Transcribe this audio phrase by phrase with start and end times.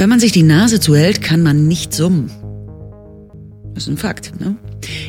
[0.00, 2.30] Wenn man sich die Nase zuhält, kann man nicht summen.
[3.74, 4.56] Das ist ein Fakt, ne?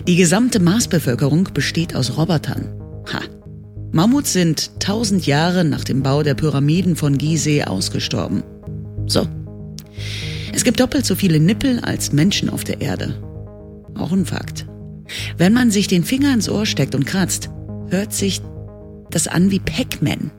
[0.06, 2.66] Die gesamte Marsbevölkerung besteht aus Robotern.
[3.14, 3.22] Ha.
[3.93, 8.43] Mammuts sind tausend Jahre nach dem Bau der Pyramiden von Gizeh ausgestorben.
[9.08, 9.26] So.
[10.52, 13.16] Es gibt doppelt so viele Nippel als Menschen auf der Erde.
[13.96, 14.66] Auch ein Fakt.
[15.38, 17.50] Wenn man sich den Finger ins Ohr steckt und kratzt,
[17.88, 18.42] hört sich
[19.10, 20.32] das an wie Pac-Man.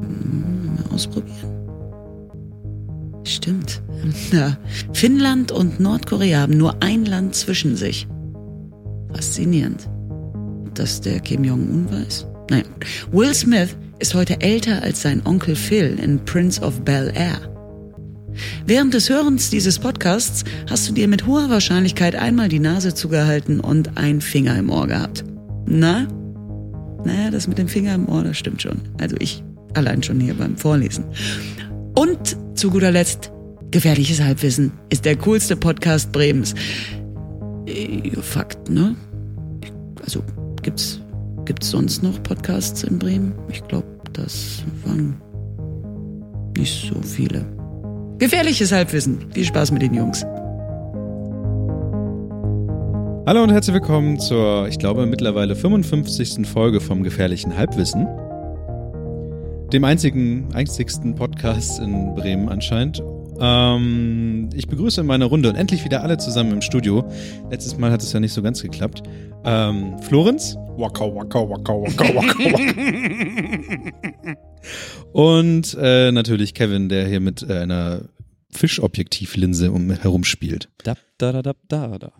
[0.00, 1.53] Hm, ausprobieren.
[3.24, 3.82] Stimmt.
[4.32, 4.56] Ja.
[4.92, 8.06] Finnland und Nordkorea haben nur ein Land zwischen sich.
[9.12, 9.88] Faszinierend.
[10.74, 12.26] Dass der Kim Jong-un weiß?
[12.50, 12.64] Naja.
[13.10, 17.40] Will Smith ist heute älter als sein Onkel Phil in Prince of Bel Air.
[18.66, 23.60] Während des Hörens dieses Podcasts hast du dir mit hoher Wahrscheinlichkeit einmal die Nase zugehalten
[23.60, 25.24] und ein Finger im Ohr gehabt.
[25.66, 26.06] Na?
[27.04, 28.80] Naja, das mit dem Finger im Ohr, das stimmt schon.
[29.00, 29.44] Also ich
[29.74, 31.04] allein schon hier beim Vorlesen.
[31.94, 33.30] Und zu guter Letzt,
[33.72, 36.54] Gefährliches Halbwissen ist der coolste Podcast Bremens.
[37.66, 38.96] Äh, Fakt, ne?
[40.02, 40.24] Also
[40.62, 40.98] gibt's
[41.44, 43.34] gibt's sonst noch Podcasts in Bremen?
[43.50, 45.20] Ich glaube, das waren
[46.56, 47.44] nicht so viele.
[48.18, 49.18] Gefährliches Halbwissen.
[49.34, 50.24] Viel Spaß mit den Jungs.
[53.26, 56.46] Hallo und herzlich willkommen zur, ich glaube, mittlerweile 55.
[56.46, 58.06] Folge vom Gefährlichen Halbwissen.
[59.74, 63.02] Dem einzigen, einzigsten Podcast in Bremen anscheinend.
[63.40, 67.10] Ähm, ich begrüße in meiner Runde und endlich wieder alle zusammen im Studio.
[67.50, 69.02] Letztes Mal hat es ja nicht so ganz geklappt.
[69.44, 70.54] Ähm, Florenz.
[70.76, 74.36] Waka, waka, waka, waka, waka, waka.
[75.12, 78.02] Und äh, natürlich Kevin, der hier mit äh, einer
[78.52, 80.68] Fischobjektivlinse um, herumspielt.
[80.84, 82.12] Da, da, da, da, da, da.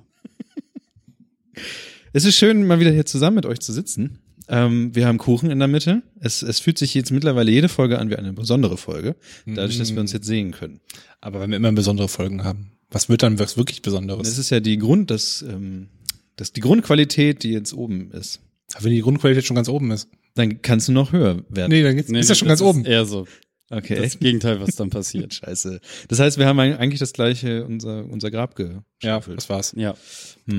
[2.13, 4.24] Es ist schön, mal wieder hier zusammen mit euch zu sitzen.
[4.49, 6.03] Ähm, wir haben Kuchen in der Mitte.
[6.21, 9.93] Es, es fühlt sich jetzt mittlerweile jede Folge an wie eine besondere Folge, dadurch, dass
[9.95, 10.81] wir uns jetzt sehen können.
[11.21, 14.29] Aber wenn wir immer besondere Folgen haben, was wird dann was wirklich Besonderes?
[14.29, 15.89] Das ist ja die Grund, das, ähm,
[16.37, 18.41] das die Grundqualität, die jetzt oben ist.
[18.81, 20.09] wenn die Grundqualität schon ganz oben ist.
[20.35, 21.71] Dann kannst du noch höher werden.
[21.71, 22.85] Nee, dann geht's, ist ja schon ganz oben.
[22.85, 23.27] Eher so.
[23.71, 23.97] okay.
[24.01, 25.33] Das Gegenteil, was dann passiert.
[25.45, 25.81] Scheiße.
[26.09, 29.39] Das heißt, wir haben eigentlich das gleiche unser unser Grab Ja, geschaufelt.
[29.39, 29.73] das war's.
[29.77, 29.95] Ja.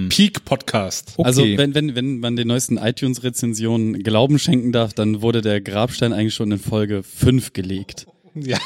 [0.10, 1.14] Peak Podcast.
[1.18, 1.28] Okay.
[1.28, 6.12] Also wenn, wenn, wenn man den neuesten iTunes-Rezensionen Glauben schenken darf, dann wurde der Grabstein
[6.14, 8.08] eigentlich schon in Folge 5 gelegt.
[8.34, 8.58] Ja.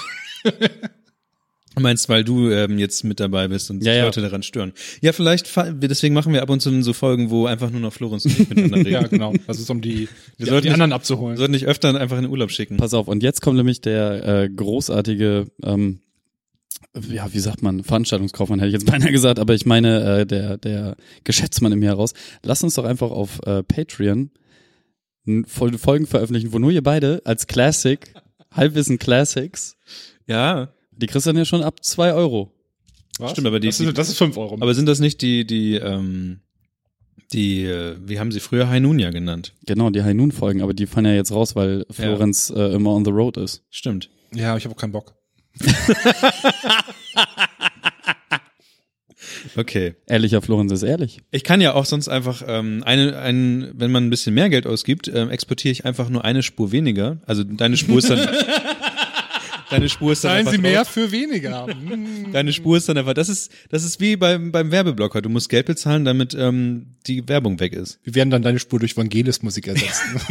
[1.75, 4.05] Du meinst, weil du ähm, jetzt mit dabei bist und Ja, die ja.
[4.05, 4.73] Leute daran stören.
[5.01, 8.25] Ja, vielleicht, deswegen machen wir ab und zu so Folgen, wo einfach nur noch Florenz
[8.25, 8.91] und ich miteinander reden.
[8.91, 9.33] ja, genau.
[9.47, 10.09] Das ist um die,
[10.39, 11.37] die, sollten die anderen Wir abzuholen.
[11.37, 12.77] sollten dich öfter einfach in den Urlaub schicken.
[12.77, 15.99] Pass auf, und jetzt kommt nämlich der äh, großartige, ähm,
[17.09, 20.57] ja, wie sagt man, Veranstaltungskaufmann hätte ich jetzt beinahe gesagt, aber ich meine äh, der,
[20.57, 22.13] der Geschäftsmann im Jahr raus.
[22.43, 24.31] Lass uns doch einfach auf äh, Patreon
[25.45, 28.11] Folgen veröffentlichen, wo nur ihr beide als Classic,
[28.51, 29.77] Halbwissen Classics,
[30.25, 32.51] Ja, die kriegst du dann ja schon ab zwei Euro.
[33.19, 33.31] Was?
[33.31, 34.55] stimmt, aber die- das, ist, das ist fünf Euro.
[34.59, 36.39] aber sind das nicht die, die, ähm,
[37.31, 39.53] die, äh, wie haben sie früher Hainunia genannt?
[39.67, 42.91] Genau, die High Noon Folgen, aber die fallen ja jetzt raus, weil Florenz äh, immer
[42.91, 43.63] on the road ist.
[43.69, 44.09] Stimmt.
[44.33, 45.13] ja, ich habe auch keinen Bock.
[49.55, 49.95] Okay.
[50.07, 51.21] Ehrlicher Florenz ist ehrlich.
[51.31, 54.67] Ich kann ja auch sonst einfach ähm, eine, ein, wenn man ein bisschen mehr Geld
[54.67, 57.17] ausgibt, ähm, exportiere ich einfach nur eine Spur weniger.
[57.25, 58.19] Also deine Spur ist dann.
[59.69, 60.89] deine Spur ist dann Zahlen einfach Sie mehr drauf.
[60.89, 61.67] für weniger.
[61.67, 62.31] Hm.
[62.31, 63.13] Deine Spur ist dann einfach.
[63.13, 65.21] Das ist, das ist wie beim, beim Werbeblocker.
[65.21, 67.99] Du musst Geld bezahlen, damit ähm, die Werbung weg ist.
[68.03, 70.21] Wir werden dann deine Spur durch Vangelis-Musik ersetzen.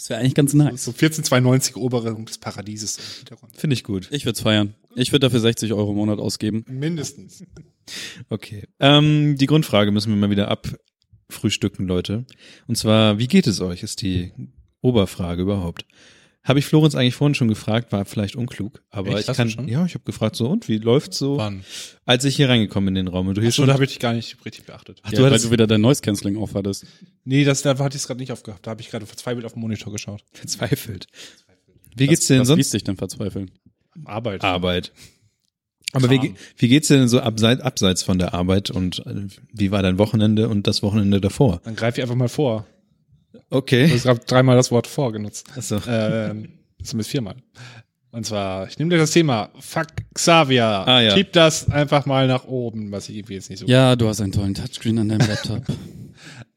[0.00, 0.84] Das wäre eigentlich ganz nice.
[0.84, 3.54] so 1492 Oberung des Paradieses im Hintergrund.
[3.54, 4.08] Finde ich gut.
[4.10, 4.74] Ich würde es feiern.
[4.94, 6.64] Ich würde dafür 60 Euro im Monat ausgeben.
[6.68, 7.44] Mindestens.
[8.30, 8.66] Okay.
[8.78, 12.24] Ähm, die Grundfrage müssen wir mal wieder abfrühstücken, Leute.
[12.66, 14.32] Und zwar, wie geht es euch, ist die
[14.80, 15.84] Oberfrage überhaupt.
[16.42, 19.20] Habe ich Florenz eigentlich vorhin schon gefragt, war vielleicht unklug, aber Echt?
[19.20, 19.68] ich Hast kann, schon?
[19.68, 21.64] ja, ich habe gefragt so und wie läuft's so, Wann?
[22.06, 23.84] als ich hier reingekommen bin in den Raum und du hier Achso, schon, da habe
[23.84, 25.00] ich dich gar nicht richtig beachtet.
[25.02, 26.86] Ach, Ja, du weil hattest du wieder dein Noise Cancelling aufhattest.
[27.24, 28.66] Nee, das, da hatte ich es gerade nicht aufgehabt.
[28.66, 30.24] Da habe ich gerade verzweifelt auf den Monitor geschaut.
[30.32, 31.08] verzweifelt.
[31.94, 32.72] Wie geht's dir denn was ließ sonst?
[32.72, 33.50] dich denn verzweifeln?
[34.06, 34.42] Arbeit.
[34.42, 34.92] Arbeit.
[35.92, 36.36] Aber wie, Kram.
[36.56, 39.98] wie geht's dir denn so abseits, abseits von der Arbeit und äh, wie war dein
[39.98, 41.60] Wochenende und das Wochenende davor?
[41.64, 42.66] Dann greife ich einfach mal vor.
[43.48, 43.84] Okay.
[43.84, 45.48] Ich habe dreimal das Wort vor genutzt.
[45.56, 45.80] Achso.
[45.86, 47.36] Ähm, zumindest viermal.
[48.12, 50.64] Und zwar, ich nehme dir das Thema Fuck Xavier.
[50.64, 51.12] Ah, ja.
[51.12, 53.66] Schieb das einfach mal nach oben, was ich irgendwie jetzt nicht so.
[53.66, 55.62] Ja, du hast einen tollen Touchscreen an deinem Laptop.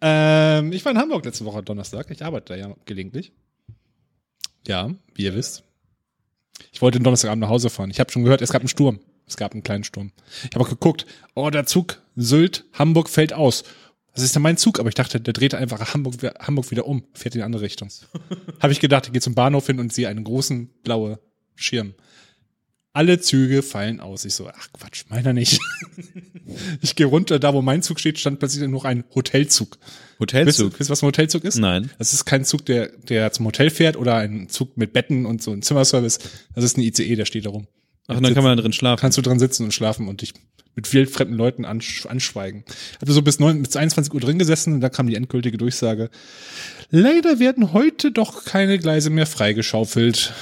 [0.06, 2.12] Ähm, ich war in Hamburg letzte Woche Donnerstag.
[2.12, 3.32] Ich arbeite da ja gelegentlich.
[4.68, 5.64] Ja, wie ihr wisst.
[6.74, 7.90] Ich wollte den Donnerstagabend nach Hause fahren.
[7.90, 9.00] Ich habe schon gehört, es gab einen Sturm.
[9.26, 10.12] Es gab einen kleinen Sturm.
[10.44, 11.06] Ich habe auch geguckt,
[11.36, 13.64] oh, der Zug Sylt, Hamburg fällt aus.
[14.14, 17.04] Das ist ja mein Zug, aber ich dachte, der dreht einfach Hamburg, Hamburg wieder um,
[17.14, 17.90] fährt in die andere Richtung.
[18.60, 21.18] habe ich gedacht, ich gehe zum Bahnhof hin und sehe einen großen blauen
[21.56, 21.96] Schirm.
[22.94, 24.24] alle Züge fallen aus.
[24.24, 25.60] Ich so, ach Quatsch, meiner nicht.
[26.82, 29.80] ich gehe runter, da wo mein Zug steht, stand plötzlich noch ein Hotelzug.
[29.80, 30.80] Wisst, Hotelzug.
[30.80, 31.58] wisst ihr, was ein Hotelzug ist?
[31.58, 31.90] Nein.
[31.98, 35.42] Das ist kein Zug, der, der zum Hotel fährt oder ein Zug mit Betten und
[35.42, 36.20] so ein Zimmerservice.
[36.54, 37.68] Das ist ein ICE, der steht da rum.
[38.08, 39.00] Ach, und dann kann man drin schlafen.
[39.00, 40.34] Kannst du dran sitzen und schlafen und dich
[40.76, 42.64] mit wildfremden Leuten ansch anschweigen.
[43.00, 46.10] Habe so bis, neun, bis 21 Uhr drin gesessen und da kam die endgültige Durchsage.
[46.90, 50.34] Leider werden heute doch keine Gleise mehr freigeschaufelt.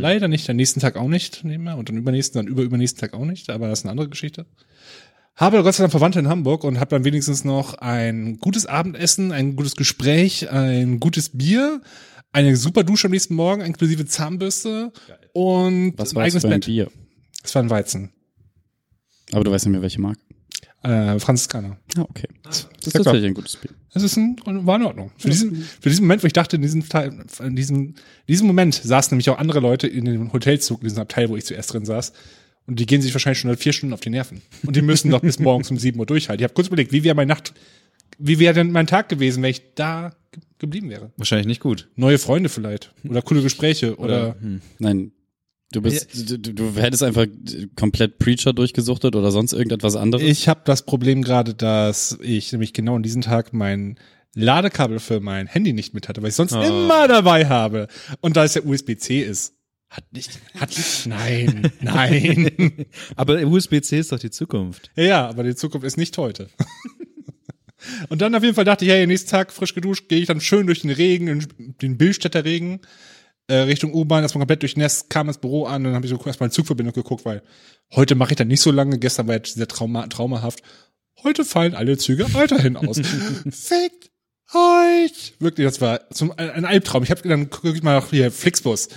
[0.00, 3.00] Leider nicht, am nächsten Tag auch nicht, nehmen wir, und dann übernächsten, dann über übernächsten
[3.00, 4.46] Tag auch nicht, aber das ist eine andere Geschichte.
[5.36, 9.32] Habe Gott sei Dank Verwandte in Hamburg und habe dann wenigstens noch ein gutes Abendessen,
[9.32, 11.80] ein gutes Gespräch, ein gutes Bier,
[12.32, 14.92] eine super Dusche am nächsten Morgen, inklusive Zahnbürste
[15.32, 16.66] und Was ein eigenes Bett.
[16.66, 16.90] Bier?
[17.42, 18.10] Es war ein Weizen.
[19.32, 20.20] Aber du weißt nicht mehr, welche Marke.
[20.82, 21.76] Äh, Franziskaner.
[21.96, 22.26] Ah, okay.
[22.42, 23.04] Das ist Ja, klar.
[23.04, 23.70] tatsächlich ein gutes Bier.
[23.92, 25.10] Das ist ein, war in Ordnung.
[25.18, 27.94] Für diesen, für diesen Moment, wo ich dachte, in diesem Teil, in diesem, in
[28.28, 31.44] diesem Moment saßen nämlich auch andere Leute in dem Hotelzug, in diesem Abteil, wo ich
[31.44, 32.12] zuerst drin saß.
[32.66, 34.42] Und die gehen sich wahrscheinlich schon seit vier Stunden auf die Nerven.
[34.64, 36.40] Und die müssen doch bis morgens um sieben Uhr durchhalten.
[36.40, 37.52] Ich habe kurz überlegt, wie wäre meine Nacht,
[38.18, 41.10] wie wäre denn mein Tag gewesen, wenn ich da ge- geblieben wäre?
[41.16, 41.88] Wahrscheinlich nicht gut.
[41.96, 42.94] Neue Freunde vielleicht.
[43.08, 43.96] Oder coole Gespräche.
[43.96, 44.36] Oder,
[44.78, 45.12] Nein.
[45.72, 47.26] Du bist, du, du, du hättest einfach
[47.76, 50.24] komplett Preacher durchgesuchtet oder sonst irgendetwas anderes.
[50.26, 53.96] ich habe das Problem gerade, dass ich nämlich genau an diesem Tag mein
[54.34, 56.62] Ladekabel für mein Handy nicht mit hatte, weil ich sonst Oh.
[56.62, 57.86] immer dabei habe.
[58.20, 59.54] Und da es ja USB-C ist.
[59.88, 62.86] Hat nicht, hat nicht, nein, nein.
[63.16, 64.90] Aber USB-C ist doch die Zukunft.
[64.96, 66.48] ja, ja, aber die Zukunft ist nicht heute.
[68.10, 70.40] Und dann auf jeden Fall dachte ich, hey, nächsten Tag frisch geduscht, gehe ich dann
[70.40, 72.80] schön durch den Regen, den- den Billstädter Regen,
[73.48, 76.46] äh, Richtung U-Bahn, erstmal komplett durchnässt, kam ins Büro an, dann habe ich so erstmal
[76.46, 77.42] eine Zugverbindung geguckt, weil
[77.94, 80.62] heute mache ich dann nicht so lange, gestern war jetzt sehr trauma traumahaft.
[81.22, 82.98] Heute fallen alle Züge weiterhin aus.
[83.50, 84.10] Fickt
[84.54, 85.34] euch!
[85.38, 87.02] Wirklich, das war zum, ein Albtraum.
[87.02, 88.88] Ich habe dann guck ich mal nach hier Flixbus.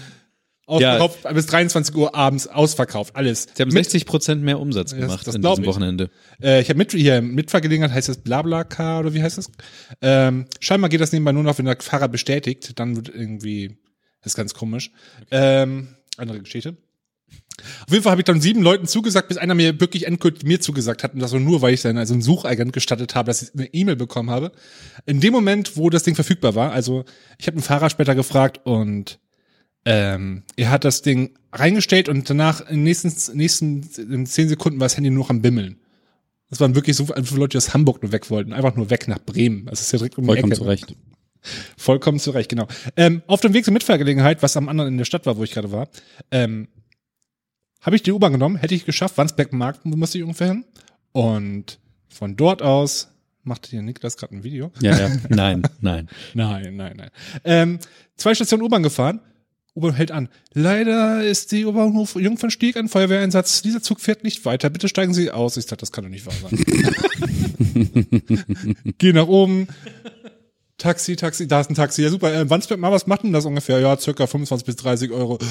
[0.65, 3.49] Ausverkauft, bis 23 Uhr abends ausverkauft, alles.
[3.53, 5.69] Sie haben Mit- 60 Prozent mehr Umsatz Das- gemacht das in glaub diesem ich.
[5.69, 6.09] Wochenende.
[6.41, 9.51] Äh, ich habe mit hier Mitfahrgelegenheit, heißt das Blablacar oder wie heißt das?
[10.01, 13.75] Ähm, scheinbar geht das nebenbei nur noch, wenn der Fahrer bestätigt, dann wird irgendwie,
[14.23, 14.91] das ist ganz komisch.
[15.31, 16.77] Ähm, andere Geschichte.
[17.85, 20.59] Auf jeden Fall habe ich dann sieben Leuten zugesagt, bis einer mir wirklich endgültig mir
[20.59, 23.43] zugesagt hat und das war nur, weil ich dann also einen Suchagent gestattet habe, dass
[23.43, 24.51] ich eine E-Mail bekommen habe.
[25.05, 27.05] In dem Moment, wo das Ding verfügbar war, also
[27.37, 29.19] ich habe einen Fahrer später gefragt und
[29.85, 34.79] ähm, er hat das Ding reingestellt und danach in den nächsten, nächsten in zehn Sekunden
[34.79, 35.79] war das Handy nur noch am Bimmeln.
[36.49, 38.53] Das waren wirklich so viele Leute, die aus Hamburg nur weg wollten.
[38.53, 39.65] Einfach nur weg nach Bremen.
[39.65, 40.61] Das ist ja direkt um die Vollkommen Ecke.
[40.61, 40.95] zu Recht.
[41.77, 42.67] Vollkommen zu Recht, genau.
[42.95, 45.51] Ähm, auf dem Weg zur Mitfahrgelegenheit, was am anderen in der Stadt war, wo ich
[45.51, 45.89] gerade war,
[46.31, 46.67] ähm,
[47.81, 50.65] habe ich die U-Bahn genommen, hätte ich geschafft, Wandsbeck-Markt wo musste ich ungefähr hin.
[51.11, 53.09] Und von dort aus
[53.43, 54.71] machte hier Niklas gerade ein Video.
[54.81, 55.11] Ja, ja.
[55.29, 56.09] Nein, nein.
[56.33, 57.09] Nein, nein, nein.
[57.43, 57.79] Ähm,
[58.15, 59.19] zwei Stationen U-Bahn gefahren.
[59.75, 60.29] U-Bahn hält an.
[60.53, 63.63] Leider ist die U-Bahnhof Jungfernstieg ein Feuerwehreinsatz.
[63.63, 64.69] Dieser Zug fährt nicht weiter.
[64.69, 65.57] Bitte steigen Sie aus.
[65.57, 66.63] Ich dachte, das kann doch nicht wahr sein.
[68.99, 69.67] Geh nach oben.
[70.83, 72.01] Taxi, Taxi, da ist ein Taxi.
[72.03, 72.33] Ja, super.
[72.33, 73.79] Äh, Wandsbek, mal was macht denn das ungefähr?
[73.79, 75.39] Ja, circa 25 bis 30 Euro.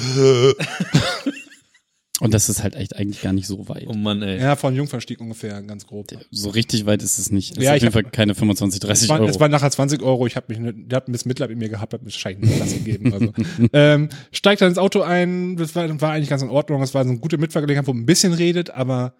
[2.19, 3.85] Und das ist halt echt eigentlich gar nicht so weit.
[3.87, 4.39] Oh Mann, ey.
[4.39, 6.07] Ja, von Jungfernstieg ungefähr, ganz grob.
[6.31, 7.57] So richtig weit ist es nicht.
[7.57, 9.29] Es Ja, ist auf ich jeden Fall keine 25, 30 Es waren, Euro.
[9.31, 10.27] es waren nachher 20 Euro.
[10.27, 12.47] Ich habe mich, ne- der hat ein bisschen Mitleid mit mir gehabt, hat mir wahrscheinlich
[12.49, 13.13] einen Platz gegeben.
[13.13, 13.33] Also,
[13.73, 15.57] ähm, steigt dann ins Auto ein.
[15.57, 16.81] Das war, war eigentlich ganz in Ordnung.
[16.83, 19.15] Es war so eine gute Mitfahrgelegenheit, wo man ein bisschen redet, aber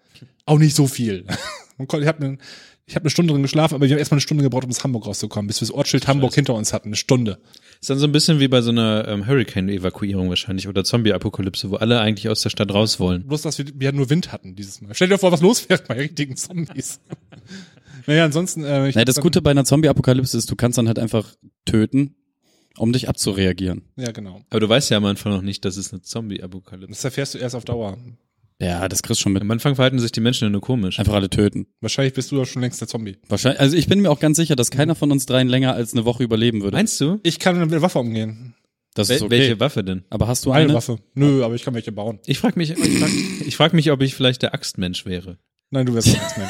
[0.46, 1.26] auch nicht so viel.
[1.78, 2.38] Konnte- Ich habe eine,
[2.86, 4.84] ich hab eine Stunde drin geschlafen, aber wir haben erstmal eine Stunde gebraucht, um aus
[4.84, 6.88] Hamburg rauszukommen, bis wir das Ortsschild Hamburg hinter uns hatten.
[6.88, 7.38] Eine Stunde.
[7.80, 11.76] Ist dann so ein bisschen wie bei so einer ähm, Hurricane-Evakuierung wahrscheinlich oder Zombie-Apokalypse, wo
[11.76, 13.26] alle eigentlich aus der Stadt raus wollen.
[13.26, 14.94] Bloß, dass wir, wir nur Wind hatten dieses Mal.
[14.94, 17.00] Stell dir vor, was los wäre bei richtigen Zombies.
[18.06, 18.64] naja, ansonsten.
[18.64, 22.16] Äh, ich naja, das Gute bei einer Zombie-Apokalypse ist, du kannst dann halt einfach töten,
[22.76, 23.82] um dich abzureagieren.
[23.96, 24.42] Ja, genau.
[24.50, 27.38] Aber du weißt ja am Anfang noch nicht, dass es eine Zombie-Apokalypse Das erfährst du
[27.38, 27.96] erst auf Dauer.
[28.60, 29.42] Ja, das kriegst du schon mit.
[29.42, 30.98] Am Anfang verhalten sich die Menschen ja nur komisch.
[30.98, 31.66] Einfach alle töten.
[31.80, 33.16] Wahrscheinlich bist du doch schon längst der Zombie.
[33.28, 35.92] Wahrscheinlich, also ich bin mir auch ganz sicher, dass keiner von uns dreien länger als
[35.92, 36.76] eine Woche überleben würde.
[36.76, 37.18] Meinst du?
[37.24, 38.54] Ich kann mit der Waffe umgehen.
[38.94, 39.30] Das Wel ist okay.
[39.32, 40.04] Welche Waffe denn?
[40.08, 40.74] Aber hast du Eine eine?
[40.74, 40.98] Waffe.
[41.14, 42.20] Nö, aber ich kann welche bauen.
[42.26, 43.10] Ich frage mich, ich frag,
[43.44, 45.38] ich frag mich, ob ich vielleicht der Axtmensch wäre.
[45.70, 46.48] Nein, du wirst nichts mehr.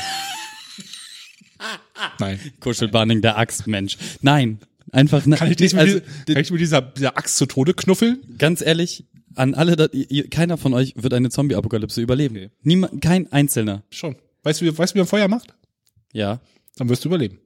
[2.18, 2.38] Nein.
[2.60, 3.96] Kuschelbanding, der Axtmensch.
[4.20, 4.58] Nein,
[4.92, 6.00] einfach ne, Kann ich, also, dieser,
[6.34, 8.20] kann ich mit dieser, dieser Axt zu Tode knuffeln?
[8.36, 9.06] ganz ehrlich,
[9.36, 12.36] an alle, da, ihr, keiner von euch wird eine Zombie-Apokalypse überleben.
[12.36, 12.50] Okay.
[12.62, 13.82] Niemand, kein einzelner.
[13.90, 14.16] Schon.
[14.42, 15.54] Weißt du, wie- weißt du, wie man Feuer macht?
[16.12, 16.40] Ja.
[16.76, 17.38] Dann wirst du überleben.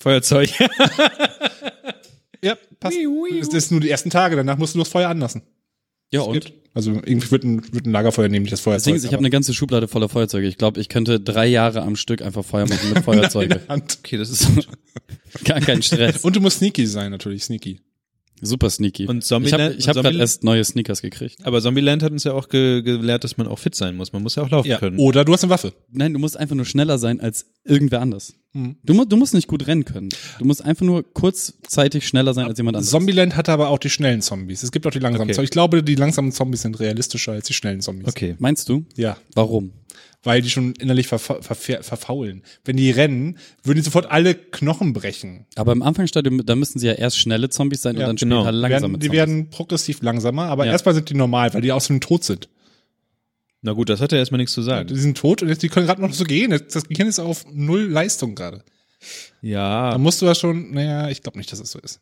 [0.00, 0.50] Feuerzeug.
[2.42, 2.96] Ja, passt.
[3.40, 5.42] Das ist nur die ersten Tage, danach musst du nur das Feuer anlassen.
[6.12, 6.34] Ja Das und?
[6.44, 6.52] geht.
[6.74, 8.74] Also irgendwie wird ein, wird ein Lagerfeuer nehmen, nicht das Feuer.
[8.74, 10.46] Das Ding ist, ich habe eine ganze Schublade voller Feuerzeuge.
[10.46, 13.62] Ich glaube, ich könnte drei Jahre am Stück einfach Feuer machen mit Feuerzeuge.
[13.68, 13.98] Hand.
[14.00, 14.48] Okay, das ist.
[15.44, 16.22] Gar kein Stress.
[16.22, 17.80] Und du musst sneaky sein, natürlich, sneaky.
[18.44, 19.06] Super sneaky.
[19.06, 21.44] Und ich habe Zombieland- ich hab und gerade Zombie- erst neue Sneakers gekriegt.
[21.46, 24.12] Aber Zombieland hat uns ja auch ge gelehrt, dass man auch fit sein muss.
[24.12, 24.78] Man muss ja auch laufen Ja.
[24.78, 24.98] können.
[24.98, 25.72] Oder du hast eine Waffe.
[25.90, 28.34] Nein, du musst einfach nur schneller sein als irgendwer anders.
[28.52, 28.76] Mhm.
[28.84, 30.10] Du, mu du musst nicht gut rennen können.
[30.38, 32.90] Du musst einfach nur kurzzeitig schneller sein als jemand anderes.
[32.90, 34.62] Zombieland hatte aber auch die schnellen Zombies.
[34.62, 35.34] Es gibt auch die langsamen Okay.
[35.34, 35.48] Zombies.
[35.48, 38.06] Ich glaube, die langsamen Zombies sind realistischer als die schnellen Zombies.
[38.08, 38.36] Okay.
[38.38, 38.84] Meinst du?
[38.96, 39.72] Ja, Warum?
[40.24, 42.42] Weil die schon innerlich verfa verfa verfaulen.
[42.64, 45.46] Wenn die rennen, würden die sofort alle Knochen brechen.
[45.54, 48.42] Aber im Anfangsstadium, da müssten sie ja erst schnelle Zombies sein Ja, und dann genau.
[48.42, 49.18] später Die langsame werden, die Zombies.
[49.18, 50.72] werden progressiv langsamer, aber Ja.
[50.72, 52.48] erstmal sind die normal, weil die außerdem tot sind.
[53.62, 54.94] Na gut, das hat ja erstmal nichts zu Die sagen.
[54.94, 56.50] sind tot und jetzt, die können gerade noch so gehen.
[56.50, 58.58] Das das Gehirn ist auf null Leistung gerade.
[59.42, 59.98] Da Ja.
[59.98, 62.00] musst du ja schon, naja, ich glaube nicht, dass es so ist.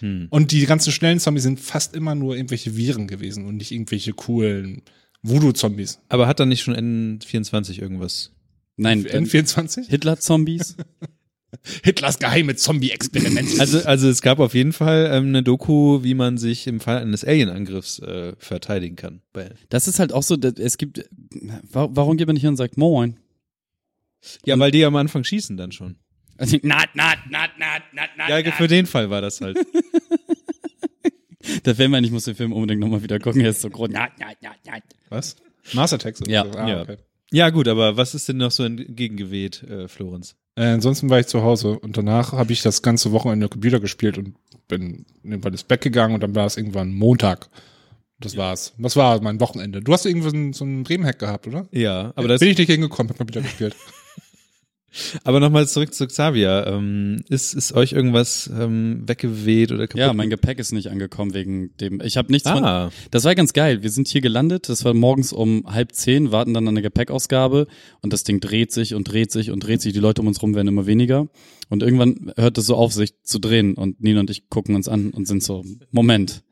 [0.00, 0.28] Hm.
[0.30, 4.12] Und die ganzen schnellen Zombies sind fast immer nur irgendwelche Viren gewesen und nicht irgendwelche
[4.12, 4.82] coolen
[5.22, 6.00] Voodoo-Zombies.
[6.08, 8.32] Aber hat da nicht schon N24 irgendwas?
[8.76, 9.88] Nein, dann N24?
[9.88, 10.76] Hitler-Zombies.
[11.82, 13.58] Hitlers geheime Zombie-Experiment.
[13.58, 16.98] Also, also es gab auf jeden Fall ähm, eine Doku, wie man sich im Fall
[16.98, 19.22] eines Alien-Angriffs äh, verteidigen kann.
[19.32, 21.08] Bei Das ist halt auch so, dass es gibt,
[21.72, 23.18] wa- warum geht man nicht hin und sagt Moin?
[24.44, 25.96] ja, weil die am Anfang schießen dann schon.
[26.36, 29.56] Also, Nat, nat, nat, nat, nat, nat, Ja, für den Fall war das halt.
[31.64, 33.88] Der Film, ich muss den Film unbedingt nochmal wieder gucken, er ist so groß.
[33.90, 34.82] Nat, nat, nat, nat.
[35.08, 35.36] Was?
[35.72, 36.20] Mars Attacks?
[36.22, 36.44] oder Ja.
[36.44, 36.58] so?
[36.58, 36.82] Ah, Ja.
[36.82, 36.96] okay.
[37.32, 40.36] ja gut, aber was ist denn noch so entgegengeweht, äh, Florenz?
[40.56, 44.18] Äh, ansonsten war ich zu Hause und danach habe ich das ganze Wochenende Computer gespielt
[44.18, 44.34] und
[44.66, 47.48] bin irgendwann ins Bett gegangen und dann war es irgendwann Montag.
[48.20, 48.74] Das war's.
[48.78, 49.80] Das war mein Wochenende.
[49.80, 51.68] Du hast irgendwie so einen, so einen Bremen-Hack gehabt, oder?
[51.70, 53.76] Ja, aber das, bin ich nicht hingekommen, hab Computer gespielt.
[55.24, 56.64] Aber nochmal zurück zu Xavier.
[56.66, 60.00] Ähm, ist, ist euch irgendwas ähm, weggeweht oder kaputt?
[60.00, 62.00] Ja, mein Gepäck ist nicht angekommen wegen dem.
[62.02, 62.64] Ich habe nichts von.
[62.64, 63.82] Ah, Das war ganz geil.
[63.82, 64.68] Wir sind hier gelandet.
[64.68, 67.66] Das war morgens um halb zehn, warten dann an eine Gepäckausgabe
[68.00, 69.92] und das Ding dreht sich und dreht sich und dreht sich.
[69.92, 71.28] Die Leute um uns rum werden immer weniger.
[71.68, 73.74] Und irgendwann hört es so auf, sich zu drehen.
[73.74, 76.42] Und Nina und ich gucken uns an und sind so, Moment.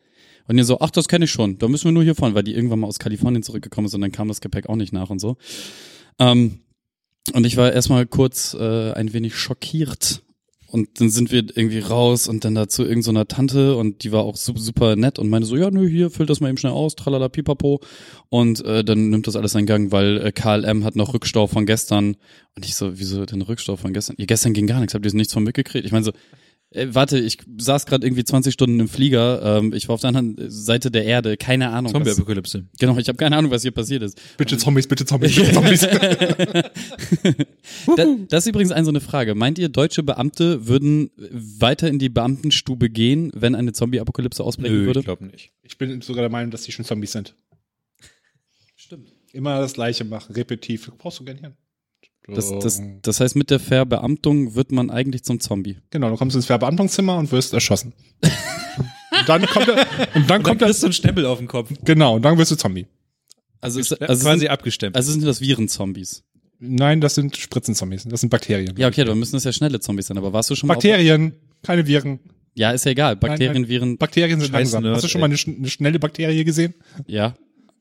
[0.48, 1.58] Und ihr so, ach, das kenne ich schon.
[1.58, 4.00] Da müssen wir nur hier fahren, weil die irgendwann mal aus Kalifornien zurückgekommen ist und
[4.02, 5.36] dann kam das Gepäck auch nicht nach und so.
[6.18, 6.60] Ähm,
[7.32, 10.22] und ich war erstmal kurz äh, ein wenig schockiert.
[10.68, 14.24] Und dann sind wir irgendwie raus und dann da zu irgendeiner Tante und die war
[14.24, 16.72] auch super, super nett und meinte so, ja, nö, hier, füll das mal eben schnell
[16.72, 17.80] aus, tralala, pipapo.
[18.28, 21.66] Und äh, dann nimmt das alles seinen Gang, weil äh, KLM hat noch Rückstau von
[21.66, 22.16] gestern.
[22.56, 24.16] Und ich so, wieso denn Rückstau von gestern?
[24.18, 25.86] Ja, gestern ging gar nichts, habt ihr nichts von mitgekriegt?
[25.86, 26.12] Ich meine so,
[26.70, 30.08] äh, warte, ich saß gerade irgendwie 20 Stunden im Flieger, ähm, ich war auf der
[30.08, 31.92] anderen Seite der Erde, keine Ahnung.
[31.92, 32.64] was, Zombie-Apokalypse.
[32.78, 34.20] genau, ich habe keine Ahnung, was hier passiert ist.
[34.36, 35.80] Bitte Zombies, bitte Zombies, bitte Zombies.
[37.96, 39.34] Da, das ist übrigens eine so eine Frage.
[39.34, 44.86] Meint ihr, deutsche Beamte würden weiter in die Beamtenstube gehen, wenn eine Zombie-Apokalypse ausbrechen Nö,
[44.86, 45.00] würde?
[45.00, 45.52] ich glaube nicht.
[45.62, 47.36] Ich bin sogar der Meinung, dass die schon Zombies sind.
[48.74, 49.12] Stimmt.
[49.32, 50.90] Immer das Gleiche machen, repetitiv.
[50.98, 51.56] Brauchst du gern Hirn.
[52.28, 55.76] Das, das, das heißt, mit der Verbeamtung wird man eigentlich zum Zombie.
[55.90, 57.92] Genau, du kommst ins Verbeamtungszimmer und wirst erschossen.
[58.22, 61.70] und dann kommt er, und dann kommt er, kriegst du einen Stempel auf den Kopf.
[61.84, 62.86] genau, und dann wirst du Zombie.
[63.60, 64.96] Also, es, Also quasi sind, abgestempelt.
[64.96, 66.24] also sind das Virenzombies.
[66.58, 68.74] Nein, das sind Spritzenzombies, das sind Bakterien.
[68.76, 70.18] Ja, okay, dann müssen das ja schnelle Zombies sein.
[70.18, 72.18] Aber warst du schon mal Bakterien, keine Viren.
[72.54, 73.16] Ja, ist ja egal.
[73.16, 73.68] Bakterien, Nein, nein.
[73.70, 74.82] Viren, Bakterien sind Scheiß langsam.
[74.82, 75.30] Nerd, Hast du schon mal ey.
[75.32, 76.74] eine, schn- eine schnelle Bakterie gesehen?
[77.06, 77.34] ja,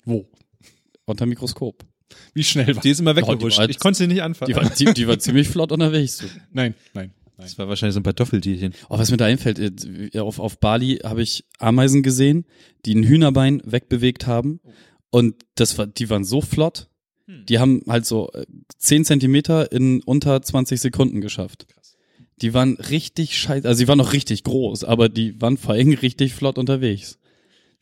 [0.04, 0.25] Wo?
[1.06, 1.86] unter Mikroskop.
[2.33, 3.57] Wie schnell war die ist immer Oh, die weggehuscht.
[3.57, 4.50] war- ich konnte sie nicht anfangen.
[4.51, 6.17] Die war, die, die war ziemlich flott unterwegs.
[6.17, 6.25] Du.
[6.51, 7.45] Nein, nein, nein.
[7.45, 8.74] das war wahrscheinlich so ein paar Toffeltierchen.
[8.89, 12.45] Oh, was mir da einfällt, äh, auf, auf Bali habe ich Ameisen gesehen,
[12.85, 14.59] die ein Hühnerbein wegbewegt haben.
[15.09, 16.89] Und das war, die waren so flott.
[17.27, 18.45] Die haben halt so äh,
[18.77, 21.65] 10 Zentimeter in unter 20 Sekunden geschafft.
[22.41, 25.91] Die waren richtig scheiße, also die waren noch richtig groß, aber die waren vor allem
[26.03, 27.17] richtig flott unterwegs.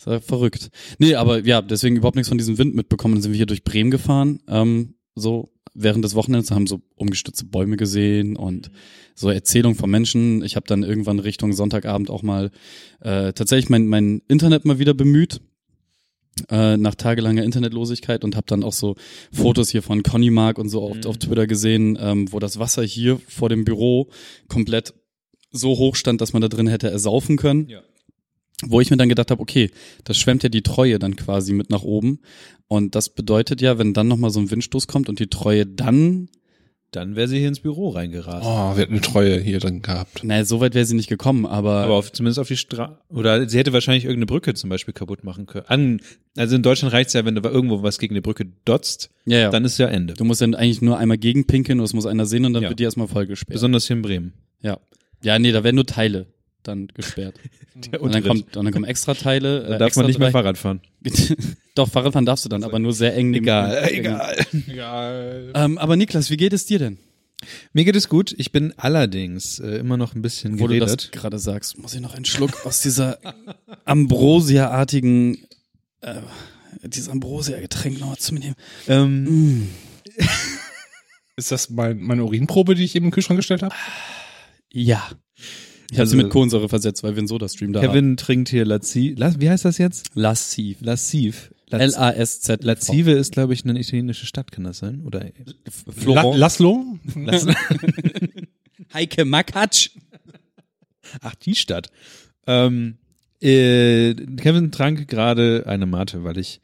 [0.05, 0.69] Das war verrückt.
[0.99, 3.15] Nee, aber ja, deswegen überhaupt nichts von diesem Wind mitbekommen.
[3.15, 7.45] Dann sind wir hier durch Bremen gefahren, ähm, so während des Wochenends, haben so umgestützte
[7.45, 8.69] Bäume gesehen und
[9.15, 10.43] so Erzählungen von Menschen.
[10.43, 12.51] Ich habe dann irgendwann Richtung Sonntagabend auch mal
[13.01, 15.41] äh, tatsächlich mein, mein Internet mal wieder bemüht
[16.49, 18.95] äh, nach tagelanger Internetlosigkeit und habe dann auch so
[19.31, 21.05] Fotos hier von Conny Mark und so auf, Mhm.
[21.05, 24.09] auf Twitter gesehen, ähm, wo das Wasser hier vor dem Büro
[24.47, 24.93] komplett
[25.51, 27.69] so hoch stand, dass man da drin hätte ersaufen können.
[27.69, 27.81] Ja.
[28.67, 29.71] Wo ich mir dann gedacht habe, okay,
[30.03, 32.19] das schwemmt ja die Treue dann quasi mit nach oben.
[32.67, 36.29] Und das bedeutet ja, wenn dann nochmal so ein Windstoß kommt und die Treue dann,
[36.91, 38.45] Dann wäre sie hier ins Büro reingerast.
[38.45, 40.23] Oh, wir hatten eine Treue hier drin gehabt.
[40.23, 42.97] naja, so weit wäre sie nicht gekommen, aber, Aber auf, zumindest auf die Straße.
[43.09, 45.65] Oder sie hätte wahrscheinlich irgendeine Brücke zum Beispiel kaputt machen können.
[45.67, 46.01] An,
[46.37, 49.49] also in Deutschland reicht's ja, wenn du irgendwo was gegen eine Brücke dotzt, ja, ja.
[49.49, 50.13] dann ist ja Ende.
[50.13, 52.69] du musst dann eigentlich nur einmal gegenpinkeln und es muss einer sehen und dann Ja.
[52.69, 53.53] wird die erstmal vollgesperrt.
[53.53, 54.33] Besonders hier in Bremen.
[54.61, 54.77] Ja.
[55.23, 56.27] Ja, nee, da werden nur Teile
[56.63, 57.35] dann gesperrt.
[57.99, 59.61] Und dann, kommt, und dann kommen extra Teile.
[59.61, 60.81] da äh, darf extra man nicht mehr drei- Fahrrad fahren.
[61.75, 63.33] Doch, Fahrradfahren darfst du dann, aber nur sehr eng.
[63.33, 64.35] Egal, egal.
[64.67, 65.51] Egal.
[65.55, 66.99] Ähm, aber Niklas, wie geht es dir denn?
[67.73, 68.33] Mir geht es gut.
[68.37, 71.11] Ich bin allerdings äh, immer noch ein bisschen Wo du das geredet.
[71.13, 73.17] gerade sagst, muss ich noch einen Schluck aus dieser
[73.85, 75.39] Ambrosia-artigen,
[76.01, 76.21] äh,
[76.83, 78.55] dieses Ambrosia-Getränk noch zu mir nehmen.
[78.87, 79.69] Ähm, Mm.
[81.35, 83.73] Ist das mein, meine Urinprobe, die ich eben im Kühlschrank gestellt habe?
[84.71, 85.09] Ja.
[85.93, 87.89] Ich habe sie mit Kohlensäure versetzt, weil wir einen Soda-Stream da haben.
[87.89, 89.17] Kevin trinkt hier Laziv.
[89.17, 90.09] La, wie heißt das jetzt?
[90.15, 90.77] Lassiv.
[90.81, 91.13] Laz
[91.69, 92.63] L-A-S-Z.
[92.63, 95.01] Lazive ist, glaube ich, eine italienische Stadt, kann das sein?
[95.05, 96.37] Oder La Florent.
[96.37, 96.85] Laszlo?
[97.15, 97.45] Las
[98.93, 99.91] Heike Makatsch.
[101.21, 101.89] Ach, die Stadt.
[102.47, 102.97] Ähm,
[103.41, 106.59] äh, Kevin trank gerade eine Mate, weil ich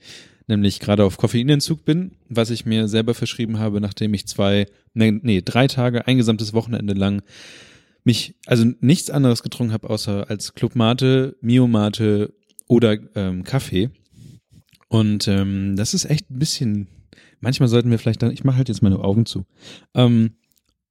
[0.47, 5.11] nämlich gerade auf Koffeinentzug bin, was ich mir selber verschrieben habe, nachdem ich zwei, nee,
[5.11, 7.21] nee drei Tage, ein gesamtes Wochenende lang
[8.03, 12.33] mich, also nichts anderes getrunken habe, außer als Club Mate, Mio Mate
[12.67, 13.89] oder ähm, Kaffee.
[14.87, 16.87] Und ähm, das ist echt ein bisschen,
[17.39, 19.45] manchmal sollten wir vielleicht dann, ich mache halt jetzt meine Augen zu.
[19.93, 20.31] Ähm,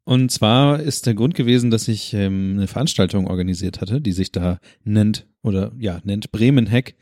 [0.04, 4.32] und zwar ist der Grund gewesen, dass ich ähm, eine Veranstaltung organisiert hatte, die sich
[4.32, 6.94] da nennt oder ja nennt Bremen Hack.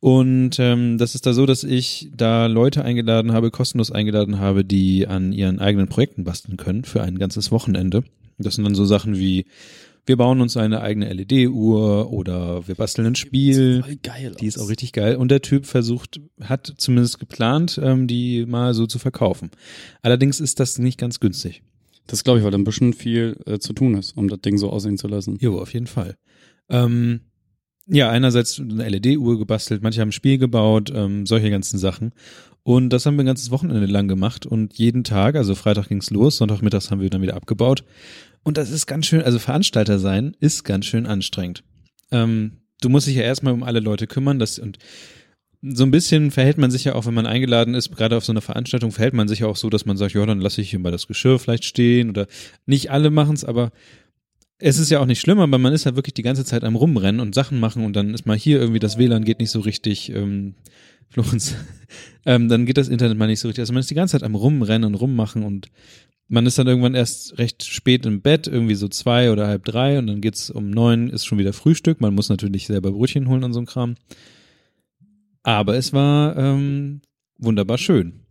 [0.00, 4.64] Und ähm, das ist da so, dass ich da Leute eingeladen habe, kostenlos eingeladen habe,
[4.64, 8.02] die an ihren eigenen Projekten basteln können für ein ganzes Wochenende.
[8.38, 9.46] Das sind dann so Sachen wie
[10.06, 13.82] wir bauen uns eine eigene LED-Uhr oder wir basteln ein Spiel.
[13.82, 14.36] Voll geil.
[14.40, 15.16] Die ist auch richtig geil.
[15.16, 19.50] Und der Typ versucht, hat zumindest geplant, ähm, die mal so zu verkaufen.
[20.02, 21.62] Allerdings ist das nicht ganz günstig.
[22.06, 24.58] Das glaube ich, weil da ein bisschen viel äh, zu tun ist, um das Ding
[24.58, 25.38] so aussehen zu lassen.
[25.40, 26.16] Jo, auf jeden Fall.
[26.68, 27.22] Ähm,
[27.86, 32.12] ja, einerseits eine LED-Uhr gebastelt, manche haben ein Spiel gebaut, ähm, solche ganzen Sachen.
[32.62, 36.10] Und das haben wir ein ganzes Wochenende lang gemacht und jeden Tag, also Freitag ging's
[36.10, 37.84] los, Sonntagmittags haben wir dann wieder abgebaut.
[38.42, 41.62] Und das ist ganz schön, also Veranstalter sein ist ganz schön anstrengend.
[42.10, 44.78] Ähm, du musst dich ja erstmal um alle Leute kümmern, das und
[45.62, 48.32] so ein bisschen verhält man sich ja auch, wenn man eingeladen ist, gerade auf so
[48.32, 50.70] einer Veranstaltung, verhält man sich ja auch so, dass man sagt, ja, dann lasse ich
[50.70, 52.26] hier mal das Geschirr vielleicht stehen oder
[52.66, 53.70] nicht alle machen's, aber
[54.58, 56.76] es ist ja auch nicht schlimm, aber man ist ja wirklich die ganze Zeit am
[56.76, 59.60] Rumrennen und Sachen machen und dann ist mal hier irgendwie das WLAN geht nicht so
[59.60, 60.54] richtig, ähm,
[61.08, 61.54] Florenz,
[62.24, 63.62] ähm, dann geht das Internet mal nicht so richtig.
[63.62, 65.68] Also man ist die ganze Zeit am Rumrennen und Rummachen und
[66.28, 69.98] man ist dann irgendwann erst recht spät im Bett, irgendwie so zwei oder halb drei
[69.98, 72.00] und dann geht's um neun, ist schon wieder Frühstück.
[72.00, 73.94] Man muss natürlich selber Brötchen holen und so ein Kram.
[75.44, 77.02] Aber es war ähm,
[77.38, 78.26] wunderbar schön.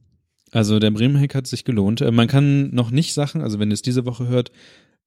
[0.51, 2.01] Also der Bremen-Hack hat sich gelohnt.
[2.01, 4.51] Äh, man kann noch nicht Sachen, also wenn ihr es diese Woche hört,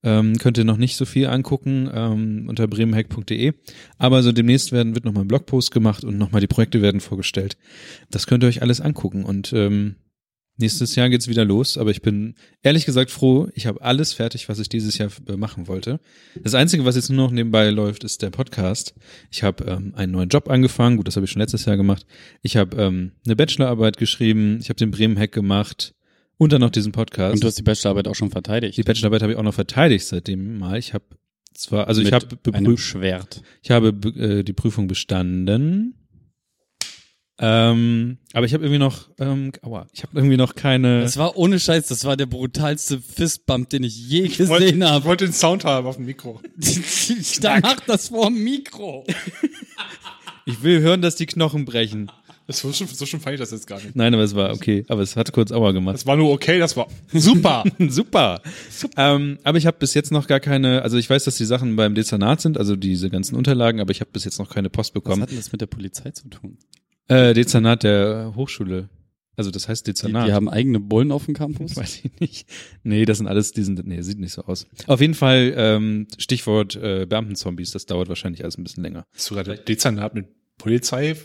[0.03, 3.53] ähm, könnt ihr noch nicht so viel angucken ähm, unter bremenhack.de.
[3.97, 7.57] Aber so demnächst werden, wird nochmal ein Blogpost gemacht und nochmal die Projekte werden vorgestellt.
[8.09, 9.23] Das könnt ihr euch alles angucken.
[9.25, 9.95] Und ähm,
[10.57, 11.77] nächstes Jahr geht's wieder los.
[11.77, 15.35] Aber ich bin ehrlich gesagt froh, ich habe alles fertig, was ich dieses Jahr äh,
[15.35, 15.99] machen wollte.
[16.41, 18.93] Das Einzige, was jetzt nur noch nebenbei läuft, ist der Podcast.
[19.31, 20.97] Ich habe ähm, einen neuen Job angefangen.
[20.97, 22.05] Gut, das habe ich schon letztes Jahr gemacht.
[22.41, 24.59] Ich habe ähm, eine Bachelorarbeit geschrieben.
[24.61, 25.93] Ich habe den Bremen-Hack gemacht.
[26.39, 27.33] Und dann noch diesen Podcast.
[27.35, 28.77] Und du hast die Bachelorarbeit auch schon verteidigt.
[28.77, 30.79] Die Bachelorarbeit habe ich auch noch verteidigt seitdem mal.
[30.79, 31.03] Ich habe
[31.53, 33.41] zwar, also ich Mit habe einem Schwert.
[33.61, 35.95] ich habe be- äh, die Prüfung bestanden.
[37.41, 41.01] Ähm, aber ich habe irgendwie noch, ähm, aua, ich habe irgendwie noch keine.
[41.01, 44.87] Das war ohne Scheiß, das war der brutalste Fistbump, den ich je Ich gesehen ich
[44.87, 45.05] habe.
[45.05, 46.41] wollte den Sound haben auf dem Mikro.
[47.41, 49.05] Da macht das vor dem Mikro.
[50.45, 52.11] Ich will hören, dass die Knochen brechen.
[52.49, 53.95] Das war schon, so schon fand ich das jetzt gar nicht.
[53.95, 54.83] Nein, aber es war okay.
[54.87, 55.93] Aber es hat kurz Aua gemacht.
[55.93, 57.63] Das war nur okay, das war super.
[57.89, 58.41] Super.
[58.97, 61.75] Ähm, aber ich habe bis jetzt noch gar keine, also ich weiß, dass die Sachen
[61.75, 64.95] beim Dezernat sind, also diese ganzen Unterlagen, aber ich habe bis jetzt noch keine Post
[64.95, 65.21] Was bekommen.
[65.21, 66.57] hat denn das mit der Polizei zu tun?
[67.07, 68.89] Äh, Dezernat der Hochschule.
[69.35, 70.27] Also das heißt Die, Dezernat.
[70.27, 71.77] die haben eigene Bullen auf dem Campus?
[71.77, 72.49] Weiß ich nicht.
[72.81, 74.65] Nee, das sind alles, die sind, nee, sieht nicht so aus.
[74.87, 79.05] Auf jeden Fall, ähm, Stichwort äh, Beamtenzombies, das dauert wahrscheinlich alles ein bisschen länger.
[79.13, 80.25] Hast du gerade Dezernat mit
[80.57, 81.15] Polizei,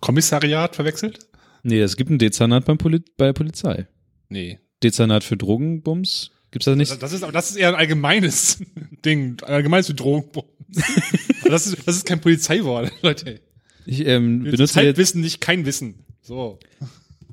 [0.00, 1.28] Kommissariat verwechselt?
[1.62, 3.86] Nee, es gibt ein Dezernat beim Poli bei Polizei.
[4.28, 4.60] Nee.
[4.82, 6.30] Dezernat für Drogenbums?
[6.50, 7.02] Gibt's das nicht?
[7.02, 8.58] Das ist, aber das ist eher ein allgemeines
[9.04, 10.30] Ding, ein allgemeines Bedrohung.
[11.44, 13.40] das ist, das ist kein Polizeiwort, Leute.
[13.84, 16.04] Ich ähm, benutze jetzt, Zeitwissen, nicht kein Wissen.
[16.22, 16.58] So.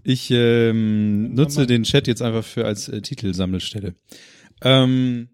[0.03, 3.95] ich ähm, nutze den Chat jetzt einfach für als äh, Titelsammelstelle.
[4.61, 5.29] Ähm,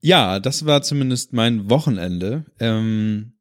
[0.00, 2.44] ja, das war zumindest mein Wochenende.
[2.60, 3.32] Ähm,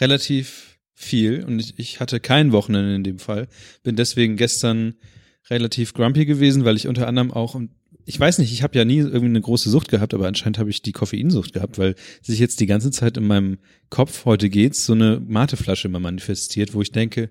[0.00, 0.67] relativ
[0.98, 3.46] viel und ich, ich hatte kein Wochenende in dem Fall.
[3.84, 4.94] Bin deswegen gestern
[5.48, 7.58] relativ grumpy gewesen, weil ich unter anderem auch
[8.04, 10.70] ich weiß nicht, ich habe ja nie irgendwie eine große Sucht gehabt, aber anscheinend habe
[10.70, 13.58] ich die Koffeinsucht gehabt, weil sich jetzt die ganze Zeit in meinem
[13.90, 17.30] Kopf, heute geht's, so eine Mateflasche immer manifestiert, wo ich denke,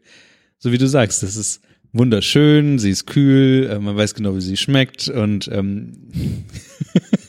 [0.59, 1.61] so wie du sagst, das ist
[1.93, 5.93] wunderschön, sie ist kühl, äh, man weiß genau, wie sie schmeckt und ähm,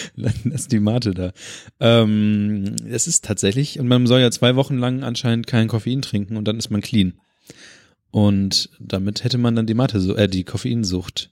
[0.14, 1.32] lass die Mate da.
[1.80, 6.36] Ähm, es ist tatsächlich, und man soll ja zwei Wochen lang anscheinend kein Koffein trinken
[6.36, 7.14] und dann ist man clean.
[8.10, 11.30] Und damit hätte man dann die Mate, äh, die Koffeinsucht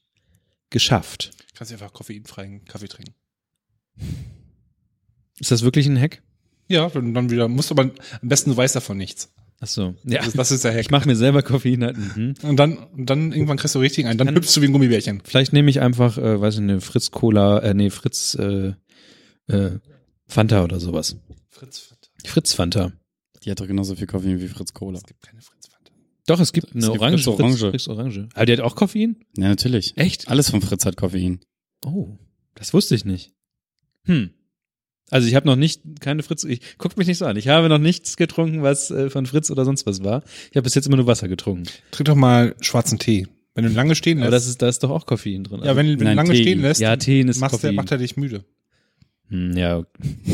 [0.71, 1.31] geschafft.
[1.55, 3.15] Kannst du einfach koffeinfreien Kaffee trinken.
[5.39, 6.23] Ist das wirklich ein Hack?
[6.69, 9.33] Ja, dann wieder, musst du aber, am besten du weißt davon nichts.
[9.61, 9.95] Ach so.
[10.05, 10.19] Ja.
[10.19, 10.81] Das, ist- das ist der Hack.
[10.81, 11.83] Ich mache mir selber Koffein.
[11.85, 12.35] halt, Mhm.
[12.43, 15.23] Und dann, dann irgendwann kriegst du richtig ein, dann hüpfst du wie ein Gummibärchen.
[15.25, 18.75] Vielleicht nehme ich einfach, äh, weiß ich nicht, Fritz Cola, äh, nee, Fritz äh,
[19.49, 19.79] äh,
[20.27, 21.17] Fanta oder sowas.
[21.49, 22.09] Fritz Fanta.
[22.27, 22.93] Fritz Fanta.
[23.45, 24.99] Die hat doch genauso viel Koffein wie Fritz Cola.
[24.99, 25.93] Es gibt keine Fritz Fanta.
[26.27, 27.23] Doch, es gibt eine Es gibt Orange.
[27.25, 27.59] Fritz Orange.
[27.59, 28.29] Fritz, Fritz Orange.
[28.35, 29.17] Aber die hat auch Koffein?
[29.39, 29.97] Ja, natürlich.
[29.97, 30.29] Echt?
[30.29, 31.41] Alles von Fritz hat Koffein.
[31.85, 32.19] Oh,
[32.55, 33.33] das wusste ich nicht.
[34.05, 34.31] Hm.
[35.11, 36.45] Also ich habe noch nicht keine Fritz.
[36.45, 37.37] Ich guckt mich nicht so an.
[37.37, 40.23] Ich habe noch nichts getrunken, was äh, von Fritz oder sonst was war.
[40.51, 41.65] Ich habe bis jetzt immer nur Wasser getrunken.
[41.93, 43.29] Trink doch mal schwarzen Tee.
[43.55, 44.27] Wenn du lange stehen lässt.
[44.27, 45.61] Aber das ist, da ist doch auch Koffein drin.
[45.65, 46.43] ja, wenn, wenn du Nein, lange Tee.
[46.43, 47.75] stehen lässt, ja, Tee ist machst der, Koffein.
[47.77, 48.45] macht er dich müde.
[49.29, 49.83] Hm, ja,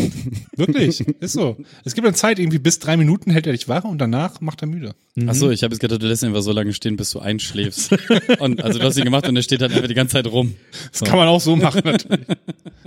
[0.57, 1.57] Wirklich, ist so.
[1.85, 4.61] Es gibt eine Zeit, irgendwie bis drei Minuten hält er dich wach und danach macht
[4.61, 4.95] er müde.
[5.27, 7.21] Ach so, ich habe jetzt gedacht, du lässt ihn einfach so lange stehen, bis du
[7.21, 7.93] einschläfst.
[8.39, 10.55] und also du hast ihn gemacht und er steht halt einfach die ganze Zeit rum.
[10.91, 12.27] Das kann man auch so machen natürlich.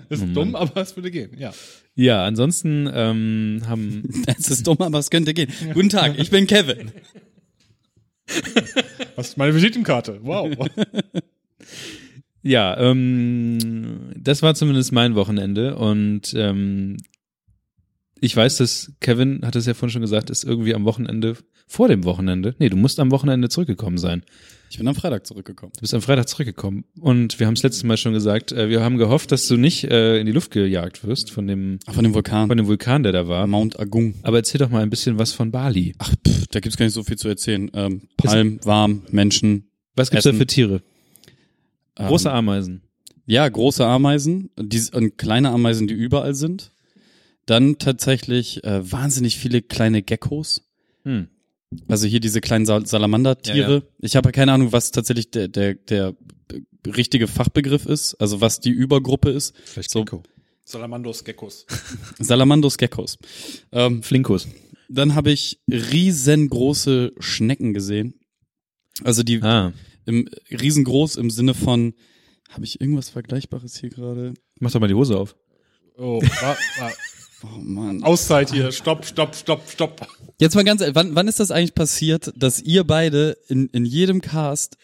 [0.09, 1.51] Das ist dumm, aber es würde gehen, ja.
[1.95, 4.03] ja, ansonsten ähm, haben
[4.37, 5.51] Es ist dumm, aber es könnte gehen.
[5.73, 6.91] Guten Tag, ich bin Kevin.
[9.15, 10.19] Was ist meine Visitenkarte?
[10.21, 10.51] Wow.
[12.45, 16.97] Ja, ähm, das war zumindest mein Wochenende und ähm,
[18.21, 21.87] ich weiß, dass Kevin hat es ja vorhin schon gesagt, ist irgendwie am Wochenende vor
[21.87, 22.55] dem Wochenende.
[22.59, 24.23] Nee, du musst am Wochenende zurückgekommen sein.
[24.69, 25.71] Ich bin am Freitag zurückgekommen.
[25.75, 28.83] Du bist am Freitag zurückgekommen und wir haben es letztes Mal schon gesagt, äh, wir
[28.83, 32.03] haben gehofft, dass du nicht äh, in die Luft gejagt wirst von dem Ach, von
[32.03, 32.47] dem Vulkan.
[32.47, 33.47] von dem Vulkan, der da war.
[33.47, 34.13] Mount Agung.
[34.21, 35.95] Aber erzähl doch mal ein bisschen was von Bali.
[35.97, 37.71] Ach, pff, da gibt's gar nicht so viel zu erzählen.
[37.73, 39.71] Ähm, Palm, warm, Menschen.
[39.95, 40.37] Was gibt's da Essen.
[40.39, 40.83] für Tiere?
[41.97, 42.81] Ähm, Große Ameisen.
[43.25, 46.71] Ja, große Ameisen die, und kleine Ameisen, die überall sind.
[47.47, 50.63] Dann tatsächlich äh, wahnsinnig viele kleine Geckos.
[51.03, 51.27] Hm.
[51.87, 53.57] Also hier diese kleinen Sal Salamandertiere.
[53.73, 53.81] Ja, ja.
[53.99, 56.15] Ich habe keine Ahnung, was tatsächlich der, der, der
[56.85, 59.55] richtige Fachbegriff ist, also was die Übergruppe ist.
[59.65, 60.03] Vielleicht So.
[60.05, 60.23] Gecko.
[60.63, 61.65] Salamandos Geckos.
[62.19, 63.17] Salamandos Geckos.
[63.71, 64.47] Ähm, Flinkus.
[64.89, 68.15] dann habe ich riesengroße Schnecken gesehen.
[69.03, 69.73] Also die Ah,
[70.05, 71.93] im riesengroß im Sinne von
[72.49, 74.33] habe ich irgendwas Vergleichbares hier gerade?
[74.59, 75.35] mach doch mal die Hose auf.
[75.97, 76.91] Oh, wa, wa.
[77.43, 78.01] Oh Mann.
[78.01, 78.71] Auszeit hier.
[78.71, 80.07] Stopp, stopp, stopp, stopp.
[80.39, 83.85] Jetzt mal ganz ehrlich, wann, wann ist das eigentlich passiert, dass ihr beide in, in
[83.85, 84.77] jedem Cast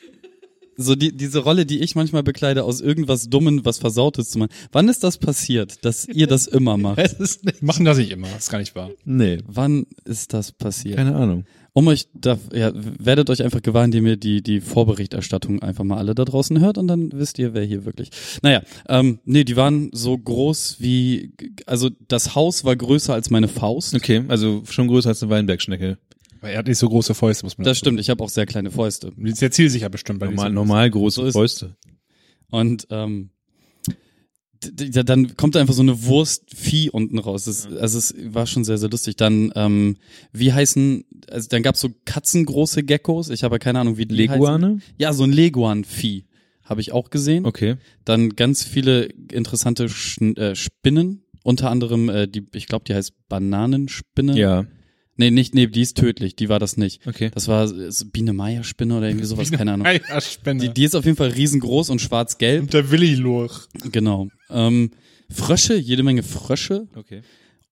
[0.77, 4.51] so die, diese Rolle, die ich manchmal bekleide, aus irgendwas Dummen, was Versautes zu machen.
[4.71, 6.99] Wann ist das passiert, dass ihr das immer macht?
[6.99, 7.63] ist nicht.
[7.63, 8.27] Machen das nicht immer.
[8.27, 8.91] Das ist gar nicht wahr.
[9.05, 10.97] Nee, Wann ist das passiert?
[10.97, 11.45] keine Ahnung.
[11.73, 15.97] Um euch, da, ja, werdet euch einfach gewahr, indem ihr die, die Vorberichterstattung einfach mal
[15.97, 18.09] alle da draußen hört und dann wisst ihr, wer hier wirklich.
[18.41, 21.33] Naja, ähm, nee, die waren so groß wie,
[21.65, 23.95] also das Haus war größer als meine Faust.
[23.95, 25.97] Okay, also schon größer als eine Weinbergschnecke.
[26.41, 28.47] Weil er hat nicht so große Fäuste, muss man Das stimmt, ich habe auch sehr
[28.47, 29.13] kleine Fäuste.
[29.15, 30.19] Die ist sehr zielsicher bestimmt.
[30.19, 31.77] Bei Normal, normal große So Fäuste.
[32.49, 33.29] Und ähm,
[34.61, 37.45] dann kommt da einfach so eine Wurst Vieh unten raus.
[37.45, 39.15] Das, also es war schon sehr, sehr lustig.
[39.15, 39.97] Dann, ähm,
[40.31, 43.29] wie heißen, also dann gab's so katzengroße Geckos.
[43.29, 44.33] Ich habe keine Ahnung, wie die heißen.
[44.33, 44.79] Leguane?
[44.97, 46.25] Ja, so ein Leguan-Vieh
[46.63, 47.45] habe ich auch gesehen.
[47.45, 47.75] Okay.
[48.05, 51.23] Dann ganz viele interessante Schn äh, Spinnen.
[51.43, 54.37] Unter anderem, äh, die, ich glaube, die heißt Bananenspinne.
[54.37, 54.65] Ja,
[55.21, 57.05] Nee, nicht, nee, die ist tödlich, die war das nicht.
[57.05, 57.29] okay.
[57.31, 59.85] Das war äh, so Biene-Meier-Spinne oder irgendwie sowas, keine Ahnung.
[59.85, 60.65] Ja, Spende.
[60.65, 62.63] Die, die ist auf jeden Fall riesengroß und schwarz-gelb.
[62.63, 63.67] Und der Willi-Lurch.
[63.91, 64.29] Genau.
[64.49, 64.89] Ähm,
[65.29, 66.87] Frösche, jede Menge Frösche.
[66.95, 67.21] Okay.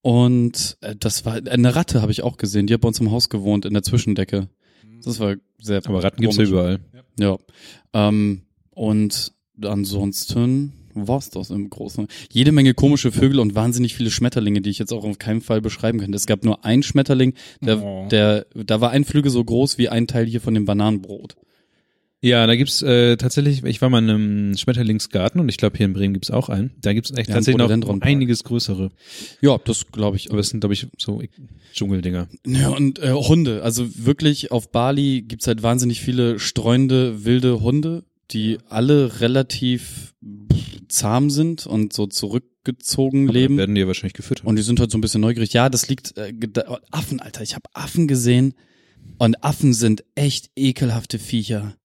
[0.01, 2.67] Und äh, das war eine Ratte, habe ich auch gesehen.
[2.67, 4.47] Die hat bei uns im Haus gewohnt, in der Zwischendecke.
[5.03, 5.81] Das war sehr.
[5.85, 6.51] Aber Ratten gibt's ja komisch.
[6.51, 6.79] überall.
[7.17, 7.38] Ja.
[7.93, 9.33] Ähm, und
[9.63, 12.08] ansonsten war's das im Großen.
[12.32, 15.62] Jede Menge komische Vögel und wahnsinnig viele Schmetterlinge, die ich jetzt auch auf keinen Fall
[15.62, 16.15] beschreiben könnte.
[16.15, 18.08] Es gab nur einen Schmetterling, der, Oh.
[18.10, 21.36] der, da war ein Flügel so groß wie ein Teil hier von dem Bananenbrot.
[22.21, 25.86] Ja, da gibt's äh, tatsächlich, ich war mal in einem Schmetterlingsgarten und ich glaube hier
[25.86, 26.71] in Bremen gibt's auch einen.
[26.82, 28.89] Da gibt's echt Ja, tatsächlich noch einiges größere.
[29.39, 30.30] Ja, das glaube ich.
[30.30, 31.21] Aber es sind, glaube ich, so
[31.73, 32.28] Dschungeldinger.
[32.45, 33.63] Ja, und äh, Hunde.
[33.63, 40.13] Also wirklich auf Bali gibt's halt wahnsinnig viele streunende, wilde Hunde, die alle relativ
[40.89, 43.58] zahm sind und so zurückgezogen leben.
[43.58, 44.45] Werden die ja wahrscheinlich gefüttert.
[44.45, 45.54] Und die sind halt so ein bisschen neugierig.
[45.54, 46.34] Ja, das liegt äh,
[46.67, 47.41] oh, Affen, Alter.
[47.41, 48.54] Ich habe Affen gesehen
[49.17, 51.75] und Affen sind echt ekelhafte Viecher.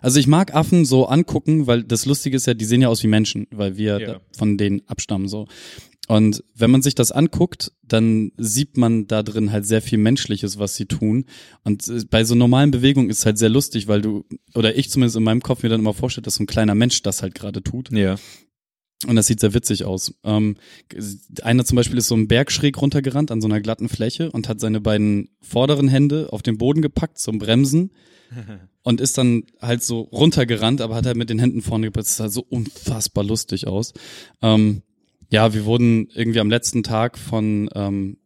[0.00, 3.02] Also ich mag Affen so angucken, weil das Lustige ist ja, die sehen ja aus
[3.02, 4.20] wie Menschen, weil wir Ja.
[4.36, 5.46] von denen abstammen so.
[6.06, 10.58] Und wenn man sich das anguckt, dann sieht man da drin halt sehr viel Menschliches,
[10.58, 11.24] was sie tun.
[11.62, 14.90] Und äh, bei so normalen Bewegungen ist es halt sehr lustig, weil du, oder ich
[14.90, 17.34] zumindest in meinem Kopf mir dann immer vorstelle, dass so ein kleiner Mensch das halt
[17.34, 17.90] gerade tut.
[17.90, 18.16] ja.
[19.06, 20.14] Und das sieht sehr witzig aus.
[20.24, 20.56] Ähm,
[21.42, 24.48] einer zum Beispiel ist so einen Berg schräg runtergerannt an so einer glatten Fläche und
[24.48, 27.90] hat seine beiden vorderen Hände auf den Boden gepackt zum Bremsen
[28.82, 32.06] und ist dann halt so runtergerannt, aber hat halt mit den Händen vorne gepackt.
[32.06, 33.92] Das sah so unfassbar lustig aus.
[34.42, 34.82] Ähm,
[35.30, 38.18] ja, wir wurden irgendwie am letzten Tag von ähm,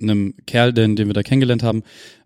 [0.00, 1.82] einem Kerl, den, den wir da kennengelernt haben,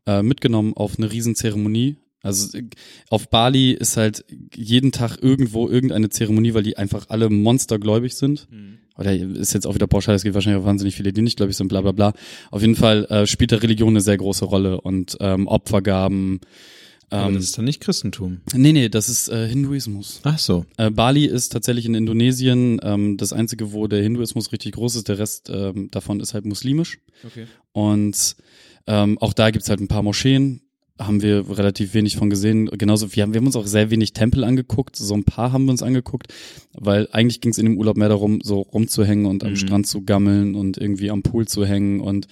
[0.06, 1.96] äh, mitgenommen auf eine Riesenzeremonie.
[2.22, 2.64] Also äh,
[3.10, 8.48] auf Bali ist halt jeden Tag irgendwo irgendeine Zeremonie, weil die einfach alle monstergläubig sind.
[8.50, 8.78] Mhm.
[8.96, 11.56] Oder ist jetzt auch wieder pauschal, es gibt wahrscheinlich auch wahnsinnig viele, die nicht gläubig
[11.56, 12.12] sind, bla bla bla.
[12.50, 16.40] Auf jeden Fall äh, spielt da Religion eine sehr große Rolle und ähm, Opfergaben.
[17.08, 18.40] Aber Ähm, das ist dann nicht Christentum.
[18.54, 20.20] nee, nee, das ist äh, Hinduismus.
[20.24, 20.64] Ach so.
[20.78, 25.08] Äh, Bali ist tatsächlich in Indonesien ähm, das einzige, wo der Hinduismus richtig groß ist.
[25.08, 26.98] Der Rest ähm, davon ist halt muslimisch.
[27.24, 27.46] Okay.
[27.72, 28.36] Und
[28.86, 30.61] ähm, auch da gibt's halt ein paar Moscheen.
[30.98, 32.66] Haben wir relativ wenig von gesehen.
[32.66, 34.94] Genauso, wir haben, wir haben uns auch sehr wenig Tempel angeguckt.
[34.96, 36.32] So ein paar haben wir uns angeguckt,
[36.74, 39.56] weil eigentlich ging's in dem Urlaub mehr darum, so rumzuhängen und am Mhm.
[39.56, 42.26] Strand zu gammeln und irgendwie am Pool zu hängen und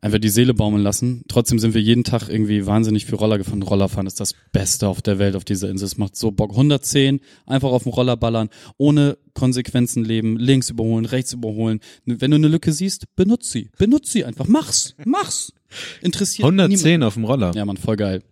[0.00, 1.24] einfach die Seele baumeln lassen.
[1.28, 3.62] Trotzdem sind wir jeden Tag irgendwie wahnsinnig viel Roller gefahren.
[3.62, 5.86] Rollerfahren ist das Beste auf der Welt auf dieser Insel.
[5.86, 6.50] Es macht so Bock.
[6.50, 11.80] 110, einfach auf dem Roller ballern, ohne Konsequenzen leben, links überholen, rechts überholen.
[12.04, 13.70] Wenn du eine Lücke siehst, benutz sie.
[13.78, 14.46] Benutz sie einfach.
[14.46, 14.94] Mach's.
[15.04, 15.52] Mach's.
[16.00, 17.52] Interessiert 110 auf dem Roller.
[17.54, 18.22] ja, Mann, voll geil.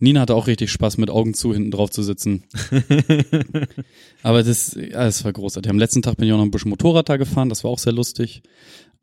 [0.00, 2.44] Nina hatte auch richtig Spaß, mit Augen zu hinten drauf zu sitzen.
[4.22, 5.70] Aber das, ja, das war großartig.
[5.70, 7.78] Am letzten Tag bin ich auch noch ein bisschen Motorrad da gefahren, das war auch
[7.78, 8.42] sehr lustig.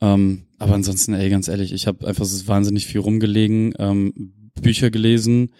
[0.01, 4.89] Ähm, aber ansonsten, ey, ganz ehrlich, ich habe einfach so wahnsinnig viel rumgelegen, ähm, Bücher
[4.89, 5.51] gelesen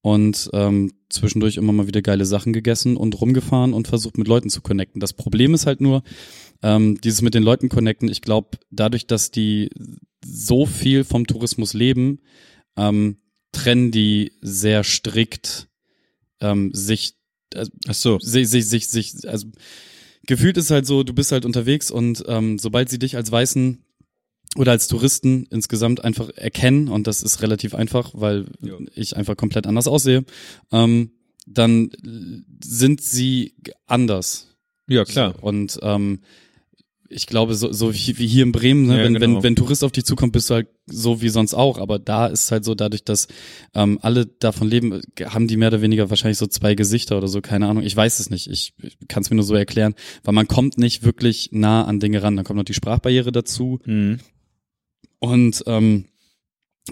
[0.00, 4.48] und ähm, zwischendurch immer mal wieder geile Sachen gegessen und rumgefahren und versucht mit Leuten
[4.48, 5.00] zu connecten.
[5.00, 6.02] Das Problem ist halt nur,
[6.62, 9.70] ähm, dieses mit den Leuten connecten, ich glaube, dadurch, dass die
[10.24, 12.20] so viel vom Tourismus leben,
[12.76, 13.16] ähm,
[13.52, 15.68] trennen die sehr strikt
[16.40, 17.14] ähm, sich,
[17.54, 18.18] also, Ach so.
[18.20, 19.48] sich, sich, sich, sich, also
[20.26, 23.84] gefühlt ist halt so, du bist halt unterwegs und ähm, sobald sie dich als Weißen
[24.56, 28.76] oder als Touristen insgesamt einfach erkennen, und das ist relativ einfach, weil Ja.
[28.94, 30.24] ich einfach komplett anders aussehe,
[30.72, 31.12] ähm,
[31.46, 31.90] dann
[32.62, 33.54] sind sie
[33.86, 34.56] anders.
[34.88, 35.42] Ja, klar.
[35.42, 36.20] Und ähm,
[37.12, 39.36] ich glaube, so, so wie, hier in Bremen, ne, Ja, wenn, genau.
[39.36, 41.78] wenn, wenn Tourist auf dich zukommt, bist du halt so wie sonst auch.
[41.78, 43.26] Aber da ist es halt so, dadurch, dass
[43.74, 47.40] ähm, alle davon leben, haben die mehr oder weniger wahrscheinlich so zwei Gesichter oder so,
[47.40, 47.82] keine Ahnung.
[47.82, 48.48] Ich weiß es nicht.
[48.48, 51.98] Ich, ich kann es mir nur so erklären, weil man kommt nicht wirklich nah an
[51.98, 52.36] Dinge ran.
[52.36, 53.80] Dann kommt noch die Sprachbarriere dazu.
[53.84, 54.20] Mhm.
[55.18, 56.04] Und ähm,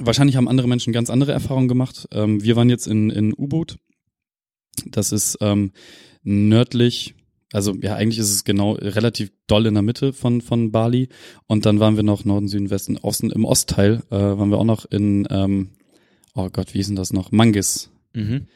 [0.01, 2.09] wahrscheinlich haben andere Menschen ganz andere Erfahrungen gemacht.
[2.13, 3.77] Ähm, wir waren jetzt in, in U-Boot.
[4.87, 5.73] Das ist ähm,
[6.23, 7.15] nördlich,
[7.53, 11.09] also ja, eigentlich ist es genau relativ doll in der Mitte von, von Bali.
[11.47, 13.31] Und dann waren wir noch Norden, Süden, Westen, Osten.
[13.31, 15.71] Im Ostteil äh, waren wir auch noch in, ähm,
[16.35, 17.33] oh Gott, wie hieß denn das noch?
[17.33, 17.91] Mangis.
[18.13, 18.47] Mhm.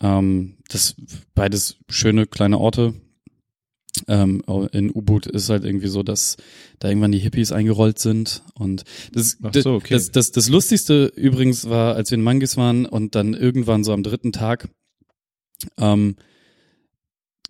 [0.00, 0.96] Ähm, das
[1.34, 2.94] beides schöne kleine Orte.
[4.06, 6.36] Ähm, in U-Boot ist halt irgendwie so, dass
[6.78, 9.94] da irgendwann die Hippies eingerollt sind und das, so, okay.
[9.94, 13.92] das, das, das Lustigste übrigens war, als wir in Mangis waren und dann irgendwann so
[13.92, 14.68] am dritten Tag
[15.78, 16.14] ähm,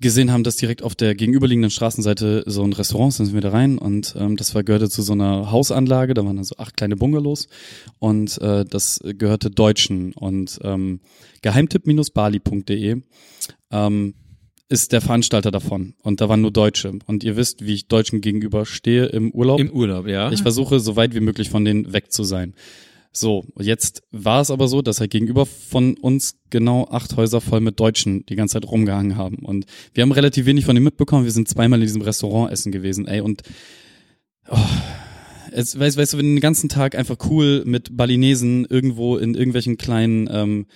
[0.01, 3.41] gesehen haben, dass direkt auf der gegenüberliegenden Straßenseite so ein Restaurant ist, dann sind wir
[3.41, 6.57] da rein und ähm, das war gehörte zu so einer Hausanlage, da waren dann so
[6.57, 7.49] acht kleine Bungalows
[7.99, 11.01] und äh, das gehörte Deutschen und ähm,
[11.43, 13.03] geheimtipp-bali.de
[13.71, 14.15] ähm,
[14.69, 18.21] ist der Veranstalter davon und da waren nur Deutsche und ihr wisst, wie ich Deutschen
[18.21, 19.59] gegenüber stehe im Urlaub.
[19.59, 20.31] Im Urlaub, ja.
[20.31, 22.55] Ich versuche, so weit wie möglich von denen weg zu sein.
[23.13, 27.61] So, jetzt war es aber so, dass halt gegenüber von uns genau acht Häuser voll
[27.61, 29.39] mit Deutschen die ganze Zeit rumgehangen haben.
[29.45, 31.25] Und wir haben relativ wenig von denen mitbekommen.
[31.25, 33.21] Wir sind zweimal in diesem Restaurant essen gewesen, ey.
[33.21, 33.43] Und
[34.49, 34.57] oh,
[35.53, 39.35] es, weißt, weißt du, wenn du den ganzen Tag einfach cool mit Balinesen irgendwo in
[39.35, 40.67] irgendwelchen kleinen ähm,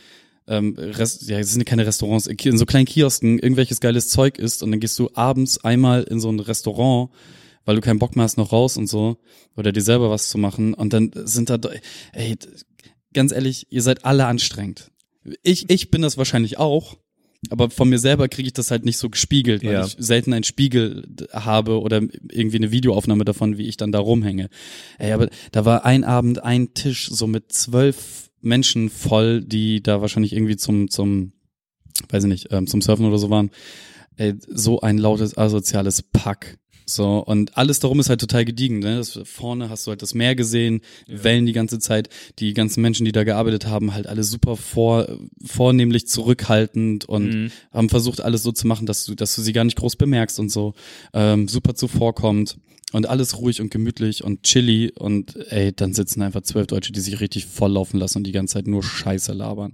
[0.49, 4.63] ähm, Rest, ja, es sind keine Restaurants, in so kleinen Kiosken irgendwelches geiles Zeug isst
[4.63, 7.11] und dann gehst du abends einmal in so ein Restaurant,
[7.65, 9.19] weil du keinen Bock mehr hast noch raus und so
[9.57, 11.59] oder dir selber was zu machen und dann sind da,
[12.13, 12.37] ey,
[13.13, 14.91] ganz ehrlich, ihr seid alle anstrengend.
[15.43, 16.97] Ich, ich bin das wahrscheinlich auch,
[17.51, 19.85] aber von mir selber kriege ich das halt nicht so gespiegelt, weil Ja.
[19.87, 24.49] ich selten einen Spiegel habe oder irgendwie eine Videoaufnahme davon, wie ich dann da rumhänge.
[24.99, 30.01] Ey, aber da war ein Abend ein Tisch so mit zwölf Menschen voll, die da
[30.01, 31.33] wahrscheinlich irgendwie zum, zum,
[32.09, 33.51] weiß ich nicht, ähm, zum Surfen oder so waren.
[34.17, 36.59] Ey, so ein lautes, asoziales Pack.
[36.95, 38.81] So, und alles darum ist halt total gediegen.
[38.81, 38.97] Ne?
[38.97, 42.09] Das, vorne hast du halt das Meer gesehen, Wellen die ganze Zeit.
[42.39, 45.07] Die ganzen Menschen, die da gearbeitet haben, halt alle super vor,
[45.45, 47.51] vornehmlich zurückhaltend und Mhm.
[47.73, 50.39] haben versucht, alles so zu machen, dass du, dass du sie gar nicht groß bemerkst
[50.41, 50.75] und so.
[51.13, 52.57] Ähm, super zuvorkommt.
[52.93, 57.01] Und alles ruhig und gemütlich und chilly und ey, dann sitzen einfach zwölf Deutsche, die
[57.01, 59.73] sich richtig volllaufen lassen und die ganze Zeit nur Scheiße labern.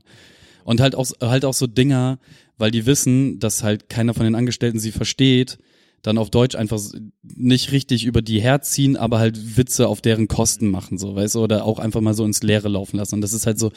[0.62, 2.20] Und halt auch, halt auch so Dinger,
[2.59, 5.59] weil die wissen, dass halt keiner von den Angestellten sie versteht,
[6.02, 6.80] dann auf Deutsch einfach
[7.22, 11.40] nicht richtig über die herziehen, aber halt Witze auf deren Kosten machen, so, weißt du,
[11.42, 13.16] oder auch einfach mal so ins Leere laufen lassen.
[13.16, 13.72] Und das ist halt so,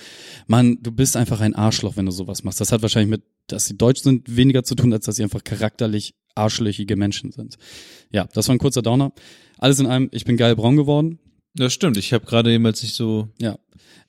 [0.48, 2.62] Mann, du bist einfach ein Arschloch, wenn du sowas machst.
[2.62, 5.44] Das hat wahrscheinlich mit, dass sie deutsch sind, weniger zu tun, als dass sie einfach
[5.44, 7.58] charakterlich arschlöchige Menschen sind.
[8.12, 9.12] Ja, das war ein kurzer Downer.
[9.58, 11.20] Alles in allem, ich bin geil braun geworden.
[11.56, 11.98] Das stimmt.
[11.98, 13.58] Ich habe gerade eben, als ich so Ja.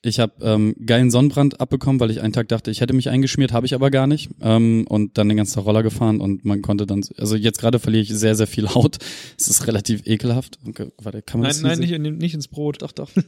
[0.05, 3.53] Ich habe ähm, geilen Sonnenbrand abbekommen, weil ich einen Tag dachte, ich hätte mich eingeschmiert,
[3.53, 4.31] habe ich aber gar nicht.
[4.41, 7.79] Ähm, und dann den ganzen Tag Roller gefahren und man konnte dann, also jetzt gerade
[7.79, 8.99] verliere ich sehr, sehr viel Haut.
[9.39, 10.59] Es ist relativ ekelhaft.
[10.67, 12.83] Okay, warte, kann man Nein, das nein, nicht, in, nicht ins Brot.
[12.83, 13.11] Doch, doch.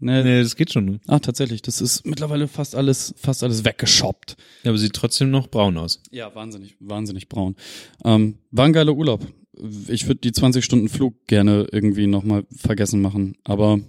[0.00, 1.00] Nee, Nee, das geht schon.
[1.08, 1.60] Ah, tatsächlich.
[1.60, 4.36] Das ist mittlerweile fast alles, fast alles weggeschoppt.
[4.62, 6.02] Ja, aber sieht trotzdem noch braun aus.
[6.12, 7.56] Ja, wahnsinnig, wahnsinnig braun.
[8.04, 9.26] Ähm, war ein geiler Urlaub.
[9.88, 13.80] Ich würde die 20 Stunden Flug gerne irgendwie nochmal vergessen machen, aber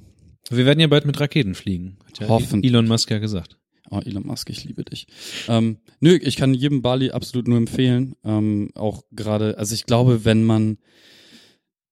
[0.49, 1.97] Wir werden ja bald mit Raketen fliegen.
[2.07, 2.71] Hat ja Hoffentlich.
[2.71, 3.57] Elon Musk ja gesagt.
[3.91, 5.07] Oh, Elon Musk, ich liebe dich.
[5.47, 8.15] Ähm, nö, ich kann jedem Bali absolut nur empfehlen.
[8.23, 10.77] Ähm, auch gerade, also ich glaube, wenn man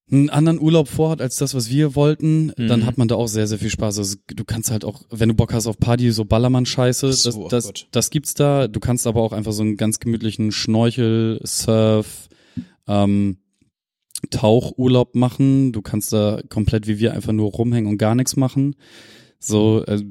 [0.09, 2.67] einen anderen Urlaub vorhat als das, was wir wollten, Mhm.
[2.67, 3.97] dann hat man da auch sehr, sehr viel Spaß.
[3.97, 7.47] Also du kannst halt auch, wenn du Bock hast auf Party, so Ballermann-Scheiße, so, oh
[7.49, 8.67] das, das, das gibt's da.
[8.69, 12.29] Du kannst aber auch einfach so einen ganz gemütlichen Schnorchel, Surf,
[12.87, 13.37] ähm,
[14.29, 15.71] Tauchurlaub machen.
[15.71, 18.75] Du kannst da komplett wie wir einfach nur rumhängen und gar nichts machen.
[19.39, 20.03] So, äh,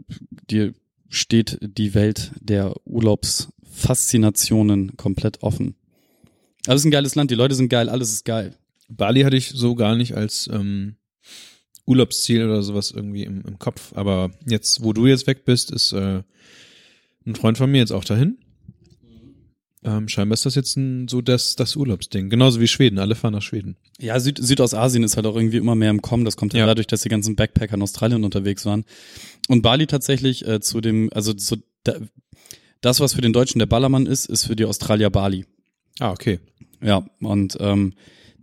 [0.50, 0.74] dir
[1.08, 5.76] steht die Welt der Urlaubsfaszinationen komplett offen.
[6.66, 8.56] Alles ein geiles Land, die Leute sind geil, alles ist geil.
[8.88, 10.96] Bali hatte ich so gar nicht als ähm,
[11.86, 13.92] Urlaubsziel oder sowas irgendwie im, im Kopf.
[13.94, 16.22] Aber jetzt, wo du jetzt weg bist, ist äh,
[17.26, 18.38] ein Freund von mir jetzt auch dahin.
[19.86, 22.28] Ähm, scheinbar ist das jetzt ein, so das, das Urlaubsding.
[22.28, 22.98] Genauso wie Schweden.
[22.98, 23.76] Alle fahren nach Schweden.
[24.00, 26.24] Ja, Süd Südostasien ist halt auch irgendwie immer mehr im Kommen.
[26.24, 26.66] Das kommt ja, Ja.
[26.66, 28.84] dadurch, dass die ganzen Backpacker in Australien unterwegs waren.
[29.48, 31.94] Und Bali tatsächlich äh, zu dem, also so da,
[32.80, 35.46] das, was für den Deutschen der Ballermann ist, ist für die Australier Bali.
[36.00, 36.40] Ah, okay.
[36.82, 37.94] Ja, und ähm,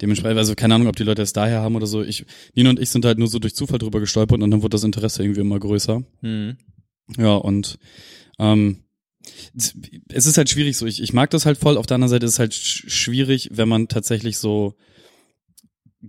[0.02, 2.02] dementsprechend, also keine Ahnung, ob die Leute es daher haben oder so.
[2.02, 2.26] Ich,
[2.56, 4.84] Nino und ich sind halt nur so durch Zufall drüber gestolpert und dann wurde das
[4.86, 6.02] Interesse irgendwie immer größer.
[6.22, 6.58] Mhm.
[7.18, 7.78] Ja, und
[8.40, 8.78] ähm,
[10.10, 10.86] es ist halt schwierig so.
[10.86, 11.78] Ich, ich mag das halt voll.
[11.78, 14.76] Auf der anderen Seite ist es halt sch schwierig, wenn man tatsächlich so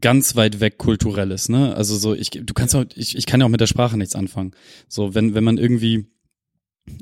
[0.00, 1.74] ganz weit weg kulturell ist, ne?
[1.77, 4.16] Also so, ich, du kannst auch, ich, ich kann ja auch mit der Sprache nichts
[4.16, 4.53] anfangen.
[4.88, 6.07] So, wenn, wenn man irgendwie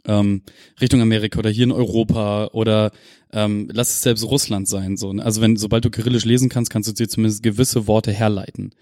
[0.05, 0.43] ähm,
[0.81, 2.93] Richtung Amerika oder hier in Europa oder
[3.33, 5.13] ähm, lass es selbst Russland sein, so.
[5.13, 5.25] ne?
[5.25, 8.75] Also wenn, sobald du Kyrillisch lesen kannst, kannst du dir zumindest gewisse Worte herleiten.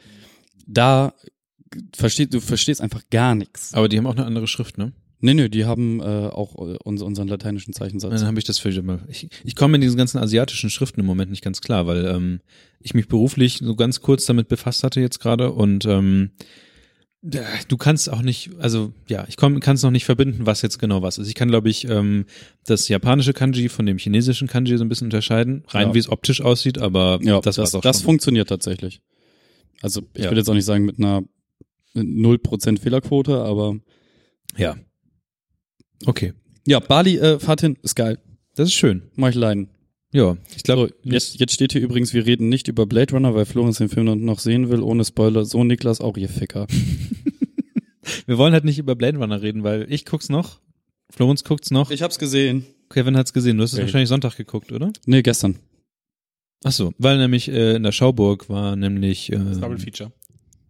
[0.66, 1.14] Da
[1.94, 3.74] verstehst du verstehst einfach gar nichts.
[3.74, 4.92] Aber die haben auch eine andere Schrift, ne?
[5.20, 8.10] Nee, nee, die haben äh, auch äh, uns, unseren lateinischen Zeichensatz.
[8.18, 9.00] Dann habe ich das für immer.
[9.08, 12.40] Ich, ich komme in diesen ganzen asiatischen Schriften im Moment nicht ganz klar, weil ähm,
[12.80, 16.30] ich mich beruflich so ganz kurz damit befasst hatte jetzt gerade und ähm,
[17.22, 21.02] du kannst auch nicht, also ja, ich kann es noch nicht verbinden, was jetzt genau
[21.02, 21.28] was ist.
[21.28, 22.24] Ich kann, glaube ich, ähm,
[22.64, 25.94] das japanische Kanji von dem chinesischen Kanji so ein bisschen unterscheiden, rein Ja.
[25.94, 28.04] wie es optisch aussieht, aber Ja, das, das, war's das, auch schon.
[28.06, 29.02] funktioniert tatsächlich.
[29.82, 30.30] Also ich Ja.
[30.30, 31.22] will jetzt auch nicht sagen mit einer
[31.94, 33.76] 0% Fehlerquote, aber
[34.56, 34.76] ja.
[36.06, 36.32] Okay,
[36.66, 38.18] ja, Bali, äh, fahrt hin, ist geil.
[38.54, 39.02] das ist schön.
[39.16, 39.68] Mach ich leiden.
[40.12, 43.34] Ja, ich glaube, So, jetzt, jetzt steht hier übrigens, wir reden nicht über Blade Runner,
[43.34, 45.44] weil Florenz den Film noch sehen will, ohne Spoiler.
[45.44, 46.66] So, Niklas, auch ihr Ficker.
[48.26, 50.60] wir wollen halt nicht über Blade Runner reden, weil ich guck's noch,
[51.10, 52.66] Florenz guckt's noch, Ich hab's gesehen.
[52.88, 53.56] Kevin hat's gesehen.
[53.56, 53.84] Du hast es Okay.
[53.86, 54.92] wahrscheinlich Sonntag geguckt, oder?
[55.06, 55.58] Nee, gestern.
[56.64, 60.12] Ach so, weil nämlich äh, in der Schauburg war nämlich äh, Double Feature.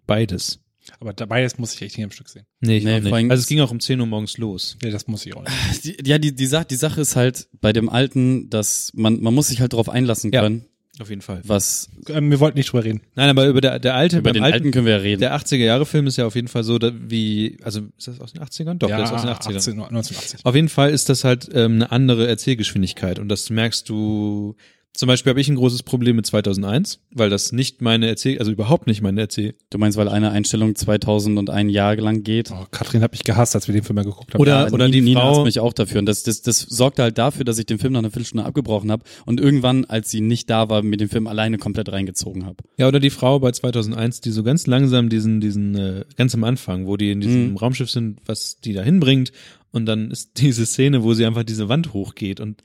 [0.06, 0.60] beides.
[0.98, 2.44] Aber dabei das muss ich echt nicht am Stück sehen.
[2.60, 3.30] Nee, ich Nee, auch nicht.
[3.30, 4.76] Also es ging auch um 10 Uhr morgens los.
[4.82, 5.84] Nee, das muss ich auch nicht.
[5.84, 9.34] Die, ja, die, die, Sache, die Sache ist halt bei dem Alten, dass man, man
[9.34, 10.42] muss sich halt drauf einlassen Ja.
[10.42, 10.64] können,
[10.98, 11.42] Auf jeden Fall.
[11.44, 13.02] was, Ähm, wir wollten nicht drüber reden.
[13.14, 15.20] Nein, aber über der, der alte, über den alten, Alten können wir ja reden.
[15.20, 18.20] der 80er Jahre Film ist ja auf jeden Fall so, da, wie, also ist das
[18.20, 18.74] aus den 80ern?
[18.78, 19.56] Doch, ja, der ist aus den 80ern.
[19.56, 20.40] 18, 1980.
[20.46, 24.56] Auf jeden Fall ist das halt ähm, eine andere Erzählgeschwindigkeit und das merkst du.
[24.92, 28.50] Zum Beispiel habe ich ein großes Problem mit 2001, weil das nicht meine Erzähl, also
[28.50, 29.54] überhaupt nicht meine Erzähl.
[29.70, 32.50] Du meinst, weil eine Einstellung 2001 Jahre lang geht?
[32.50, 34.40] Oh, Katrin hat mich gehasst, als wir den Film mal geguckt haben.
[34.40, 36.00] Oder- Ja, oder die Nina Frau- hasst mich auch dafür.
[36.00, 38.90] Und das, das, das sorgte halt dafür, dass ich den Film nach einer Viertelstunde abgebrochen
[38.90, 42.56] habe und irgendwann, als sie nicht da war, mir den Film alleine komplett reingezogen habe.
[42.76, 46.42] Ja, oder die Frau bei 2001, die so ganz langsam diesen, diesen, äh, ganz am
[46.44, 47.56] Anfang, wo die in diesem Mhm.
[47.58, 49.30] Raumschiff sind, was die da hinbringt.
[49.70, 52.60] Und dann ist diese Szene, wo sie einfach diese Wand hochgeht und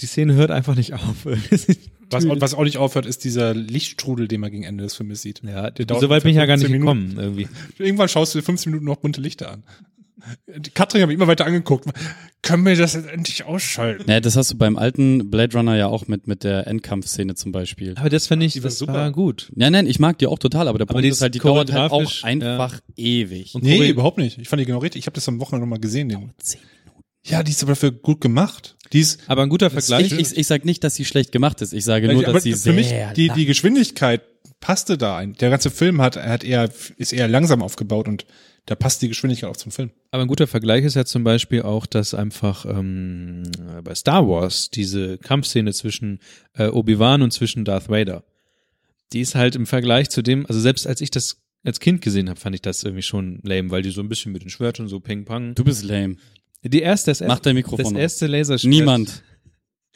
[0.00, 1.26] die Szene hört einfach nicht auf.
[2.10, 5.42] Was, was auch nicht aufhört, ist dieser Lichtstrudel, den man gegen Ende des Filmes sieht.
[5.44, 7.10] ja, Der dauert so weit bin ich ja gar nicht 15 Minuten.
[7.16, 7.48] gekommen, irgendwie.
[7.84, 9.62] Irgendwann schaust du dir 15 Minuten noch bunte Lichter an.
[10.46, 11.84] Die Katrin hat mich immer weiter angeguckt.
[12.40, 14.04] Können wir das jetzt endlich ausschalten?
[14.06, 17.52] Naja, das hast du beim alten Blade Runner ja auch mit, mit der Endkampfszene zum
[17.52, 17.92] Beispiel.
[17.98, 18.94] Aber das fand ich, Die war das super.
[18.94, 19.52] war gut.
[19.54, 21.40] Ja, nein, ich mag die auch total, aber der Aber Punkt die ist halt, die
[21.40, 23.54] dauert halt auch einfach ewig.
[23.54, 24.38] Und Nee, Chore- überhaupt nicht.
[24.38, 25.00] Ich fand die genau richtig.
[25.00, 26.08] Ich habe das am Wochenende noch mal gesehen.
[26.08, 26.30] Den.
[27.28, 28.76] Ja, die ist aber dafür gut gemacht.
[28.92, 30.12] Die ist, Aber ein guter Vergleich.
[30.12, 31.72] Ich, ich, ich sag nicht, dass sie schlecht gemacht ist.
[31.72, 34.22] Ich sage nur, aber dass sie für sehr mich, die, die Geschwindigkeit
[34.60, 35.34] passte da ein.
[35.34, 38.24] Der ganze Film hat, hat eher, ist eher langsam aufgebaut und
[38.66, 39.90] da passt die Geschwindigkeit auch zum Film.
[40.10, 43.44] Aber ein guter Vergleich ist ja zum Beispiel auch, dass einfach ähm,
[43.82, 46.20] bei Star Wars diese Kampfszene zwischen
[46.54, 48.24] äh, Obi-Wan und zwischen Darth Vader,
[49.12, 52.28] die ist halt im Vergleich zu dem, also selbst als ich das als Kind gesehen
[52.28, 54.86] habe, fand ich das irgendwie schon lame, weil die so ein bisschen mit den Schwertern
[54.86, 55.54] so ping-pang.
[55.54, 56.16] Du bist lame.
[56.64, 57.98] Die erste, das erste, Mach dein Mikrofon das auf.
[57.98, 58.70] erste Laserschwert.
[58.70, 59.22] Niemand.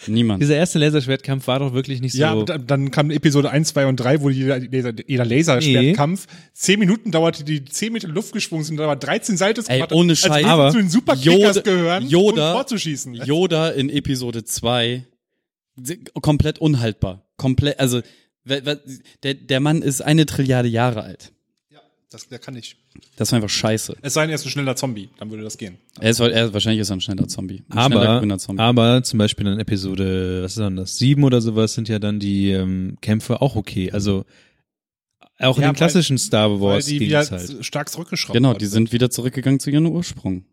[0.09, 0.43] Niemand.
[0.43, 2.41] Dieser erste Laserschwertkampf war doch wirklich nicht Ja, so.
[2.41, 6.81] und dann, dann kam Episode 1, 2 und 3, wo jeder, jeder, jeder Laserschwertkampf, zehn
[6.81, 9.77] Minuten dauerte, die zehn Meter in die Luft gesprungen sind, da war 13 Saltos Ey,
[9.77, 10.45] gemacht, ohne als Scheiß.
[10.45, 13.15] Aber zu den Superkickers Yoda- gehören, Yoda- um vorzuschießen.
[13.15, 15.05] Yoda in Episode 2
[16.21, 17.25] komplett unhaltbar.
[17.37, 18.03] Komplett, also
[18.45, 21.33] der, der Mann ist eine Trilliarde Jahre alt.
[22.13, 22.77] Das, der kann nicht.
[23.17, 23.97] Das war einfach scheiße.
[24.03, 25.79] Es sei denn, er ist ein schneller Zombie, dann würde das gehen.
[26.01, 27.63] Er ist, er, wahrscheinlich ist er ein schneller Zombie.
[27.71, 28.63] Ein schneller aber, grüner Zombie.
[28.63, 32.21] aber zum Beispiel in Episode, was ist dann das, sieben oder sowas, sind ja dann
[32.21, 33.91] die ähm, Kämpfe auch okay.
[33.93, 34.25] Also
[35.39, 37.65] auch in Ja, den klassischen Star Weil Wars die ging wieder halt.
[37.65, 40.45] stark zurückgeschraubt genau, die sind wieder zurückgegangen zu ihrem Ursprung.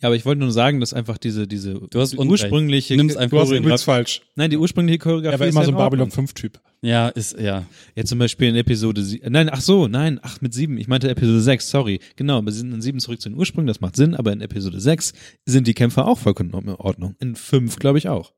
[0.00, 3.16] Ja, aber ich wollte nur sagen, dass einfach diese, diese Du hast die ursprüngliche Nimm's
[3.16, 4.22] einfach Du hast falsch.
[4.36, 6.08] Nein, die ursprüngliche Choreografie Er war ist immer ja so ein in Ordnung.
[6.08, 6.60] Babylon 5-Typ.
[6.80, 7.66] Ja, ist, ja.
[7.96, 10.78] Ja, zum Beispiel in Episode sie Nein, ach so, nein, ach mit sieben.
[10.78, 11.98] Ich meinte Episode sechs, sorry.
[12.14, 14.80] Genau, wir sind in sieben zurück zu den Ursprüngen, das macht Sinn, aber in Episode
[14.80, 15.12] sechs
[15.44, 17.16] sind die Kämpfe auch vollkommen in Ordnung.
[17.18, 18.32] In fünf, glaube ich, auch.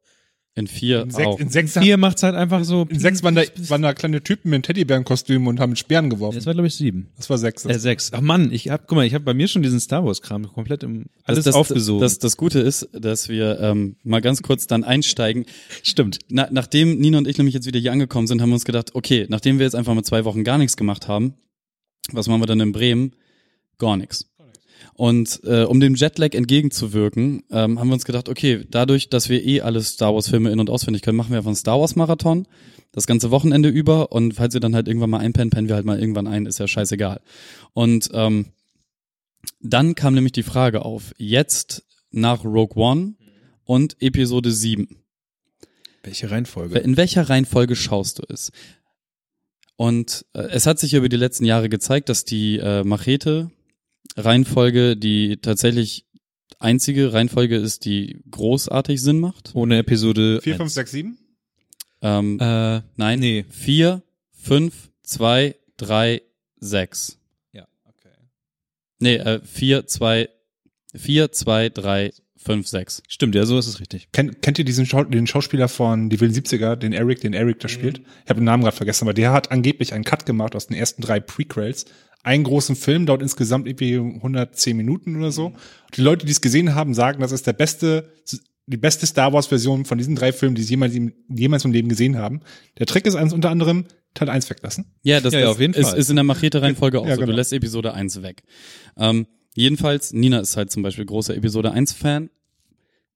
[0.57, 1.39] In vier In sechs, auch.
[1.39, 2.85] in sechs, Vier macht's halt einfach so.
[2.91, 6.39] in sechs waren da, waren da kleine Typen mit Teddybärenkostümen und haben mit Speeren geworfen.
[6.39, 7.09] Das war, glaube ich, sieben.
[7.17, 7.65] Das war sechs.
[7.65, 8.13] Äh, sechs.
[8.13, 10.83] Ach Mann, ich hab, guck mal, ich habe bei mir schon diesen Star Wars-Kram komplett
[10.83, 12.01] im, alles das, aufgesogen.
[12.01, 15.47] Das, das Gute ist, dass wir ähm, mal ganz kurz dann einsteigen.
[15.85, 16.19] stimmt.
[16.29, 18.95] Na, nachdem Nina und ich nämlich jetzt wieder hier angekommen sind, haben wir uns gedacht,
[18.95, 21.35] okay, nachdem wir jetzt einfach mal zwei Wochen gar nichts gemacht haben,
[22.11, 23.15] was machen wir dann in Bremen?
[23.79, 24.30] Gar nichts.
[25.01, 29.43] Und äh, um dem Jetlag entgegenzuwirken, ähm, haben wir uns gedacht, okay, dadurch, dass wir
[29.43, 31.97] eh alle Star Wars Filme in- und auswendig können, machen wir einfach einen Star Wars
[31.97, 32.47] Marathon
[32.93, 35.87] das ganze Wochenende über und falls wir dann halt irgendwann mal einpennen, pennen wir halt
[35.87, 37.23] mal irgendwann ein, ist ja scheißegal.
[37.73, 38.53] Und ähm,
[39.63, 43.15] dann kam nämlich die Frage auf, jetzt nach Rogue One
[43.65, 44.87] und Episode 7.
[46.03, 46.79] Welche Reihenfolge?
[46.79, 48.53] In welcher Reihenfolge schaust du es?
[49.77, 52.85] Und äh, es hat sich über die letzten Jahre gezeigt, dass die äh,
[54.17, 56.07] Machete-Reihenfolge die tatsächlich
[56.59, 59.55] einzige Reihenfolge ist, die großartig Sinn macht.
[59.55, 60.41] Ohne Episode.
[60.43, 60.59] 4, eins.
[60.59, 61.19] 5, 6, 7?
[62.03, 63.45] Ähm, Äh, nein, nee.
[63.51, 64.03] vier,
[64.33, 66.23] fünf, zwei, drei,
[66.59, 67.19] sechs.
[67.53, 68.09] Ja, okay.
[68.99, 70.29] Nee, äh, vier, zwei,
[70.95, 72.13] vier, zwei, drei,
[72.45, 73.03] fünf, sechs.
[73.09, 74.09] Stimmt, ja, so ist es richtig.
[74.13, 77.61] Kennt, kennt ihr diesen Schau den Schauspieler von Die wilden 70er, den Eric, den Eric
[77.61, 77.99] da spielt?
[78.25, 80.77] Ich habe den Namen gerade vergessen, aber der hat angeblich einen Cut gemacht aus den
[80.77, 81.87] ersten drei Prequels.
[82.23, 85.47] Einen großen Film dauert insgesamt irgendwie 110 Minuten oder so.
[85.47, 88.13] Und die Leute, die es gesehen haben, sagen, das ist der beste,
[88.67, 90.95] die beste Star Wars Version von diesen drei Filmen, die sie jemals,
[91.29, 92.41] jemals im Leben gesehen haben.
[92.79, 93.85] Der Trick ist eins unter anderem,
[94.15, 94.87] Teil 1 weglassen.
[95.03, 95.99] Ja, das, Ja, ja, auf jeden ist, Fall.
[95.99, 97.21] ist in der Machete-Reihenfolge auch Ja, so.
[97.21, 97.33] genau.
[97.33, 98.43] Du lässt Episode 1 weg.
[98.99, 102.31] Ähm, jedenfalls, Nina ist halt zum Beispiel großer Episode 1-Fan.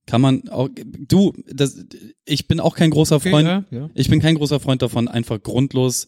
[0.05, 1.83] Kann man auch, du, das,
[2.25, 3.89] ich bin auch kein großer Freund, ja, ja.
[3.95, 6.07] ich bin kein großer Freund davon, einfach grundlos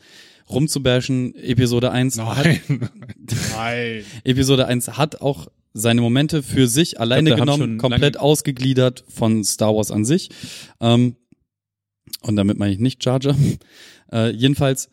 [0.49, 1.33] rumzubashen.
[1.35, 2.61] Episode 1 hat, Nein.
[3.55, 4.03] Nein.
[4.23, 9.75] Episode 1 hat auch seine Momente für sich alleine haben genommen, komplett ausgegliedert von Star
[9.75, 10.29] Wars an sich.
[10.79, 11.15] Ähm,
[12.21, 13.19] und damit meine ich nicht Jar.
[14.09, 14.89] Äh, jedenfalls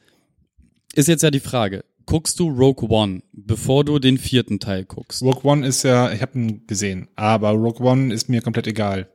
[0.97, 5.23] ist jetzt ja die Frage, guckst du Rogue One, bevor du den vierten Teil guckst?
[5.23, 9.09] Rogue One ist ja, ich habe ihn gesehen, aber Rogue One ist mir komplett egal.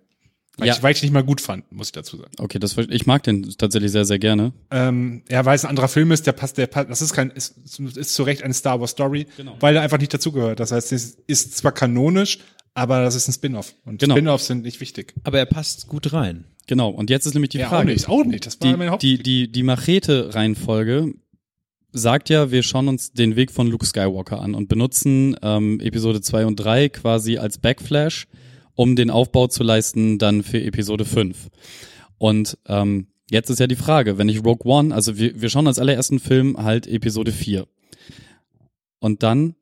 [0.58, 0.74] Weil, Ja.
[0.76, 2.32] ich, weil ich ihn nicht mal gut fand, muss ich dazu sagen.
[2.38, 4.52] Okay, das ich mag den tatsächlich sehr, sehr gerne.
[4.72, 7.30] Ähm, ja, weil es ein anderer Film ist, der passt, der passt, das ist kein,
[7.32, 7.56] ist,
[7.96, 9.56] ist zu Recht eine Star Wars Story, Genau.
[9.62, 10.60] weil er einfach nicht dazugehört.
[10.60, 12.40] Das heißt, es ist zwar kanonisch,
[12.74, 13.74] aber das ist ein Spin-off.
[13.86, 14.16] Und Genau.
[14.16, 15.14] Spin-offs sind nicht wichtig.
[15.24, 16.44] Aber er passt gut rein.
[16.68, 16.90] Genau.
[16.90, 17.84] Und jetzt ist nämlich die ja, Frage.
[17.90, 18.46] auch nicht, auch nicht.
[18.46, 21.14] Das war meine die, Haupt die, die, die Machete-Reihenfolge
[21.92, 26.22] sagt ja, wir schauen uns den Weg von Luke Skywalker an und benutzen ähm, Episode
[26.22, 28.28] 2 und 3 quasi als Backflash,
[28.76, 31.50] um den Aufbau zu leisten dann für Episode 5.
[32.18, 35.68] Und ähm, jetzt ist ja die Frage, wenn ich Rogue One, also wir, wir schauen
[35.68, 37.68] als allerersten Film halt Episode 4.
[39.00, 39.56] Und dann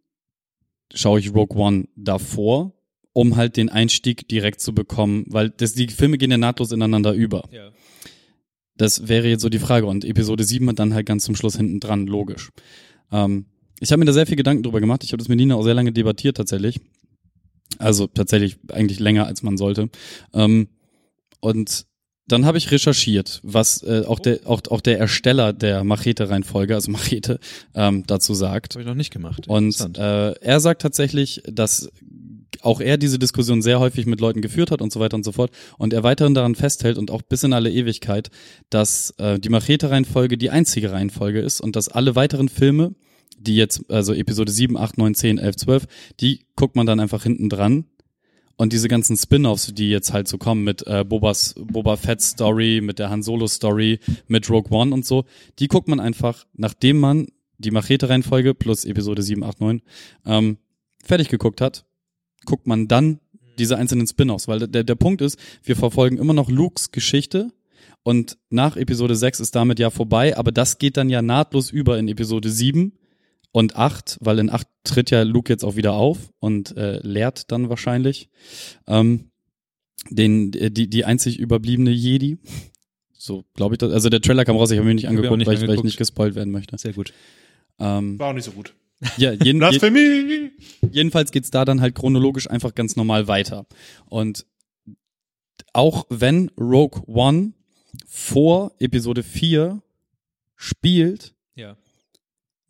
[0.93, 2.73] schaue ich Rogue One davor,
[3.13, 7.13] um halt den Einstieg direkt zu bekommen, weil das, die Filme gehen ja nahtlos ineinander
[7.13, 7.43] über.
[7.51, 7.71] Ja.
[8.77, 9.85] Das wäre jetzt so die Frage.
[9.87, 12.51] Und Episode 7 hat dann halt ganz zum Schluss hinten dran, logisch.
[13.11, 13.45] Ähm,
[13.79, 15.03] ich habe mir da sehr viel Gedanken drüber gemacht.
[15.03, 16.79] Ich habe das mit Nina auch sehr lange debattiert tatsächlich.
[17.79, 19.89] Also tatsächlich eigentlich länger, als man sollte.
[20.33, 20.69] Ähm,
[21.39, 21.85] und
[22.27, 26.91] dann habe ich recherchiert, was äh, auch, der, auch, auch der Ersteller der Machete-Reihenfolge, also
[26.91, 27.39] Machete,
[27.73, 28.71] ähm, dazu sagt.
[28.71, 29.47] Das habe ich noch nicht gemacht.
[29.47, 31.89] Und äh, er sagt tatsächlich, dass
[32.61, 35.31] auch er diese Diskussion sehr häufig mit Leuten geführt hat und so weiter und so
[35.31, 38.29] fort und er weiterhin daran festhält und auch bis in alle Ewigkeit,
[38.69, 42.95] dass äh, die Machete-Reihenfolge die einzige Reihenfolge ist und dass alle weiteren Filme,
[43.39, 45.85] die jetzt, also Episode 7, 8, 9, 10, 11, 12,
[46.19, 47.85] die guckt man dann einfach hinten dran
[48.57, 52.81] und diese ganzen Spin-offs, die jetzt halt so kommen mit äh, Bobas, Boba Fett Story,
[52.81, 55.25] mit der Han Solo Story, mit Rogue One und so,
[55.59, 57.27] die guckt man einfach, nachdem man
[57.59, 59.81] die Machete-Reihenfolge plus Episode 7, 8, 9
[60.25, 60.57] ähm,
[61.03, 61.85] fertig geguckt hat,
[62.47, 63.19] guckt man dann
[63.59, 67.51] diese einzelnen Spin-offs, weil der, der Punkt ist, wir verfolgen immer noch Lukes Geschichte
[68.03, 71.99] und nach Episode 6 ist damit ja vorbei, aber das geht dann ja nahtlos über
[71.99, 72.93] in Episode 7
[73.51, 77.51] und 8, weil in 8 tritt ja Luke jetzt auch wieder auf und äh, lehrt
[77.51, 78.29] dann wahrscheinlich
[78.87, 79.31] ähm,
[80.09, 82.37] den äh, die die einzig überbliebene Jedi.
[83.13, 85.47] So, glaube ich, das, also der Trailer kam raus, ich habe mir nicht angeguckt, nicht
[85.47, 86.77] weil, ich, weil ich nicht gespoilt werden möchte.
[86.77, 87.13] Sehr gut.
[87.79, 88.73] Ähm, War auch nicht so gut.
[89.17, 90.51] Ja, jeden, je, Blasphemie!
[90.91, 93.65] jedenfalls geht's da dann halt chronologisch einfach ganz normal weiter.
[94.07, 94.45] Und
[95.73, 97.53] auch wenn Rogue One
[98.07, 99.81] vor Episode 4
[100.55, 101.77] spielt, Ja.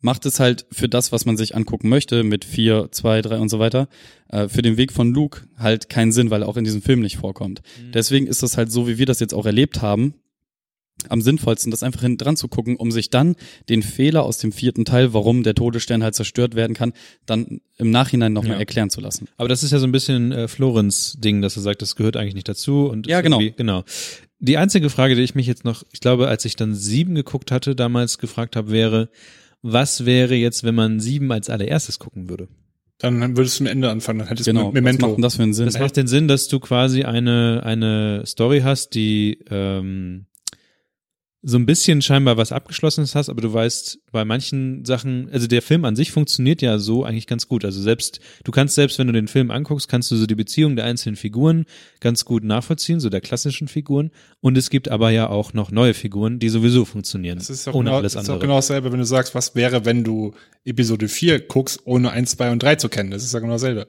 [0.00, 3.48] macht es halt für das, was man sich angucken möchte, mit 4, 2, 3 und
[3.48, 3.88] so weiter,
[4.28, 7.00] äh, für den Weg von Luke halt keinen Sinn, weil er auch in diesem Film
[7.00, 7.62] nicht vorkommt.
[7.94, 10.14] Deswegen ist das halt so, wie wir das jetzt auch erlebt haben,
[11.08, 13.36] am sinnvollsten, das einfach hinten dran zu gucken, um sich dann
[13.68, 16.92] den Fehler aus dem vierten Teil, warum der Todesstern halt zerstört werden kann,
[17.24, 18.58] dann im Nachhinein nochmal Ja.
[18.58, 19.28] erklären zu lassen.
[19.36, 22.16] Aber das ist ja so ein bisschen äh, Florenz Ding, dass er sagt, das gehört
[22.16, 23.40] eigentlich nicht dazu und Ja, genau.
[23.56, 23.84] genau.
[24.40, 27.50] Die einzige Frage, die ich mich jetzt noch, ich glaube, als ich dann sieben geguckt
[27.52, 29.08] hatte, damals gefragt habe, wäre,
[29.62, 32.48] was wäre jetzt, wenn man sieben als allererstes gucken würde?
[32.98, 34.66] Dann würdest du am Ende anfangen, dann hättest du Genau.
[34.68, 35.06] Was Memento.
[35.06, 35.66] macht denn das für einen Sinn?
[35.66, 40.26] Das macht den Sinn, dass du quasi eine, eine Story hast, die ähm,
[41.42, 45.62] so ein bisschen scheinbar was Abgeschlossenes hast, aber du weißt, bei manchen Sachen, also der
[45.62, 47.64] Film an sich funktioniert ja so eigentlich ganz gut.
[47.64, 50.74] Also selbst, du kannst selbst, wenn du den Film anguckst, kannst du so die Beziehung
[50.74, 51.64] der einzelnen Figuren
[52.00, 54.10] ganz gut nachvollziehen, so der klassischen Figuren.
[54.40, 57.74] Und es gibt aber ja auch noch neue Figuren, die sowieso funktionieren, Das ist doch,
[57.74, 58.38] ohne genau, alles das ist andere.
[58.38, 60.34] doch genau dasselbe, wenn du sagst, was wäre, wenn du
[60.64, 63.12] Episode 4 guckst, ohne 1, 2 und 3 zu kennen.
[63.12, 63.86] Das ist ja genau dasselbe.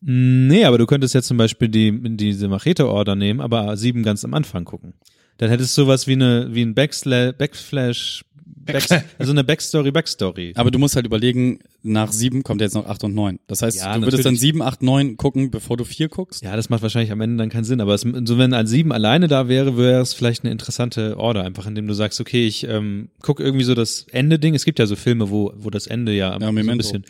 [0.00, 4.34] Nee, aber du könntest jetzt zum Beispiel die, diese Machete-Order nehmen, aber sieben ganz am
[4.34, 4.94] Anfang gucken.
[5.42, 8.24] Dann hättest du sowas wie eine, wie ein Backsla Backflash,
[8.64, 8.84] Back,
[9.18, 10.52] also eine Backstory, Backstory.
[10.54, 13.40] Aber du musst halt überlegen, nach sieben kommt jetzt noch acht und neun.
[13.48, 16.44] Das heißt, Ja, du würdest dann sieben, acht, neun gucken, bevor du vier guckst.
[16.44, 18.92] Ja, das macht wahrscheinlich am Ende dann keinen Sinn, aber es, so wenn ein sieben
[18.92, 22.68] alleine da wäre, wäre es vielleicht eine interessante Order, einfach indem du sagst, okay, ich
[22.68, 24.54] ähm, guck irgendwie so das Ende-Ding.
[24.54, 27.04] Es gibt ja so Filme, wo, wo das Ende ja, so ein bisschen.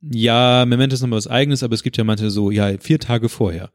[0.00, 3.28] Ja, Memento ist nochmal was eigenes, aber es gibt ja manche so, ja, vier Tage
[3.28, 3.72] vorher.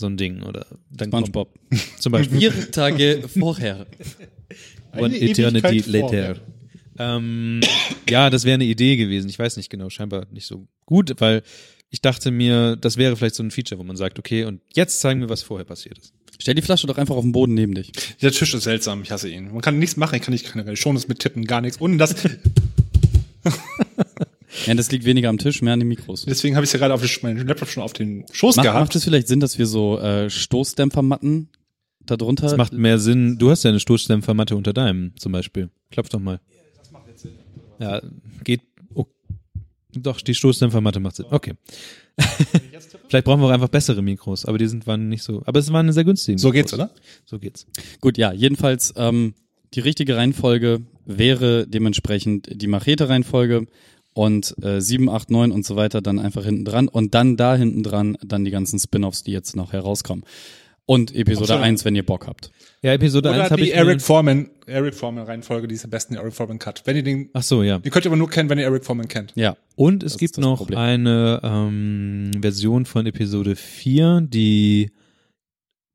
[0.00, 0.42] So ein Ding.
[0.42, 1.54] Oder dann kommt- SpongeBob.
[1.98, 2.38] zum Beispiel.
[2.38, 3.86] Vier Tage vorher.
[4.94, 6.06] One Eine Eternity Ewigkeit Later.
[6.08, 6.36] vorher.
[6.98, 7.60] Ähm,
[8.08, 9.28] ja, das wäre eine Idee gewesen.
[9.28, 11.42] Ich weiß nicht genau, scheinbar nicht so gut, weil
[11.90, 15.00] ich dachte mir, das wäre vielleicht so ein Feature, wo man sagt, okay, und jetzt
[15.00, 16.14] zeigen wir, was vorher passiert ist.
[16.38, 17.92] Stell die Flasche doch einfach auf den Boden neben dich.
[18.20, 19.52] Dieser Tisch ist seltsam, ich hasse ihn.
[19.52, 21.76] Man kann nichts machen, ich kann nicht keine Shownotes mit tippen, gar nichts.
[21.78, 22.14] Und das,
[24.66, 26.24] Ja, das liegt weniger am Tisch, mehr an den Mikros.
[26.24, 28.80] deswegen habe ich es ja gerade auf meinen Laptop schon auf den Schoß Macht, gehabt.
[28.80, 31.48] macht es vielleicht Sinn, dass wir so äh, Stoßdämpfermatten
[32.04, 32.44] da drunter?
[32.44, 33.38] Das macht mehr Sinn.
[33.38, 35.70] Du hast ja eine Stoßdämpfermatte unter deinem zum Beispiel.
[35.90, 36.40] Klopf doch mal.
[37.78, 38.02] Ja,
[38.44, 38.60] geht.
[38.94, 39.06] Oh,
[39.94, 41.26] doch, die Stoßdämpfermatte macht Sinn.
[41.30, 41.54] Okay.
[43.08, 45.42] Vielleicht brauchen wir auch einfach bessere Mikros, aber die sind waren nicht so.
[45.46, 46.38] Aber es waren eine sehr günstige.
[46.38, 46.62] so Mikros.
[46.62, 46.90] geht's, oder?
[47.24, 47.66] So geht's.
[48.00, 49.34] Gut, ja, jedenfalls ähm,
[49.74, 53.66] die richtige Reihenfolge wäre dementsprechend die Machete-Reihenfolge
[54.12, 57.54] und äh, 7, 8, 9 und so weiter dann einfach hinten dran und dann da
[57.56, 60.24] hinten dran dann die ganzen Spin-offs, die jetzt noch herauskommen.
[60.86, 61.64] Und Episode Absolut.
[61.66, 62.50] 1, wenn ihr Bock habt.
[62.82, 63.76] Ja, Episode Oder 1 habe die ich.
[63.76, 66.82] Eric Foreman, Eric Foreman Reihenfolge, die ist am besten Eric Foreman Cut.
[66.84, 67.78] Wenn ihr den, Ach so, ja.
[67.78, 69.32] die könnt ihr aber nur kennen, wenn ihr Eric Foreman kennt.
[69.36, 69.56] Ja.
[69.76, 70.78] Und es Das gibt noch Problem.
[70.80, 74.90] eine ähm, Version von Episode 4, die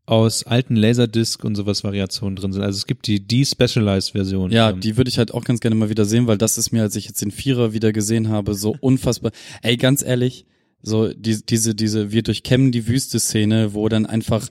[0.05, 2.61] aus alten Laserdisc und sowas Variationen drin sind.
[2.61, 4.51] Also es gibt die Despecialized Version.
[4.51, 6.71] Ja, Ähm, die würde ich halt auch ganz gerne mal wieder sehen, weil das ist
[6.71, 9.31] mir, als ich jetzt den Vierer wieder gesehen habe, so unfassbar.
[9.61, 10.45] Ey, ganz ehrlich,
[10.81, 14.47] so die, diese, diese, wir durchkämmen die Wüste-Szene, wo dann einfach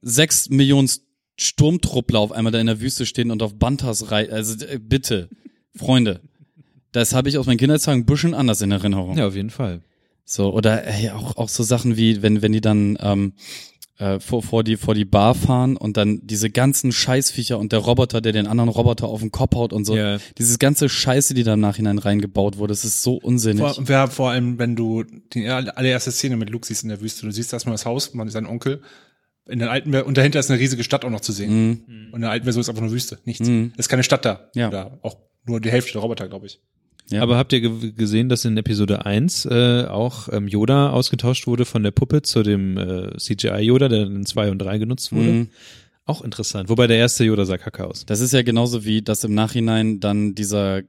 [0.00, 0.90] sechs Millionen
[1.36, 4.32] Sturmtruppler auf einmal da in der Wüste stehen und auf Bantas reiten.
[4.32, 5.28] Also äh, bitte,
[5.76, 6.20] Freunde,
[6.90, 9.16] das habe ich aus meinen Kindheitstagen ein bisschen anders in Erinnerung.
[9.16, 9.80] ja, auf jeden Fall.
[10.24, 13.32] So, oder ey, auch, auch so Sachen wie, wenn, wenn die dann ähm,
[14.02, 17.78] äh, vor, vor, die, vor die Bar fahren und dann diese ganzen Scheißviecher und der
[17.78, 19.96] Roboter, der den anderen Roboter auf den Kopf haut und so.
[19.96, 20.18] Ja.
[20.38, 23.60] Dieses ganze Scheiße, die da im Nachhinein reingebaut wurde, das ist so unsinnig.
[23.60, 27.26] Vor, wer, vor allem, wenn du die allererste Szene mit Luke siehst in der Wüste,
[27.26, 28.82] du siehst erstmal das Haus, man ist sein Onkel.
[29.48, 31.84] In der alten, und dahinter ist eine riesige Stadt auch noch zu sehen.
[31.86, 32.06] Mhm.
[32.08, 33.48] Und in der alten Version ist einfach nur Wüste, nichts.
[33.48, 33.72] Mhm.
[33.76, 34.50] Ist keine Stadt da.
[34.54, 34.68] Ja.
[34.68, 36.60] Oder auch nur die Hälfte der Roboter, glaube ich.
[37.10, 37.22] Ja.
[37.22, 41.64] Aber habt ihr ge gesehen, dass in Episode 1 äh, auch ähm, Yoda ausgetauscht wurde
[41.64, 45.28] von der Puppe zu dem äh, CGI-Yoda, der in 2 und 3 genutzt wurde?
[45.28, 45.48] Mhm.
[46.04, 46.68] Auch interessant.
[46.68, 48.06] Wobei der erste Yoda sah kacke aus.
[48.06, 50.82] Das ist ja genauso wie, dass im Nachhinein dann dieser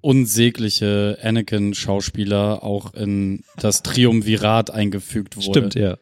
[0.00, 5.46] unsägliche Anakin-Schauspieler auch in das Triumvirat eingefügt wurde.
[5.46, 5.98] Stimmt, ja.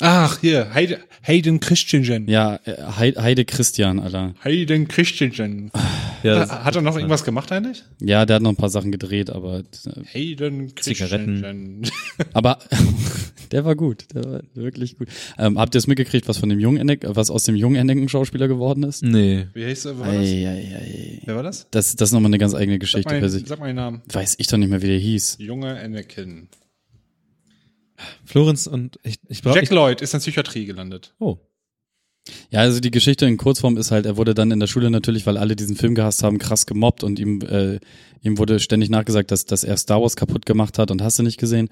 [0.00, 2.28] Ach, hier, Hayden, Hayden Christensen.
[2.28, 4.34] Ja, äh, Heide, Heide Christian, Alter.
[4.42, 5.70] Hayden Christensen.
[6.22, 7.82] ja Ha- Hat er noch irgendwas gemacht eigentlich?
[8.00, 9.64] Ja, der hat noch ein paar Sachen gedreht, aber äh,
[10.12, 11.40] Hayden Zigaretten.
[11.42, 11.90] Christensen.
[12.34, 12.58] aber
[13.52, 15.08] der war gut, der war wirklich gut.
[15.38, 18.48] Ähm, habt ihr es mitgekriegt, was von dem jungen Anakin, was aus dem jungen Anakin-Schauspieler
[18.48, 19.02] geworden ist?
[19.02, 19.46] Nee.
[19.54, 19.98] Wie heißt er?
[19.98, 20.22] Wer war das?
[20.26, 21.20] Ei, ei, ei.
[21.24, 21.68] Wer war das?
[21.70, 23.46] Das, das ist nochmal eine ganz eigene Sag Geschichte mal, für sich.
[23.46, 24.02] sag mal den Namen.
[24.12, 25.38] Weiß ich doch nicht mehr, wie der hieß.
[25.40, 26.48] Junge Anakin.
[28.24, 29.58] Florenz und ich, ich brauche.
[29.58, 31.14] Jack Lloyd ist in Psychiatrie gelandet.
[31.18, 31.38] Oh.
[32.50, 35.26] Ja, also die Geschichte in Kurzform ist halt, er wurde dann in der Schule natürlich,
[35.26, 37.78] weil alle diesen Film gehasst haben, krass gemobbt und ihm, äh,
[38.22, 41.22] ihm wurde ständig nachgesagt, dass, dass er Star Wars kaputt gemacht hat und hast du
[41.22, 41.68] nicht gesehen.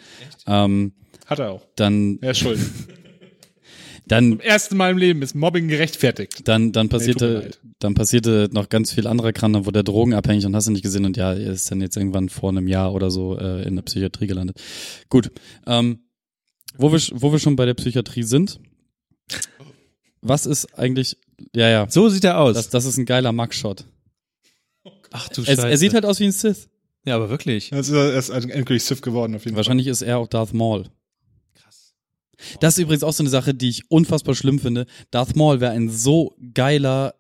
[0.47, 0.93] Ähm,
[1.27, 1.66] Hat er auch.
[1.77, 2.61] dann, Er ist schuld.
[4.07, 6.47] dann, Erste Mal im Leben ist Mobbing gerechtfertigt.
[6.47, 7.61] dann, dann passierte, leid.
[7.81, 10.83] dann passierte noch ganz viel anderer Kram, dann wurde er drogenabhängig und hast du nicht
[10.83, 13.75] gesehen und ja, er ist dann jetzt irgendwann vor einem Jahr oder so äh, in
[13.75, 14.61] der Psychiatrie gelandet.
[15.09, 15.31] Gut,
[15.66, 16.01] ähm,
[16.77, 18.61] wo wir, wo wir schon bei der Psychiatrie sind,
[20.20, 21.18] was ist eigentlich,
[21.55, 22.55] ja, ja, So sieht er aus.
[22.55, 23.85] das, das ist ein geiler Mugshot.
[25.11, 26.68] Ach du Er, er sieht halt aus wie ein Sith.
[27.05, 27.70] Ja, aber wirklich.
[27.70, 30.87] Er ist, er ist endgültig Sith geworden auf jeden Wahrscheinlich ist er auch Darth Maul.
[31.55, 31.95] Krass.
[32.61, 34.87] Das ist übrigens auch so eine Sache, die ich unfassbar schlimm finde.
[35.11, 37.14] Darth Maul wäre ein so geiler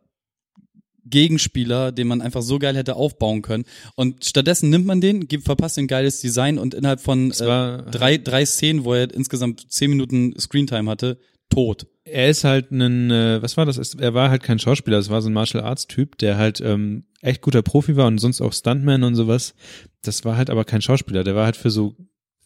[1.06, 3.64] Gegenspieler, den man einfach so geil hätte aufbauen können.
[3.94, 8.18] Und stattdessen nimmt man den, gibt, verpasst ein geiles Design und innerhalb von äh, drei,
[8.18, 11.18] drei Szenen, wo er insgesamt zehn Minuten Screentime hatte,
[11.50, 11.86] tot.
[12.04, 13.94] er ist halt ein, äh, was war das?
[13.94, 17.04] Er war halt kein Schauspieler, es war so ein Martial Arts Typ, der halt ähm,
[17.20, 19.54] echt guter Profi war und sonst auch Stuntman und sowas.
[20.02, 21.96] Das war halt aber kein Schauspieler, der war halt für so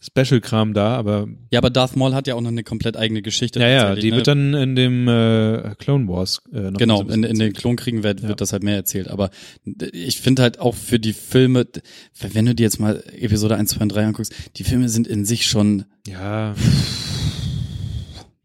[0.01, 3.59] Special-Kram da, aber Ja, aber Darth Maul hat ja auch noch eine komplett eigene Geschichte.
[3.59, 4.16] ja, ja, die ne?
[4.18, 7.53] wird dann in dem äh, Clone Wars äh, noch Genau, in, in den.
[7.53, 8.28] Klonkriegen wird, Ja.
[8.28, 9.09] wird das halt mehr erzählt.
[9.09, 9.30] Aber
[9.92, 11.66] ich finde halt auch für die Filme,
[12.32, 15.24] wenn du dir jetzt mal Episode 1, 2 und 3 anguckst, die Filme sind in
[15.24, 16.55] sich schon, Ja.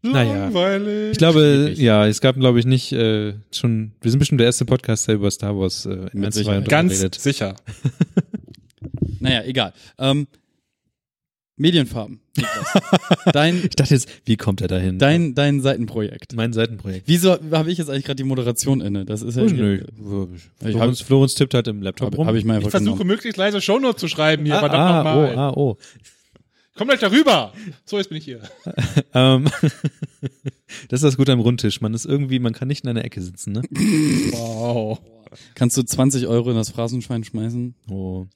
[0.02, 0.34] Naja.
[0.50, 1.12] Langweilig.
[1.12, 1.78] ich glaube, Schwierig.
[1.78, 5.14] ja, es gab, glaube ich, nicht äh, schon, wir sind bestimmt der erste Podcast, der
[5.14, 6.58] über Star Wars äh, in Mit 1, 2 Sicherheit.
[6.58, 7.14] und 3 Ganz redet.
[7.14, 7.56] sicher.
[9.20, 9.72] naja, egal.
[9.98, 10.26] Ähm,
[11.56, 12.20] Medienfarben.
[13.32, 14.98] Dein, Ich dachte jetzt, wie kommt er dahin?
[14.98, 16.34] dein, dein Seitenprojekt.
[16.34, 17.06] mein Seitenprojekt.
[17.06, 19.04] Wieso habe ich jetzt eigentlich gerade die Moderation inne?
[19.04, 19.44] Das ist ja.
[19.44, 19.84] Oh, nö.
[20.60, 22.26] Florenz, Florenz tippt halt im Laptop Habe rum.
[22.26, 23.06] hab ich mal Ich versuche genommen.
[23.06, 25.34] möglichst leise Shownote zu schreiben hier, ah, verdammt ah, nochmal.
[25.34, 25.76] oh, ah, oh.
[26.76, 27.52] Komm gleich darüber.
[27.84, 28.40] So, jetzt bin ich hier.
[29.16, 29.48] Ähm,
[30.88, 31.80] das ist das Gute am Rundtisch.
[31.80, 33.62] Man ist irgendwie, man kann nicht in einer Ecke sitzen, ne?
[34.32, 34.98] Wow.
[35.54, 37.76] Kannst du 20 Euro in das Phrasenschwein schmeißen?
[37.88, 38.26] Oh.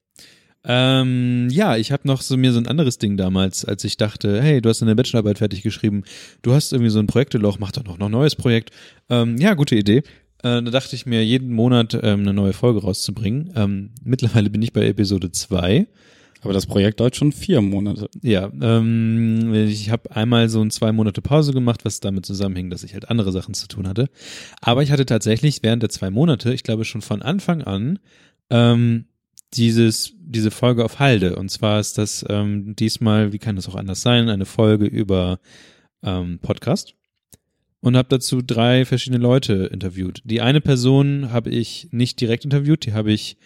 [0.71, 4.43] Ähm, ja, ich habe noch so mir so ein anderes Ding damals, als ich dachte,
[4.43, 6.05] hey, du hast deine Bachelorarbeit fertig geschrieben,
[6.43, 8.71] du hast irgendwie so ein Projekteloch, mach doch noch ein neues Projekt.
[9.09, 10.03] Ähm, ja, gute Idee.
[10.43, 13.51] Äh, da dachte ich mir, jeden Monat ähm, eine neue Folge rauszubringen.
[13.57, 15.87] Ähm, mittlerweile bin ich bei Episode 2.
[16.43, 18.09] Aber das Projekt dauert schon vier Monate.
[18.23, 22.85] Ja, ähm, ich habe einmal so ein zwei Monate Pause gemacht, was damit zusammenhing, dass
[22.85, 24.09] ich halt andere Sachen zu tun hatte.
[24.61, 27.99] Aber ich hatte tatsächlich während der zwei Monate, ich glaube schon von Anfang an,
[28.51, 29.07] ähm,
[29.55, 31.37] dieses, diese Folge auf Halde.
[31.37, 35.41] Und zwar ist das ähm, diesmal, wie kann das auch anders sein, eine Folge über
[36.03, 36.95] ähm, Podcast.
[37.81, 40.21] Und habe dazu drei verschiedene Leute interviewt.
[40.25, 43.37] Die eine Person habe ich nicht direkt interviewt, die habe ich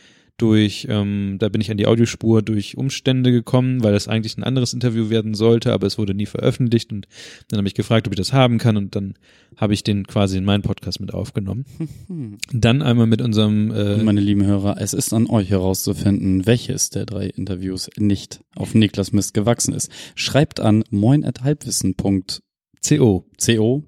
[0.42, 4.42] durch, ähm, da bin ich an die Audiospur durch Umstände gekommen, weil das eigentlich ein
[4.42, 7.06] anderes Interview werden sollte, aber es wurde nie veröffentlicht und
[7.48, 9.14] dann habe ich gefragt, ob ich das haben kann und dann
[9.56, 11.64] habe ich den quasi in meinen Podcast mit aufgenommen.
[12.52, 17.06] Dann einmal mit unserem äh, meine lieben Hörer, es ist an euch herauszufinden, welches der
[17.06, 19.92] drei Interviews nicht auf Niklas Mist gewachsen ist.
[20.14, 23.84] Schreibt an moin.halbwissen.co, CO.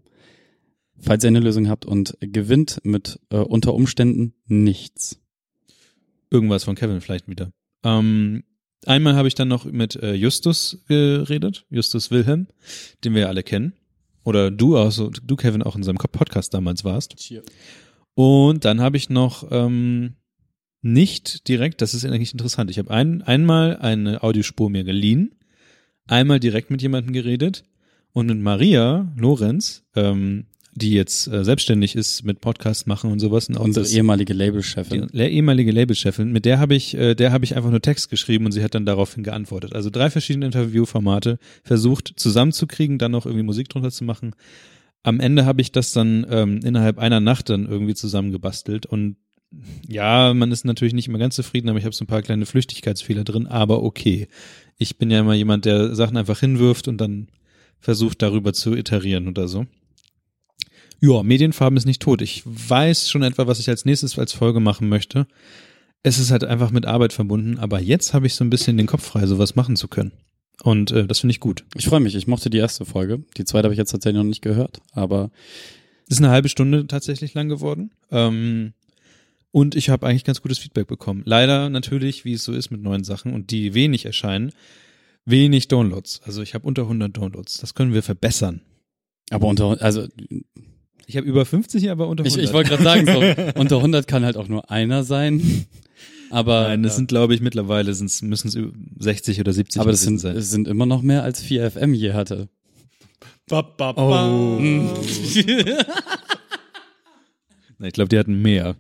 [1.01, 5.19] falls ihr eine Lösung habt und gewinnt mit äh, unter Umständen nichts.
[6.31, 7.51] Irgendwas von Kevin vielleicht wieder.
[7.85, 8.45] Ähm,
[8.87, 12.49] einmal habe ich dann noch mit äh, Justus geredet, Justus Wilhelm,
[13.05, 13.75] den wir ja alle kennen.
[14.25, 17.15] Oder du auch, so, du Kevin auch in seinem Podcast damals warst.
[18.15, 20.15] Und dann habe ich noch ähm,
[20.81, 22.71] nicht direkt, das ist eigentlich interessant.
[22.71, 25.35] Ich habe ein, einmal eine Audiospur mir geliehen,
[26.07, 27.65] einmal direkt mit jemandem geredet
[28.13, 30.47] und mit Maria Lorenz, ähm,
[30.77, 33.49] die jetzt äh, selbstständig ist mit Podcast machen und sowas.
[33.49, 35.07] Und Unsere ehemalige die Labelchefin.
[35.13, 38.47] le- ehemalige Labelchefin, mit der habe ich, äh, der habe ich einfach nur Text geschrieben
[38.47, 39.73] und sie hat dann daraufhin geantwortet.
[39.75, 44.35] Also drei verschiedene Interviewformate versucht zusammenzukriegen, dann noch irgendwie Musik drunter zu machen.
[45.03, 49.17] Am Ende habe ich das dann ähm, innerhalb einer Nacht dann irgendwie zusammengebastelt und
[49.87, 52.45] ja, man ist natürlich nicht immer ganz zufrieden, aber ich habe so ein paar kleine
[52.47, 54.27] Flüchtigkeitsfehler drin, aber okay.
[54.79, 57.29] Ich bin ja immer jemand, der Sachen einfach hinwirft und dann
[57.79, 59.67] versucht darüber zu iterieren oder so.
[61.05, 62.23] Ja, Medienfarben ist nicht tot.
[62.23, 65.27] Ich weiß schon etwa, was ich als nächstes als Folge machen möchte.
[66.03, 68.87] Es ist halt einfach mit Arbeit verbunden, aber jetzt habe ich so ein bisschen den
[68.87, 70.13] Kopf frei, sowas machen zu können.
[70.63, 71.67] Und äh, das finde ich gut.
[71.75, 72.15] Ich freue mich.
[72.15, 73.23] Ich mochte die erste Folge.
[73.37, 75.31] Die zweite habe ich jetzt tatsächlich noch nicht gehört, aber
[76.09, 77.91] Ist eine halbe Stunde tatsächlich lang geworden.
[78.11, 78.73] Ähm,
[79.51, 81.21] und ich habe eigentlich ganz gutes Feedback bekommen.
[81.27, 84.53] Leider natürlich, wie es so ist mit neuen Sachen und die wenig erscheinen,
[85.27, 86.23] wenig Downloads.
[86.25, 87.59] Also ich habe unter 100 Downloads.
[87.59, 88.63] Das können wir verbessern.
[89.31, 90.09] aber unter also
[91.07, 92.49] Ich habe über 50, aber unter ich, 100.
[92.49, 93.21] ich wollte gerade sagen, so,
[93.61, 95.67] unter 100 kann halt auch nur einer sein.
[96.31, 98.59] Aber Nein, das äh, sind, glaube ich, mittlerweile sind's, müssen es
[99.05, 102.13] 60 oder 70 aber das sind, es sind immer noch mehr als 4 FM je
[102.13, 102.49] hatte.
[103.47, 104.29] Ba, ba, ba.
[104.29, 104.59] Oh.
[107.79, 108.77] Na, ich glaube, die hatten mehr.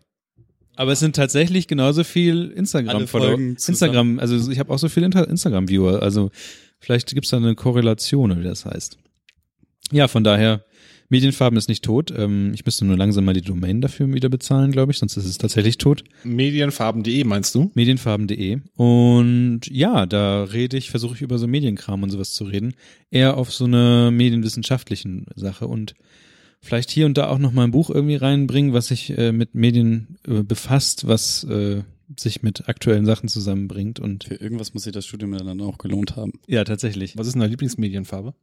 [0.76, 3.38] Aber es sind tatsächlich genauso viel Instagram-Follower.
[3.38, 6.02] Instagram, also ich habe auch so viel Inter- Instagram-Viewer.
[6.02, 6.30] Also
[6.80, 8.98] vielleicht gibt's da eine Korrelation, wie das heißt.
[9.92, 10.64] Ja, von daher,
[11.08, 12.12] Medienfarben ist nicht tot.
[12.16, 15.26] Ähm, ich müsste nur langsam mal die Domain dafür wieder bezahlen, glaube ich, sonst ist
[15.26, 16.04] es tatsächlich tot.
[16.24, 17.70] Medienfarben.de meinst du?
[17.74, 18.60] Medienfarben.de.
[18.76, 22.74] Und ja, da rede ich, versuche ich über so Medienkram und sowas zu reden.
[23.10, 25.94] Eher auf so eine medienwissenschaftlichen Sache und
[26.60, 29.54] vielleicht hier und da auch noch mal ein Buch irgendwie reinbringen, was sich äh, mit
[29.54, 31.82] Medien äh, befasst, was äh,
[32.18, 35.78] sich mit aktuellen Sachen zusammenbringt und Für irgendwas muss sich das Studium ja dann auch
[35.78, 36.32] gelohnt haben.
[36.46, 37.16] ja, tatsächlich.
[37.16, 38.34] Was ist deine Lieblingsmedienfarbe?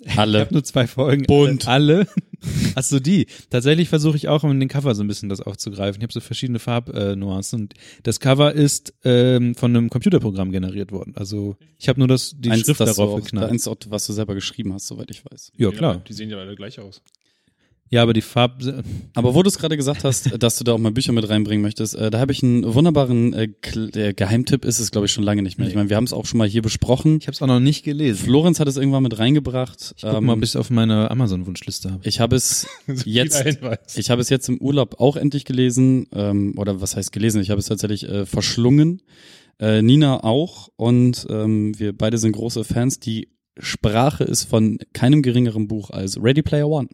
[0.00, 0.40] Ich Alle.
[0.40, 1.24] habe nur zwei Folgen.
[1.24, 1.68] Bunt.
[1.68, 2.06] Alle.
[2.74, 3.26] Ach so, die.
[3.48, 6.00] Tatsächlich versuche ich auch in den Cover so ein bisschen das aufzugreifen.
[6.00, 11.14] Ich habe so verschiedene Farbnuancen und das Cover ist ähm, von einem Computerprogramm generiert worden.
[11.16, 13.50] Also ich habe nur das die Schrift das darauf auch, geknallt.
[13.50, 15.52] Eins, was du selber geschrieben hast, soweit ich weiß.
[15.56, 16.02] Ja, klar.
[16.06, 17.02] Die sehen ja alle gleich aus.
[17.90, 18.60] Ja, aber die Farb
[19.14, 21.62] Aber wo du es gerade gesagt hast, dass du da auch mal Bücher mit reinbringen
[21.62, 25.22] möchtest, äh, da habe ich einen wunderbaren äh, Kl- Geheimtipp ist es, glaube ich, schon
[25.22, 25.68] lange nicht mehr.
[25.68, 27.18] Ich meine, wir haben es auch schon mal hier besprochen.
[27.20, 28.24] ich habe es auch noch nicht gelesen.
[28.24, 29.94] Florenz hat es irgendwann mit reingebracht.
[29.96, 32.08] Ich guck Ähm, mal, es auf meiner Amazon Wunschliste habe.
[32.08, 32.66] ich habe es
[33.04, 33.96] jetzt Guter Hinweis.
[33.96, 37.40] Ich habe es jetzt im Urlaub auch endlich gelesen, ähm, oder was heißt gelesen?
[37.42, 39.02] Ich habe es tatsächlich äh, verschlungen.
[39.60, 42.98] Äh, Nina auch und ähm, wir beide sind große Fans.
[42.98, 46.88] Die Sprache ist von keinem geringeren Buch als Ready Player One.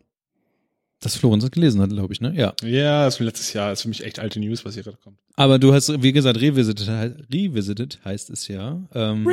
[1.02, 2.32] Das Florenz gelesen hat, glaube ich, ne?
[2.36, 2.52] Ja.
[2.62, 3.70] Ja, das ist letztes Jahr.
[3.70, 5.16] Das ist für mich echt alte News, was hier gerade kommt.
[5.34, 6.86] Aber du hast, wie gesagt, revisited,
[7.32, 8.86] revisited heißt es ja.
[8.94, 9.24] Ähm,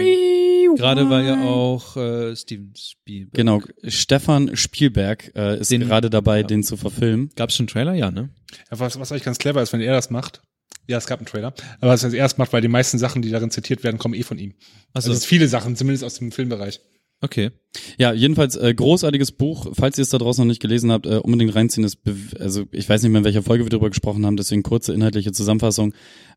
[0.77, 3.33] Gerade war ja auch äh, Steven Spielberg.
[3.33, 6.43] Genau, Stefan Spielberg äh, ist Den- gerade dabei, ja.
[6.47, 7.29] den zu verfilmen.
[7.35, 7.93] Gab's schon einen Trailer?
[7.93, 8.29] Ja, ne?
[8.71, 10.41] Ja, was, was eigentlich ganz clever ist, wenn er das macht.
[10.87, 11.53] Ja, es gab einen Trailer.
[11.81, 14.23] Aber was er erst macht, weil die meisten Sachen, die darin zitiert werden, kommen eh
[14.23, 14.53] von ihm.
[14.93, 16.79] Also es sind viele Sachen, zumindest aus dem Filmbereich.
[17.21, 17.51] Okay.
[17.97, 19.67] Ja, jedenfalls äh, großartiges Buch.
[19.73, 21.83] Falls ihr es da draußen noch nicht gelesen habt, äh, unbedingt reinziehen.
[21.83, 21.97] Das
[22.39, 25.31] also ich weiß nicht mehr, in welcher Folge wir darüber gesprochen haben, deswegen kurze inhaltliche
[25.31, 25.93] Zusammenfassung.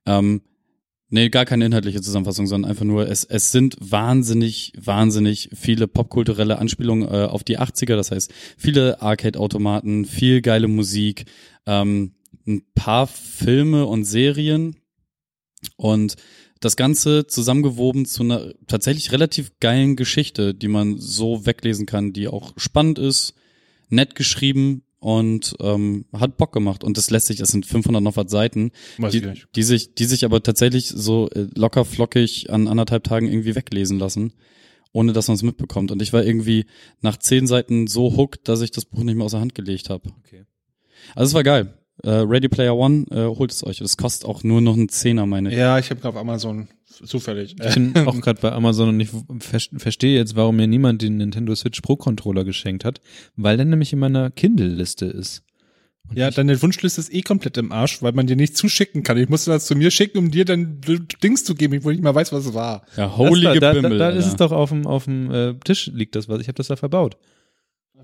[0.07, 0.43] Ähm,
[1.09, 6.59] nee, gar keine inhaltliche Zusammenfassung, sondern einfach nur, es, es sind wahnsinnig, wahnsinnig viele popkulturelle
[6.59, 7.97] Anspielungen äh, auf die 80er.
[7.97, 11.24] Das heißt, viele Arcade-Automaten, viel geile Musik,
[11.66, 12.14] ähm,
[12.47, 14.76] ein paar Filme und Serien
[15.76, 16.16] und
[16.61, 22.28] das Ganze zusammengewoben zu einer tatsächlich relativ geilen Geschichte, die man so weglesen kann, die
[22.28, 23.34] auch spannend ist,
[23.88, 26.84] nett geschrieben und ähm, hat Bock gemacht.
[26.84, 30.04] Und das lässt sich, das sind 500 noch was Seiten, Weiß die, die sich, die
[30.04, 34.34] sich aber tatsächlich so äh, locker flockig an anderthalb Tagen irgendwie weglesen lassen,
[34.92, 35.90] ohne dass man es mitbekommt.
[35.90, 36.66] Und ich war irgendwie
[37.00, 39.88] nach zehn Seiten so hooked, dass ich das Buch nicht mehr aus der Hand gelegt
[39.88, 40.11] habe.
[40.18, 40.44] Okay.
[41.14, 41.74] Also es war geil.
[42.03, 43.78] Äh, Ready Player One, äh, holt es euch.
[43.78, 45.57] Das kostet auch nur noch einen Zehner, meine ich.
[45.57, 46.68] Ja, ich habe auf Amazon
[47.05, 47.57] zufällig.
[47.62, 51.16] Ich bin auch gerade bei Amazon und ich ver verstehe jetzt, warum mir niemand den
[51.16, 53.01] Nintendo Switch Pro Controller geschenkt hat,
[53.36, 55.42] weil der nämlich in meiner Kindle-Liste ist.
[56.09, 59.16] Und Ja, deine Wunschliste ist eh komplett im Arsch, weil man dir nicht zuschicken kann.
[59.18, 60.80] Ich musste das zu mir schicken, um dir dann
[61.22, 62.82] Dings zu geben, wo ich nicht mal weiß, was es war.
[62.96, 65.55] Ja, holy das da, da, da, da ist es doch auf dem auf dem äh,
[65.64, 66.40] Tisch liegt das was.
[66.40, 67.16] Ich habe das da verbaut.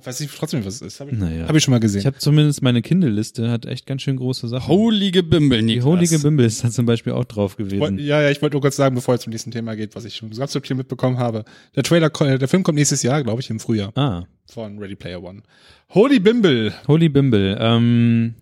[0.04, 1.00] Weiß ich trotzdem, was es ist.
[1.00, 1.48] Habe ich, Naja.
[1.48, 2.00] hab ich schon mal gesehen.
[2.00, 4.68] Ich habe zumindest meine Kindle-Liste hat echt ganz schön große Sachen.
[4.68, 5.84] Holy Gebimmel, die Niklas.
[5.84, 7.98] Holige Bimbel ist da zum Beispiel auch drauf Woll- gewesen.
[7.98, 10.14] ja, ja, ich wollte nur kurz sagen, bevor es zum nächsten Thema geht, was ich
[10.16, 11.44] schon ganz subtil mitbekommen habe.
[11.74, 14.96] Der Trailer, äh, der Film kommt nächstes Jahr, glaube ich, im Frühjahr Ah, von Ready
[14.96, 15.42] Player One.
[15.90, 16.72] Holy Bimble.
[16.86, 17.56] Holy Bimbel.
[17.60, 18.34] Ähm,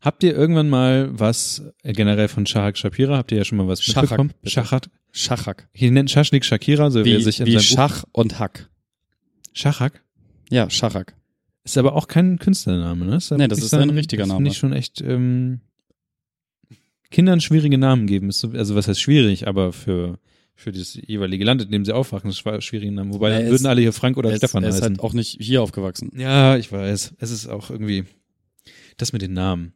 [0.00, 3.16] habt ihr irgendwann mal was äh, generell von Shahak Shapira?
[3.16, 4.32] Habt ihr ja schon mal was Schachak, mitbekommen?
[4.40, 4.50] bitte.
[4.52, 4.88] Schachak.
[5.12, 5.68] Schachak.
[5.72, 8.68] Hier nennt Schaschnik Shakira, so wie, er sich in wie seinem Schach und Hack.
[8.68, 10.02] Buch Schachak.
[10.50, 11.14] Ja, Schachak.
[11.64, 13.16] Ist aber auch kein Künstlername, ne?
[13.16, 14.36] Ist Nee, das ist ein richtiger Name.
[14.38, 15.60] Finde ich schon echt ähm,
[17.10, 18.28] Kindern schwierige Namen geben.
[18.28, 20.18] Ist so, also was heißt schwierig, aber für
[20.58, 23.12] für das jeweilige Land, in dem sie aufwachen, ist schwierige Namen.
[23.12, 24.88] Wobei Ja, dann es- würden alle hier Frank oder er ist, Stefan er ist heißen.
[24.96, 26.10] halt auch nicht hier aufgewachsen.
[26.16, 27.14] ja, ich weiß.
[27.18, 28.04] Es ist auch irgendwie
[28.96, 29.74] das mit den Namen.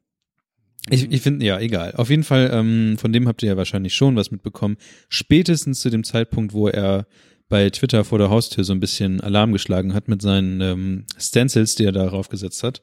[0.88, 1.92] Ich, ich finde, ja, egal.
[1.96, 4.78] Auf jeden Fall, ähm, von dem habt ihr ja wahrscheinlich schon was mitbekommen.
[5.10, 7.06] Spätestens zu dem Zeitpunkt, wo er
[7.50, 11.74] bei Twitter vor der Haustür so ein bisschen Alarm geschlagen hat mit seinen ähm, Stencils,
[11.74, 12.82] die er darauf gesetzt hat.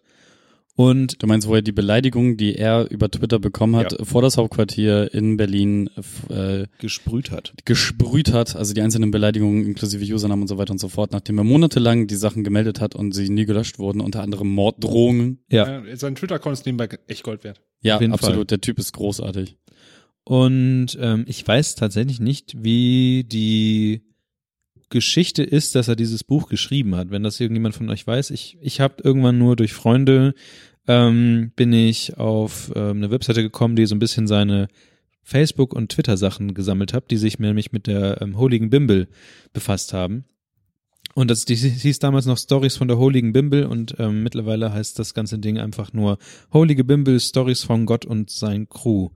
[0.76, 4.06] Und Du meinst, wo er die Beleidigung, die er über Twitter bekommen hat, Ja.
[4.06, 5.90] vor das Hauptquartier in Berlin
[6.30, 7.54] äh, gesprüht hat.
[7.66, 11.40] gesprüht hat, also die einzelnen Beleidigungen inklusive Usernamen und so weiter und so fort, nachdem
[11.40, 15.40] er monatelang die Sachen gemeldet hat und sie nie gelöscht wurden, unter anderem Morddrohungen.
[15.50, 15.82] Ja.
[15.84, 17.60] Ja, sein Twitter-Account ist nebenbei echt Gold wert.
[17.82, 18.20] Ja, absolut.
[18.36, 18.46] Fall.
[18.46, 19.58] Der Typ ist großartig.
[20.26, 24.04] Und ähm, ich weiß tatsächlich nicht, wie die
[24.90, 27.12] Geschichte ist, dass er dieses Buch geschrieben hat.
[27.12, 30.34] Wenn das irgendjemand von euch weiß, ich ich habe irgendwann nur durch Freunde
[30.88, 34.70] ähm, bin ich auf ähm, eine Webseite gekommen, die so ein bisschen seine
[35.22, 39.10] Facebook und Twitter Sachen gesammelt hat, die sich nämlich mit der ähm, Holigen Bimble
[39.52, 40.24] befasst haben.
[41.14, 45.00] Und das die hieß damals noch Stories von der Holigen Bimble und ähm, mittlerweile heißt
[45.00, 46.18] das ganze Ding einfach nur
[46.54, 49.10] Holige Bimble Stories von Gott und sein Crew.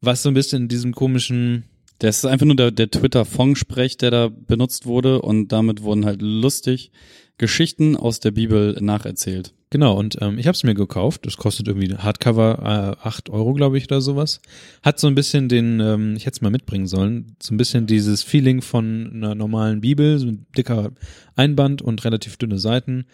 [0.00, 1.64] Was so ein bisschen in diesem komischen
[1.98, 6.22] Das ist einfach nur der, der Twitter-Fong-Sprech, der da benutzt wurde und damit wurden halt
[6.22, 6.90] lustig
[7.38, 9.54] Geschichten aus der Bibel nacherzählt.
[9.70, 11.26] Genau, und ähm, ich habe es mir gekauft.
[11.26, 14.40] Das kostet irgendwie Hardcover äh, 8 Euro, glaube ich, oder sowas.
[14.82, 17.86] Hat so ein bisschen den, ähm, ich hätte es mal mitbringen sollen, so ein bisschen
[17.86, 20.92] dieses Feeling von einer normalen Bibel, so ein dicker
[21.34, 23.06] Einband und relativ dünne Seiten.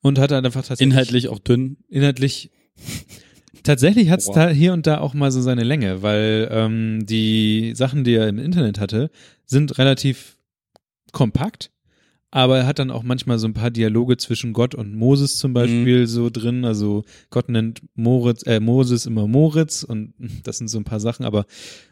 [0.00, 1.76] Und hat halt einfach tatsächlich Inhaltlich auch dünn.
[1.90, 2.50] inhaltlich
[3.62, 4.34] tatsächlich hat's Boah.
[4.34, 8.28] da hier und da auch mal so seine Länge, weil ähm, die Sachen, die er
[8.28, 9.10] im Internet hatte,
[9.46, 10.36] sind relativ
[11.12, 11.70] kompakt,
[12.30, 15.54] aber er hat dann auch manchmal so ein paar Dialoge zwischen Gott und Moses zum
[15.54, 16.64] Beispiel so drin.
[16.66, 20.12] Also Gott nennt Moritz, äh, Moses immer Moritz und
[20.44, 21.46] das sind so ein paar Sachen, aber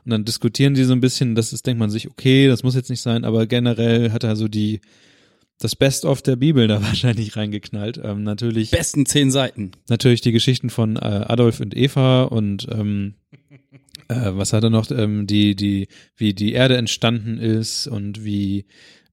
[0.05, 2.75] und dann diskutieren die so ein bisschen, das ist, denkt man sich, okay, das muss
[2.75, 4.81] jetzt nicht sein, aber generell hat er so die
[5.59, 8.01] das Best-of der Bibel da wahrscheinlich reingeknallt.
[8.03, 9.73] Ähm, natürlich Besten zehn Seiten.
[9.89, 13.15] natürlich die Geschichten von äh, Adolf und Eva und ähm,
[14.09, 18.67] äh, was hat er noch, ähm, die, die, wie die Erde entstanden ist und wie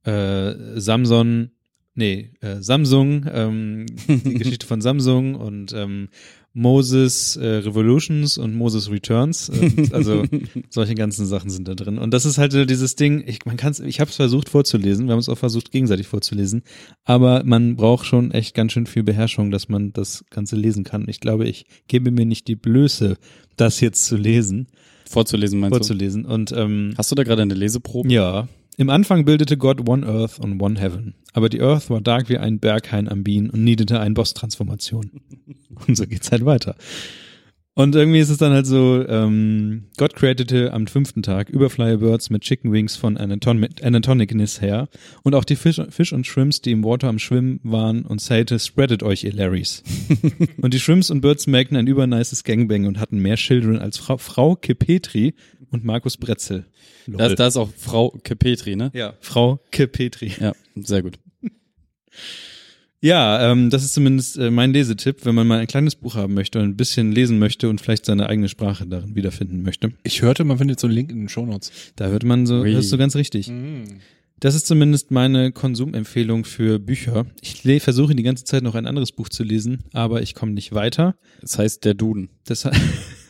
[0.04, 1.52] äh, Samson,
[1.96, 6.10] nee, äh, Samsung, ähm, die Geschichte von Samsung und ähm,
[6.54, 9.50] Moses äh, Revolutions und Moses Returns.
[9.50, 10.24] Und, also
[10.70, 11.98] solche ganzen Sachen sind da drin.
[11.98, 15.08] Und das ist halt so dieses Ding, ich, man kann's, ich habe es versucht vorzulesen,
[15.08, 16.64] wir haben es auch versucht gegenseitig vorzulesen,
[17.04, 21.06] aber man braucht schon echt ganz schön viel Beherrschung, dass man das Ganze lesen kann.
[21.08, 23.18] Ich glaube, ich gebe mir nicht die Blöße,
[23.58, 24.68] das jetzt zu lesen,
[25.10, 26.26] Vorzulesen meinst vorzulesen.
[26.26, 26.98] Und ähm, du?
[26.98, 28.12] Hast du da gerade eine Leseprobe?
[28.12, 28.48] ja,
[28.78, 31.16] im Anfang bildete Gott One Earth und One Heaven.
[31.34, 35.22] Aber die Earth war dark wie ein Berghain am Bean und needete eine Boss-Transformation.
[35.88, 36.76] und so geht's halt weiter.
[37.76, 42.30] Und irgendwie ist es dann halt so, ähm, Gott createte am fünften Tag Überfly Birds
[42.30, 44.90] mit Chicken Wings von Anatom Anatonicness her
[45.24, 48.60] und auch die Fisch, Fisch und Shrimps, die im Water am Schwimmen waren und sagte,
[48.60, 49.82] spreadet euch, ihr Larrys.
[50.62, 54.20] und die Shrimps und Birds merkten ein übernices Gangbang und hatten mehr Children als Frau,
[54.20, 55.34] Frau Kepetri
[55.74, 56.66] und Markus Bretzel.
[57.08, 58.92] Da ist, da ist auch Frau Kepetri, ne?
[58.94, 60.32] Ja, Frau Kepetri.
[60.40, 61.20] Ja, sehr gut.
[63.02, 66.34] Ja, ähm, das ist zumindest äh, mein Lesetipp, wenn man mal ein kleines Buch haben
[66.36, 69.92] möchte und ein bisschen lesen möchte und vielleicht seine eigene Sprache darin wiederfinden möchte.
[70.04, 71.70] Ich hörte, man findet so einen Link in den Shownotes.
[71.98, 72.72] Da hört man so, Ui.
[72.72, 73.52] das ist so ganz richtig.
[74.40, 77.26] Das ist zumindest meine Konsumempfehlung für Bücher.
[77.42, 80.72] Ich versuche die ganze Zeit noch ein anderes Buch zu lesen, aber ich komme nicht
[80.72, 81.18] weiter.
[81.42, 82.30] Das heißt der Duden.
[82.48, 82.74] Deshalb,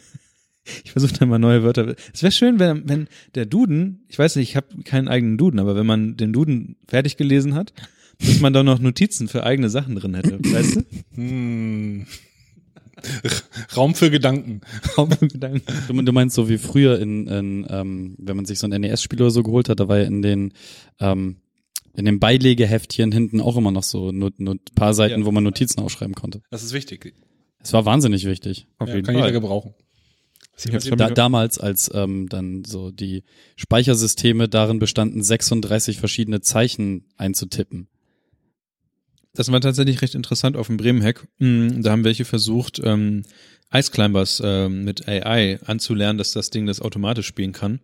[0.83, 1.95] ich versuche dann mal neue Wörter.
[2.13, 5.59] Es wäre schön, wenn, wenn der Duden, ich weiß nicht, ich habe keinen eigenen Duden,
[5.59, 7.73] aber wenn man den Duden fertig gelesen hat,
[8.19, 10.81] dass man da noch Notizen für eigene Sachen drin hätte, weißt du?
[11.15, 12.05] Hm.
[13.75, 14.61] Raum für Gedanken.
[15.19, 15.61] Gedanken.
[15.87, 19.19] Du, du meinst so wie früher in, in ähm, wenn man sich so ein NES-Spiel
[19.21, 20.53] oder so geholt hat, da war ja in den
[20.99, 21.37] ähm,
[21.95, 25.25] in den Beilegeheftchen hinten auch immer noch so ein paar Seiten, Ja.
[25.25, 26.41] wo man Notizen aufschreiben konnte.
[26.49, 27.13] Das ist wichtig.
[27.59, 28.67] Es war wahnsinnig wichtig.
[28.79, 29.33] Auf Ja, jeden kann jeder Fall.
[29.33, 29.73] gebrauchen.
[30.55, 33.23] Da, mal- damals, als ähm, dann so die
[33.55, 37.87] Speichersysteme darin bestanden, 36 verschiedene Zeichen einzutippen.
[39.33, 41.27] Das war tatsächlich recht interessant auf dem Bremen-Hack.
[41.39, 43.23] Mm, Da haben welche versucht, ähm,
[43.73, 47.79] Ice Climbers ähm, mit AI anzulernen, dass das Ding das automatisch spielen kann.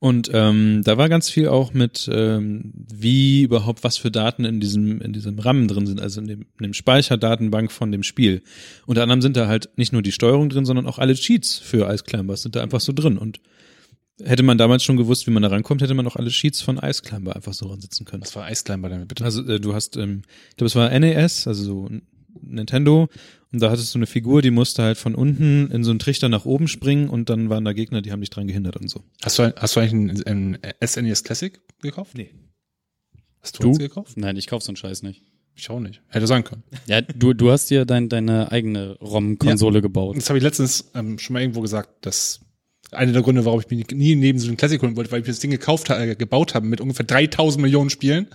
[0.00, 4.58] Und ähm, da war ganz viel auch mit, ähm, wie überhaupt was für Daten in
[4.58, 8.42] diesem in diesem RAM drin sind, also in dem, in dem Speicherdatenbank von dem Spiel.
[8.86, 11.92] Unter anderem sind da halt nicht nur die Steuerung drin, sondern auch alle Cheats für
[11.92, 13.18] Ice Climbers sind da einfach so drin.
[13.18, 13.40] Und
[14.24, 16.78] hätte man damals schon gewusst, wie man da rankommt, hätte man auch alle Cheats von
[16.78, 18.22] Ice Climber einfach so ransitzen können.
[18.22, 19.24] Was war Eisclimber damit bitte?
[19.24, 21.90] Also äh, du hast, ähm, ich glaube, es war NES, also so
[22.40, 23.08] Nintendo,
[23.52, 26.28] und da hattest du eine Figur, die musste halt von unten in so einen Trichter
[26.28, 29.02] nach oben springen und dann waren da Gegner, die haben dich dran gehindert und so.
[29.22, 32.16] Hast du, ein- hast du eigentlich ein, ein SNES Classic gekauft?
[32.16, 32.30] Nee.
[33.42, 33.68] Hast du, Du?
[33.70, 34.16] eins gekauft?
[34.16, 35.22] Nein, ich kauf so einen Scheiß nicht.
[35.56, 36.00] Ich auch nicht.
[36.08, 36.62] Hätte sein können.
[36.86, 40.16] Ja, du, du hast dir dein, deine eigene ROM-Konsole gebaut.
[40.16, 42.40] Das habe ich letztens ähm, schon mal irgendwo gesagt, dass
[42.92, 45.26] einer der Gründe, warum ich mich nie neben so einen Classic holen wollte, weil ich
[45.26, 48.28] das Ding gekauft äh, gebaut habe mit ungefähr 3000 Millionen Spielen.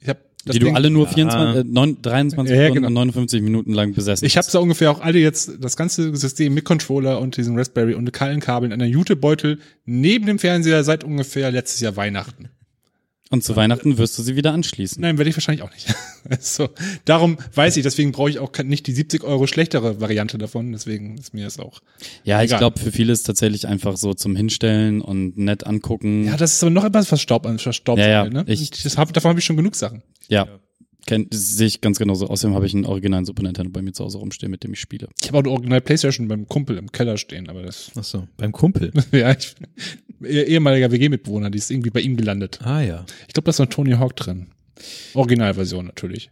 [0.00, 2.86] Ich habe das die Ding, du alle nur 24, äh, 9, 23 Ja, Stunden genau.
[2.88, 6.54] und 59 Minuten lang besessen Ich habe da ungefähr auch alle jetzt das ganze System
[6.54, 11.04] mit Controller und diesem Raspberry und kalten Kabeln in einer Jutebeutel neben dem Fernseher seit
[11.04, 12.48] ungefähr letztes Jahr Weihnachten.
[13.32, 15.00] Und zu Weihnachten wirst du sie wieder anschließen.
[15.00, 15.86] Nein, werde ich wahrscheinlich auch nicht.
[16.40, 16.68] so,
[17.04, 20.72] darum weiß ich, deswegen brauche ich auch nicht die 70 Euro schlechtere Variante davon.
[20.72, 21.80] Deswegen ist mir das auch.
[22.24, 22.58] Ja, ich Egal.
[22.58, 26.24] glaube, für viele ist tatsächlich einfach so zum Hinstellen und nett angucken.
[26.24, 27.98] Ja, das ist aber noch etwas was Staub an Staub.
[27.98, 28.44] Ja, ja, ne?
[28.48, 30.02] ich- das hab, davon habe ich schon genug Sachen.
[30.28, 30.48] Ja.
[31.10, 32.28] Kenn, sehe ich ganz genauso.
[32.28, 34.80] Außerdem habe ich einen originalen Super Nintendo bei mir zu Hause rumstehen, mit dem ich
[34.80, 35.08] spiele.
[35.20, 38.28] Ich habe auch eine Original Playstation beim Kumpel im Keller stehen, aber das, Ach so,
[38.36, 38.92] beim Kumpel.
[39.10, 39.56] ja, ich,
[40.22, 42.60] eh- ehemaliger WG-Mitbewohner, die ist irgendwie bei ihm gelandet.
[42.62, 43.06] Ah ja.
[43.26, 44.50] Ich glaube, da ist noch Tony Hawk drin.
[45.14, 46.30] Originalversion natürlich.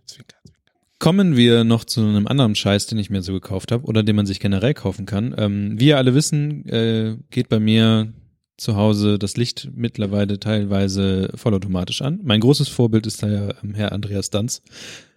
[1.01, 4.15] Kommen wir noch zu einem anderen Scheiß, den ich mir so gekauft habe oder den
[4.15, 5.35] man sich generell kaufen kann.
[5.37, 8.13] Ähm, wie ihr alle wissen, äh, geht bei mir
[8.59, 12.21] zu Hause das Licht mittlerweile teilweise vollautomatisch an.
[12.25, 14.63] Mein großes Vorbild ist da ja ähm, Herr Andreas Danz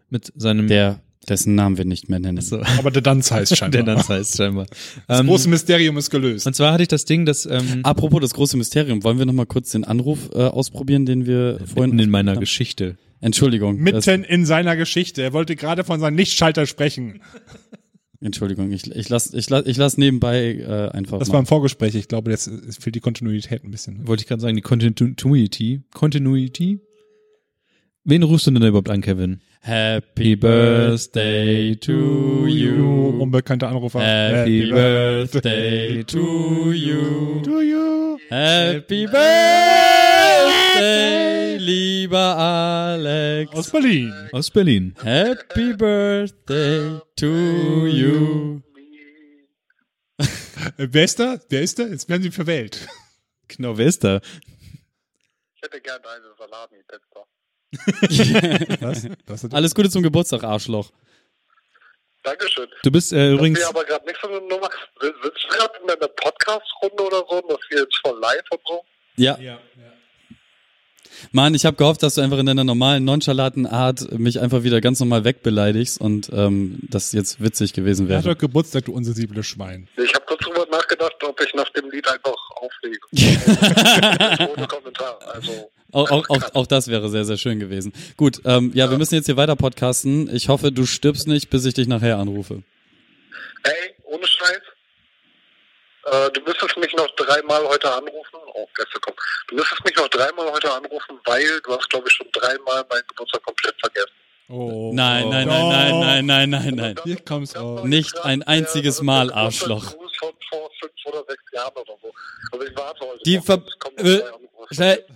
[0.10, 2.40] mit seinem Der, dessen Namen wir nicht mehr nennen.
[2.42, 3.84] so, Aber der Danz heißt scheinbar.
[3.84, 4.68] der Danz heißt scheinbar.
[5.08, 6.46] Das Ähm, große Mysterium ist gelöst.
[6.48, 9.34] und zwar hatte ich das Ding, das ähm, Apropos das große Mysterium, wollen wir noch
[9.34, 12.40] mal kurz den Anruf äh, ausprobieren, den wir vorhin mitten in meiner haben?
[12.40, 12.96] Geschichte.
[13.24, 13.78] Entschuldigung.
[13.78, 15.22] Mitten in seiner Geschichte.
[15.22, 17.22] Er wollte gerade von seinem Lichtschalter sprechen.
[18.22, 21.18] Entschuldigung, ich, ich lass, ich lass, ich lass nebenbei äh, einfach.
[21.18, 21.34] Das mal.
[21.34, 21.96] war im Vorgespräch.
[21.96, 22.50] Ich glaube, jetzt
[22.80, 24.08] fehlt die Kontinuität ein bisschen.
[24.08, 25.82] Wollte ich gerade sagen, die Continuity.
[25.94, 26.80] Continuity?
[28.04, 29.42] Wen rufst du denn da überhaupt an, Kevin?
[29.62, 33.20] Happy Birthday to you.
[33.20, 34.02] Unbekannter Anrufer.
[34.02, 37.42] Happy Birthday to you.
[37.44, 38.18] to you.
[38.30, 39.22] Happy Birthday,
[41.76, 43.52] lieber Alex.
[43.54, 44.30] Aus Berlin.
[44.34, 44.94] Aus Berlin.
[45.02, 48.62] Happy Birthday to you.
[50.20, 50.26] Äh,
[50.78, 51.40] Wer ist da?
[51.50, 51.84] Wer ist da?
[51.84, 52.88] Jetzt werden sie verwählt.
[53.48, 54.20] Genau, wer ist da?
[55.56, 57.26] Ich hätte gern eine Salami-Pizza.
[58.82, 59.08] Was?
[59.28, 60.92] Was Alles Gute zum Geburtstag, Arschloch.
[62.24, 62.68] Dankeschön.
[62.84, 63.60] Du bist äh, übrigens.
[63.60, 64.70] Wäre aber gerade nicht so eine Nummer.
[65.00, 67.42] Will- Willst du gerade in einer Podcast-Runde oder so?
[67.48, 68.84] Das hier jetzt voll live und so?
[69.16, 69.38] Ja.
[71.32, 74.82] Mann, ich habe gehofft, dass du einfach in deiner normalen, nonchalanten Art mich einfach wieder
[74.82, 78.18] ganz normal wegbeleidigst und ähm, das jetzt witzig gewesen hat wäre.
[78.18, 79.88] Also heute Geburtstag, du unsensibles Schwein?
[79.98, 83.00] Ich habe kurz drüber nachgedacht, ob ich nach dem Lied einfach auflege.
[84.56, 85.20] Ohne Kommentar.
[85.34, 87.94] Also, Auch, auch, auch, auch das wäre sehr, sehr schön gewesen.
[88.18, 90.34] Gut, ähm, ja, wir müssen jetzt hier weiter podcasten.
[90.34, 92.64] Ich hoffe, du stirbst nicht, bis ich dich nachher anrufe.
[93.64, 94.62] ey, ohne Scheiß.
[96.04, 98.40] Äh, du müsstest mich noch dreimal heute anrufen.
[98.54, 99.18] Oh, Gäste kommen.
[99.48, 103.04] Du müsstest mich noch dreimal heute anrufen, weil du hast, glaube ich, schon dreimal meinen
[103.08, 104.12] Geburtstag komplett vergessen.
[104.50, 104.92] Oh.
[104.94, 106.96] Nein, nein, nein, nein, nein, nein, nein, nein.
[107.06, 107.84] Hier kommt's auch.
[107.86, 109.96] Nicht ein einziges Ja, Mal, Arschloch.
[109.96, 112.12] Gruß von vor fünf oder sechs Jahren oder so.
[112.52, 113.20] Also ich warte heute.
[113.26, 113.64] Die Ver-
[113.98, 114.22] äh.
[114.74, 115.06] Schnell.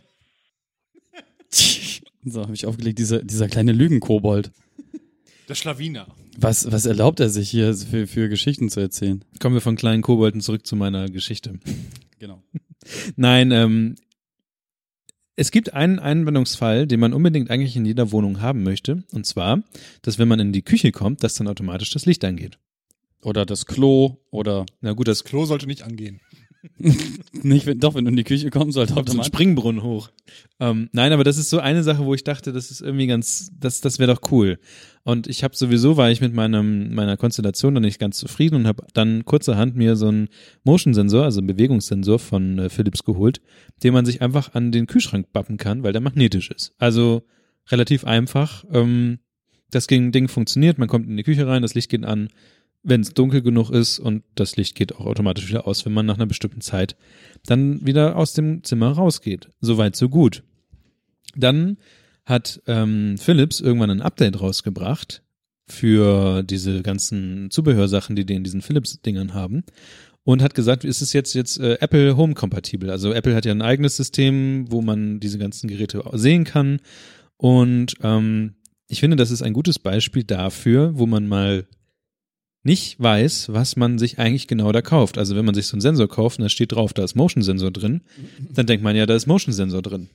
[2.28, 4.50] So, habe ich aufgelegt, dieser, dieser kleine Lügenkobold.
[5.48, 6.08] Der Schlawiner.
[6.38, 9.24] Was, was erlaubt er sich hier für, für Geschichten zu erzählen?
[9.40, 11.60] Kommen wir von kleinen Kobolden zurück zu meiner Geschichte.
[13.16, 13.96] Nein, ähm,
[15.36, 19.04] es gibt einen Einwendungsfall, den man unbedingt eigentlich in jeder Wohnung haben möchte.
[19.12, 19.64] Und zwar,
[20.02, 22.58] dass wenn man in die Küche kommt, dass dann automatisch das Licht angeht.
[23.22, 26.22] Oder das Klo oder Na gut, das Das Klo sollte nicht angehen.
[27.32, 29.28] nicht, wenn, doch, wenn du in die Küche kommst, sollte so ein automatisch.
[29.28, 30.10] Springbrunnen hoch.
[30.60, 33.52] Ähm, nein, aber das ist so eine Sache, wo ich dachte, das ist irgendwie ganz,
[33.60, 34.60] das, das wäre doch cool.
[35.04, 38.68] Und ich habe sowieso, war ich mit meinem meiner Konstellation dann nicht ganz zufrieden und
[38.68, 40.30] habe dann kurzerhand mir so einen
[40.64, 43.42] Motion-Sensor, also einen Bewegungssensor von äh, Philips geholt,
[43.84, 46.74] den man sich einfach an den Kühlschrank bappen kann, weil der magnetisch ist.
[46.78, 47.24] Also
[47.70, 48.66] relativ einfach.
[48.72, 49.20] Ähm,
[49.72, 52.30] das Ding funktioniert, man kommt in die Küche rein, das Licht geht an,
[52.86, 56.06] wenn es dunkel genug ist und das Licht geht auch automatisch wieder aus, wenn man
[56.06, 56.96] nach einer bestimmten Zeit
[57.46, 59.50] dann wieder aus dem Zimmer rausgeht.
[59.60, 60.44] Soweit, so gut.
[61.36, 61.78] Dann
[62.26, 65.24] hat ähm, Philips irgendwann ein Update rausgebracht
[65.68, 69.64] für diese ganzen Zubehörsachen, die die in diesen Philips-Dingern haben
[70.24, 72.90] und hat gesagt, ist es jetzt jetzt äh, Apple Home kompatibel?
[72.92, 76.80] Also Apple hat ja ein eigenes System, wo man diese ganzen Geräte sehen kann
[77.38, 78.56] und ähm,
[78.88, 81.66] ich finde, das ist ein gutes Beispiel dafür, wo man mal
[82.66, 85.18] nicht weiß, was man sich eigentlich genau da kauft.
[85.18, 87.44] Also wenn man sich so einen Sensor kauft und da steht drauf, da ist Motion
[87.44, 88.02] Sensor drin,
[88.40, 90.10] dann denkt man ja, da ist Motion Sensor drin.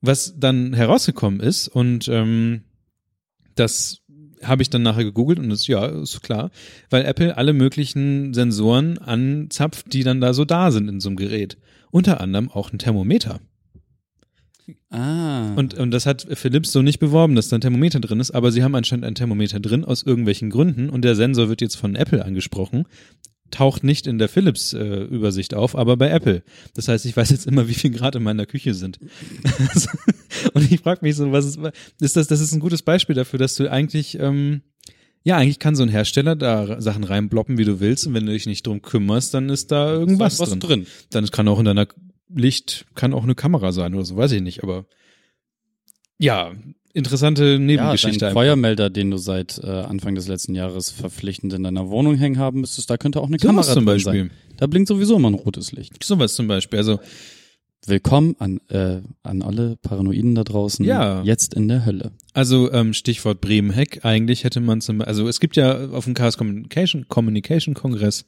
[0.00, 2.62] Was dann herausgekommen ist und ähm,
[3.54, 4.02] das
[4.42, 6.50] habe ich dann nachher gegoogelt und das ja ist klar,
[6.90, 11.16] weil Apple alle möglichen Sensoren anzapft, die dann da so da sind in so einem
[11.16, 11.56] Gerät.
[11.90, 13.40] Unter anderem auch ein Thermometer.
[14.90, 15.54] Ah.
[15.54, 18.52] Und, und das hat Philips so nicht beworben, dass da ein Thermometer drin ist, aber
[18.52, 21.94] sie haben anscheinend ein Thermometer drin aus irgendwelchen Gründen und der Sensor wird jetzt von
[21.94, 22.86] Apple angesprochen,
[23.50, 26.42] taucht nicht in der Philips-Übersicht auf, aber bei Apple.
[26.74, 28.98] Das heißt, ich weiß jetzt immer, wie viel Grad in meiner Küche sind.
[30.54, 31.58] und ich frage mich so, was ist,
[32.00, 34.62] ist das, das ist ein gutes Beispiel dafür, dass du eigentlich, ähm,
[35.24, 38.32] ja, eigentlich kann so ein Hersteller da Sachen reinbloppen, wie du willst, und wenn du
[38.32, 40.60] dich nicht drum kümmerst, dann ist da irgendwas was drin.
[40.60, 40.86] drin.
[41.10, 41.86] Dann kann auch in deiner
[42.34, 44.84] Licht, kann auch eine Kamera sein oder so, weiß ich nicht, aber
[46.18, 46.52] ja,
[46.92, 48.26] interessante Ja, Nebengeschichte.
[48.26, 48.40] einfach.
[48.40, 52.60] Feuermelder, den du seit äh, Anfang des letzten Jahres verpflichtend in deiner Wohnung hängen haben
[52.60, 54.12] müsstest, da könnte auch eine Sowas Kamera zum Beispiel.
[54.24, 54.30] sein.
[54.56, 56.02] Da blinkt sowieso immer ein rotes Licht.
[56.02, 56.78] Sowas zum Beispiel.
[56.78, 56.98] Also,
[57.86, 60.84] Willkommen an, äh, an alle Paranoiden da draußen.
[60.84, 61.22] Ja.
[61.22, 62.12] Jetzt in der Hölle.
[62.34, 64.04] also ähm, Stichwort Bremen-Heck.
[64.04, 68.24] Eigentlich hätte man zum also es gibt ja auf dem Chaos Communication, Communication Kongress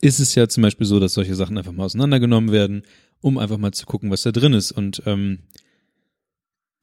[0.00, 2.82] ist es ja zum Beispiel so, dass solche Sachen einfach mal auseinandergenommen werden,
[3.20, 4.72] um einfach mal zu gucken, was da drin ist.
[4.72, 5.40] Und ähm,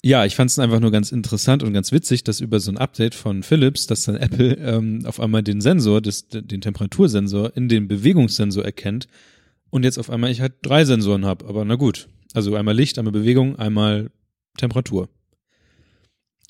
[0.02, 2.78] ja, ich fand es einfach nur ganz interessant und ganz witzig, dass über so ein
[2.78, 7.70] Update von Philips, dass dann Apple ähm, auf einmal den Sensor, des, den Temperatursensor in
[7.70, 9.08] den Bewegungssensor erkennt
[9.76, 11.46] und jetzt auf einmal ich halt drei Sensoren habe.
[11.48, 14.10] Aber na gut, also einmal Licht, einmal Bewegung, einmal
[14.58, 15.10] Temperatur.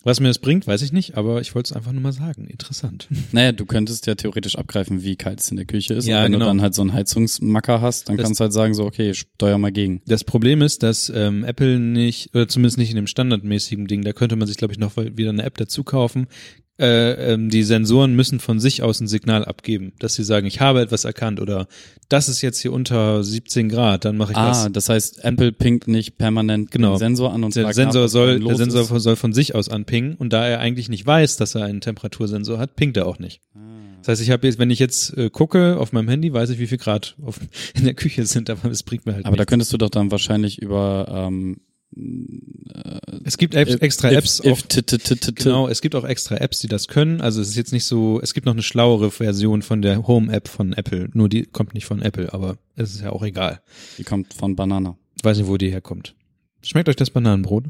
[0.03, 2.45] Was mir das bringt, weiß ich nicht, aber ich wollte es einfach nur mal sagen.
[2.45, 3.07] Interessant.
[3.32, 6.05] Naja, du könntest ja theoretisch abgreifen, wie kalt es in der Küche ist.
[6.05, 6.45] Ja, und wenn genau.
[6.45, 9.15] du dann halt so einen Heizungsmacker hast, dann Das- kannst du halt sagen, so, okay,
[9.15, 10.03] steuer mal gegen.
[10.05, 14.13] Das Problem ist, dass ähm, Apple nicht, oder zumindest nicht in dem standardmäßigen Ding, da
[14.13, 16.28] könnte man sich, glaube ich, noch wieder eine App dazu kaufen.
[16.78, 20.59] Äh, ähm, die Sensoren müssen von sich aus ein Signal abgeben, dass sie sagen, ich
[20.59, 21.67] habe etwas erkannt oder
[22.09, 24.71] das ist jetzt hier unter 17 Grad, dann mache ich Ah, das.
[24.73, 26.95] das heißt, Apple pinkt nicht permanent Genau.
[26.95, 28.89] den Sensor an und Der fragt Sensor was soll, der Sensor ist.
[29.03, 32.59] soll von sich aus anpingen und da er eigentlich nicht weiß, dass er einen Temperatursensor
[32.59, 33.39] hat, pinkt er auch nicht.
[33.55, 33.59] Ah.
[34.01, 36.59] Das heißt, ich habe jetzt, wenn ich jetzt äh, gucke auf meinem Handy, weiß ich,
[36.59, 37.39] wie viel Grad auf,
[37.73, 39.49] in der Küche sind, aber es bringt mir halt Aber da nichts.
[39.49, 41.61] könntest du doch dann wahrscheinlich über ähm,
[43.24, 46.04] Es gibt Apps, if- extra if- Apps if t- t- t- Genau, es gibt auch
[46.04, 47.22] extra Apps, die das können.
[47.22, 50.48] Also es ist jetzt nicht so, es gibt noch eine schlauere Version von der Home-App
[50.48, 51.10] von Apple.
[51.14, 53.62] Nur die kommt nicht von Apple, aber es ist ja auch egal.
[53.98, 54.98] Die kommt von Banana.
[55.18, 56.16] Ich weiß nicht, wo die herkommt.
[56.62, 57.66] Schmeckt euch das Bananenbrot?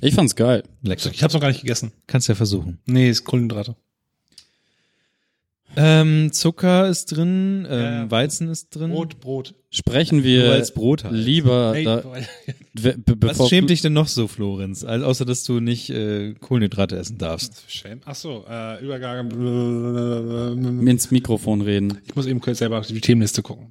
[0.00, 0.64] Ich fand's geil.
[0.82, 1.10] Lecker.
[1.12, 1.92] Ich hab's noch gar nicht gegessen.
[2.06, 2.78] Kannst ja versuchen.
[2.86, 3.76] Nee, ist Kohlenhydrate.
[5.76, 8.10] Ähm, Zucker ist drin, ähm, Ja.
[8.10, 8.90] Weizen ist drin.
[8.90, 9.54] Brot, Brot.
[9.70, 11.14] Sprechen wir Brot heißt.
[11.14, 12.02] lieber Ey, da,
[12.74, 14.82] Was bevor schämt dich denn noch so, Florenz?
[14.84, 17.64] Also, außer, dass du nicht äh, Kohlenhydrate essen darfst.
[17.68, 18.00] Shame.
[18.04, 19.30] Ach so, äh, Übergang.
[20.86, 21.98] ins Mikrofon reden.
[22.04, 23.68] Ich muss eben kurz selber auf die Themenliste gucken.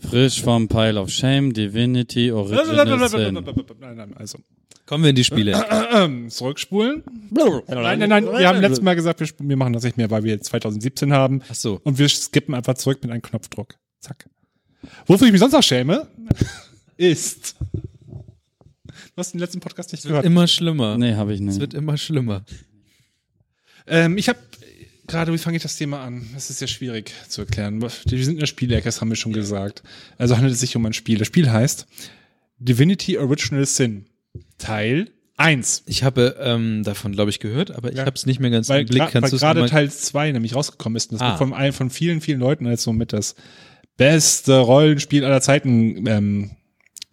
[0.00, 3.34] Frisch vom Pile of Shame, Divinity, Original Sin.
[3.34, 4.38] Nein, nein, also.
[4.86, 5.52] Kommen wir in die Spiele.
[6.30, 7.04] Zurückspulen.
[7.30, 8.24] Nein, nein, nein.
[8.26, 11.12] Wir haben letztes Mal gesagt, wir, wir machen das nicht mehr, weil wir jetzt 2017
[11.12, 11.42] haben.
[11.48, 11.80] Ach so.
[11.84, 13.76] Und wir skippen einfach zurück mit einem Knopfdruck.
[14.00, 14.28] Zack.
[15.06, 16.08] Wofür ich mich sonst noch schäme,
[16.96, 17.54] ist.
[17.60, 20.24] Du hast den letzten Podcast nicht gehört.
[20.24, 20.98] Immer schlimmer.
[20.98, 21.60] Nee, habe ich Es nicht.
[21.60, 22.44] wird immer schlimmer.
[23.86, 24.38] Ähm, ich habe
[25.10, 26.26] gerade, wie fange ich das Thema an?
[26.34, 27.80] Das ist sehr schwierig zu erklären.
[27.82, 27.90] Wir
[28.24, 29.82] sind in der Spielecke, das haben wir schon gesagt.
[30.18, 31.18] Also handelt es sich um ein Spiel.
[31.18, 31.86] Das Spiel heißt
[32.58, 34.06] Divinity Original Sin.
[34.58, 35.84] Teil 1.
[35.86, 38.04] Ich habe ähm, davon, glaube ich, gehört, aber ich Ja.
[38.04, 39.00] habe es nicht mehr ganz Weil, im Blick.
[39.02, 41.10] weil Kannst es gerade Teil 2 nämlich rausgekommen ist.
[41.10, 41.30] Und das Ah.
[41.30, 43.34] wird von einem von vielen, vielen Leuten als so mit das
[43.96, 46.06] beste Rollenspiel aller Zeiten.
[46.06, 46.50] Ähm,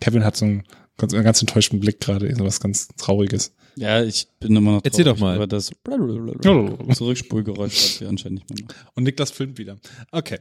[0.02, 0.64] Kevin hat so einen
[0.98, 3.54] ganz, einen ganz enttäuschten Blick gerade, so was ganz Trauriges.
[3.78, 5.36] Ja, ich bin immer noch Erzähl doch mal.
[5.36, 5.72] über das
[6.96, 8.92] Zurückspulgeräusch, was wir anscheinend nicht mehr machen.
[8.96, 9.78] Und Niklas filmt wieder.
[10.12, 10.40] Okay.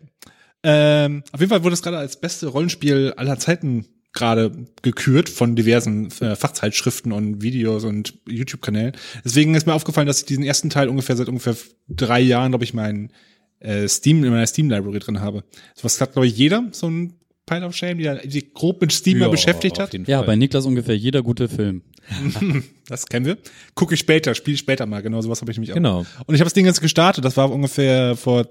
[0.62, 5.54] Ähm, auf jeden Fall wurde es gerade als beste Rollenspiel aller Zeiten gerade gekürt von
[5.54, 8.92] diversen äh, Fachzeitschriften und Videos und YouTube-Kanälen.
[9.24, 11.54] Deswegen ist mir aufgefallen, dass ich diesen ersten Teil ungefähr seit ungefähr
[11.88, 13.12] drei Jahren, glaube ich, meinen
[13.60, 15.44] äh, Steam in meiner Steam-Library drin habe.
[15.74, 17.12] So was hat, glaube ich, jeder, so ein
[17.46, 19.94] Pile of Shame, der sich grob mit Steam mal Ja, beschäftigt hat.
[20.08, 21.82] Ja, bei Niklas ungefähr jeder gute Film.
[22.88, 23.36] Das kennen wir.
[23.74, 25.02] Gucke ich später, spiele ich später mal.
[25.02, 25.76] Genau sowas habe ich nämlich auch.
[25.76, 26.06] Genau.
[26.26, 27.24] Und ich habe das Ding jetzt gestartet.
[27.24, 28.46] Das war ungefähr vor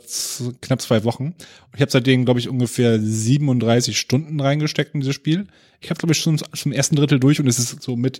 [0.61, 1.27] knapp zwei Wochen.
[1.27, 1.35] Und
[1.75, 5.47] ich habe seitdem, glaube ich, ungefähr 37 Stunden reingesteckt in dieses Spiel.
[5.79, 8.19] Ich habe, glaube ich, schon zum ersten Drittel durch und es ist so mit,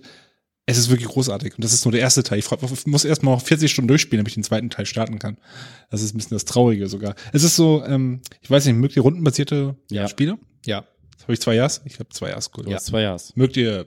[0.64, 1.54] es ist wirklich großartig.
[1.56, 2.38] Und das ist nur der erste Teil.
[2.38, 2.56] Ich freu-
[2.86, 5.36] muss erst mal noch 40 Stunden durchspielen, damit ich den zweiten Teil starten kann.
[5.90, 7.14] Das ist ein bisschen das Traurige sogar.
[7.34, 10.08] Es ist so, ähm, ich weiß nicht, mögt ihr rundenbasierte Ja.
[10.08, 10.38] Spiele?
[10.66, 10.84] Ja.
[11.22, 11.80] Habe ich zwei Jahres?
[11.84, 12.68] Ich habe zwei Jahres, gut.
[12.68, 12.78] Ja.
[12.78, 13.34] Zwei Jahres.
[13.36, 13.86] Mögt ihr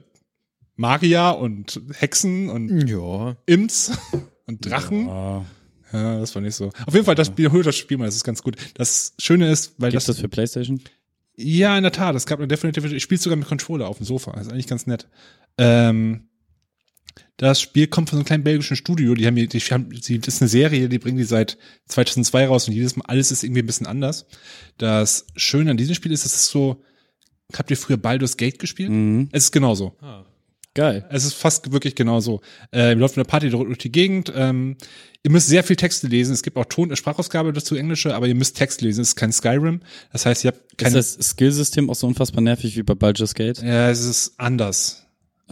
[0.76, 3.36] Magier und Hexen und Ja.
[3.46, 3.92] Imps
[4.46, 5.08] und Drachen?
[5.08, 5.44] Ah,
[5.92, 6.70] Ja, das war nicht so.
[6.86, 8.56] Auf jeden Fall, das Spiel, holt das Spiel mal, das ist ganz gut.
[8.74, 10.80] Das Schöne ist, weil Gibt's das, das für Playstation?
[11.36, 14.04] ja, in der Tat, es gab eine Definitive, ich spiele sogar mit Controller auf dem
[14.06, 15.08] Sofa, das ist eigentlich ganz nett.
[15.56, 16.28] Ähm,
[17.36, 20.18] das Spiel kommt von so einem kleinen belgischen Studio, die haben, die, die haben, die,
[20.18, 21.56] das ist eine Serie, die bringen die seit
[21.88, 24.26] 2002 raus und jedes Mal, alles ist irgendwie ein bisschen anders.
[24.78, 26.82] Das Schöne an diesem Spiel ist, es ist so,
[27.54, 28.90] habt ihr früher Baldur's Gate gespielt?
[28.90, 29.28] Mhm.
[29.32, 29.96] Es ist genauso.
[30.00, 30.24] Ah.
[30.74, 31.04] Geil.
[31.10, 32.42] Es ist fast wirklich genau so.
[32.72, 34.32] Äh, ihr läuft in der Party durch die Gegend.
[34.36, 34.76] Ähm,
[35.24, 36.32] ihr müsst sehr viel Texte lesen.
[36.32, 39.00] Es gibt auch Ton Sprachausgabe dazu Englische, aber ihr müsst Text lesen.
[39.00, 39.80] Es ist kein Skyrim.
[40.12, 40.94] Das heißt, ihr habt Ist keine.
[40.94, 43.60] das Skillsystem auch so unfassbar nervig wie bei Baldur's Gate?
[43.62, 45.04] ja, es ist anders.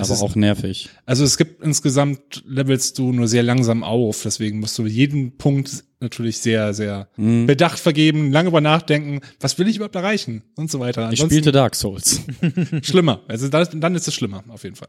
[0.06, 0.88] Aber ist, auch nervig.
[1.06, 5.84] Also es gibt insgesamt levelst du nur sehr langsam auf, deswegen musst du jeden Punkt
[6.00, 7.46] natürlich sehr, sehr Hm.
[7.46, 11.02] bedacht vergeben, lange über nachdenken, was will ich überhaupt erreichen und so weiter.
[11.02, 12.20] Ich Ansonsten- spielte Dark Souls.
[12.82, 13.22] schlimmer.
[13.28, 14.88] Also dann, dann ist es schlimmer, auf jeden Fall.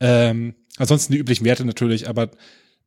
[0.00, 2.30] Ähm, ansonsten die üblichen Werte natürlich, aber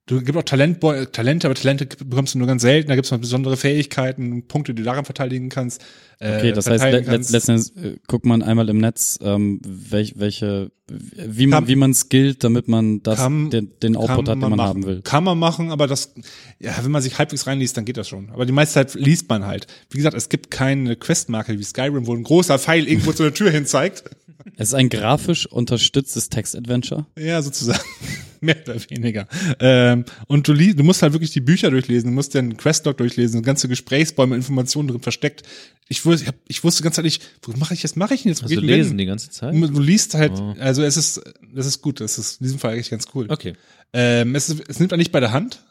[0.05, 0.79] du gibt auch Talent,
[1.11, 2.87] Talente, aber Talente bekommst du nur ganz selten.
[2.87, 5.83] Da gibt es noch besondere Fähigkeiten, Punkte, die du daran verteidigen kannst.
[6.19, 7.31] Äh, Okay, das heißt, le kannst.
[7.31, 11.93] letztens äh, guckt man einmal im Netz, ähm, welch, welche, wie man, Kann- wie man
[11.93, 14.59] skillt, damit man das, Kann- den, den Output hat, den man machen.
[14.67, 15.01] haben will.
[15.03, 16.13] Kann man machen, aber das,
[16.59, 18.29] ja, wenn man sich halbwegs reinliest, dann geht das schon.
[18.31, 19.67] Aber die meiste Zeit liest man halt.
[19.89, 23.33] Wie gesagt, es gibt keine Questmarke wie Skyrim, wo ein großer Pfeil irgendwo zu der
[23.33, 24.03] Tür hin zeigt.
[24.55, 27.05] Es ist ein grafisch unterstütztes Text-Adventure.
[27.17, 27.81] Ja, sozusagen.
[28.39, 29.27] Mehr oder weniger.
[29.59, 33.41] Ähm, und du, du musst halt wirklich die Bücher durchlesen, du musst den Questlog durchlesen,
[33.41, 35.43] ganze Gesprächsbäume, Informationen drin versteckt.
[35.89, 38.29] Ich wusste, ich, hab, ich wusste ganz ehrlich, wo mache ich jetzt, mache ich denn
[38.29, 38.41] jetzt?
[38.41, 38.97] Also geht lesen hin?
[38.97, 39.53] die ganze Zeit?
[39.53, 40.55] Du, liest halt, Oh.
[40.59, 41.21] also es ist,
[41.53, 43.27] das ist gut, das ist in diesem Fall eigentlich ganz cool.
[43.29, 43.53] Okay.
[43.93, 45.63] Ähm, es, ist, es nimmt man nicht bei der Hand.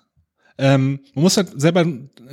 [0.59, 1.85] Ähm, man muss halt selber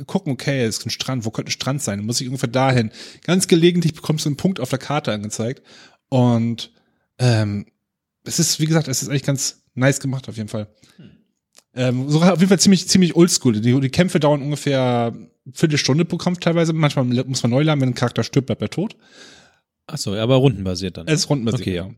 [0.06, 1.98] gucken, okay, es ist ein Strand, wo könnte ein Strand sein?
[1.98, 2.90] Dann muss ich ungefähr dahin.
[3.24, 5.62] Ganz gelegentlich bekommst du einen Punkt auf der Karte angezeigt.
[6.08, 6.72] Und
[7.18, 7.66] ähm,
[8.24, 10.68] es ist, wie gesagt, es ist eigentlich ganz nice gemacht auf jeden Fall.
[11.76, 13.60] Ähm, so auf jeden Fall ziemlich, ziemlich oldschool.
[13.60, 16.72] Die, die Kämpfe dauern ungefähr eine Viertelstunde pro Kampf teilweise.
[16.72, 18.96] Manchmal muss man neu laden, wenn ein Charakter stirbt, bleibt er tot.
[19.86, 21.06] Ach so, aber rundenbasiert dann.
[21.06, 21.76] Es ist rundenbasiert, Okay.
[21.76, 21.90] ja.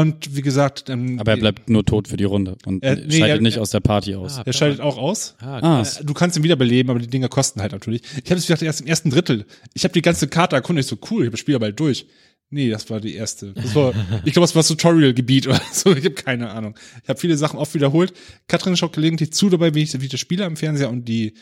[0.00, 3.18] Und wie gesagt, ähm, Aber er bleibt nur tot für die Runde und Äh, nee,
[3.18, 4.38] scheidet er- nicht er- aus der Party aus.
[4.38, 5.34] Ah, er schaltet auch aus.
[5.40, 5.82] Ah, Ah.
[5.82, 8.00] Äh, Du kannst ihn wiederbeleben, aber die Dinger kosten halt natürlich.
[8.24, 9.44] Ich habe es gesagt, erst im ersten Drittel.
[9.74, 12.06] Ich habe die ganze Karte erkundigt, so cool, ich habe das Spiel bald durch.
[12.54, 13.52] Nee, das war die erste.
[13.74, 13.92] War,
[14.24, 15.90] ich glaube, das war das Tutorial-Gebiet oder so.
[15.90, 16.78] Ich habe keine Ahnung.
[17.02, 18.12] Ich habe viele Sachen oft wiederholt.
[18.46, 21.34] Katrin schaut gelegentlich zu dabei, wie ich, wie ich das spiele am Fernseher und die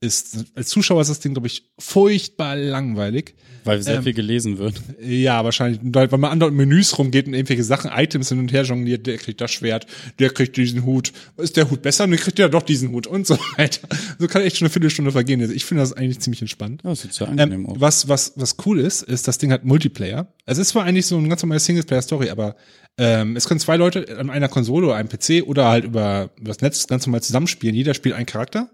[0.00, 3.34] ist, als Zuschauer ist das Ding, glaube ich, furchtbar langweilig.
[3.64, 4.80] weil sehr ähm, viel gelesen wird.
[5.00, 9.06] Ja, wahrscheinlich, weil man andauernd Menüs rumgeht und irgendwelche Sachen, Items hin und her jongliert,
[9.08, 9.86] der kriegt das Schwert,
[10.20, 11.12] der kriegt diesen Hut.
[11.36, 12.06] Ist der Hut besser?
[12.06, 13.88] Dann kriegt der doch diesen Hut und so weiter.
[14.20, 15.40] So kann echt schon eine Viertelstunde vergehen.
[15.40, 16.82] Also Ich finde das eigentlich ziemlich entspannt.
[16.84, 17.76] Ja, das sieht sehr angenehm Ähm, aus.
[17.80, 20.32] was, was, was cool ist, ist, das Ding hat Multiplayer.
[20.46, 22.54] Es ist zwar eigentlich so eine ganz normale Singleplayer-Story, aber
[22.98, 26.48] ähm, es können zwei Leute an einer Konsole oder einem PC oder halt über, über
[26.48, 27.74] das Netz ganz normal zusammenspielen.
[27.74, 28.70] Jeder spielt einen Charakter.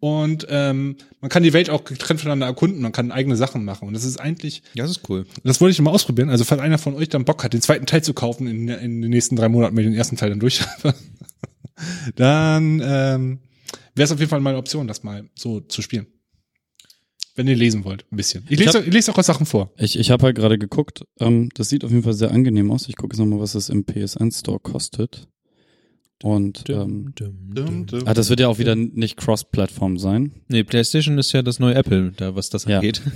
[0.00, 3.88] Und ähm, man kann die Welt auch getrennt voneinander erkunden, man kann eigene Sachen machen.
[3.88, 5.26] Und das ist eigentlich, Ja, das ist cool.
[5.42, 6.30] das wollte ich mal ausprobieren.
[6.30, 9.02] Also, falls einer von euch dann Bock hat, den zweiten Teil zu kaufen in, in
[9.02, 10.94] den nächsten drei Monaten, wenn ich den ersten Teil dann durch habe,
[12.16, 13.38] dann ähm,
[13.94, 16.06] wäre es auf jeden Fall mal eine Option, das mal so zu spielen.
[17.34, 18.44] Wenn ihr lesen wollt, ein bisschen.
[18.48, 19.72] Ich lese, hab- ich lese auch Sachen vor.
[19.78, 22.88] Ich, ich habe halt gerade geguckt, ähm, das sieht auf jeden Fall sehr angenehm aus.
[22.88, 25.28] Ich gucke jetzt nochmal, was es im PSN Store kostet.
[26.22, 28.02] Und ähm, dum, dum.
[28.06, 30.32] ah, das wird ja auch wieder nicht Cross-Plattform sein.
[30.48, 32.76] Nee, PlayStation ist ja das neue Apple, da was das Ja.
[32.78, 33.00] angeht.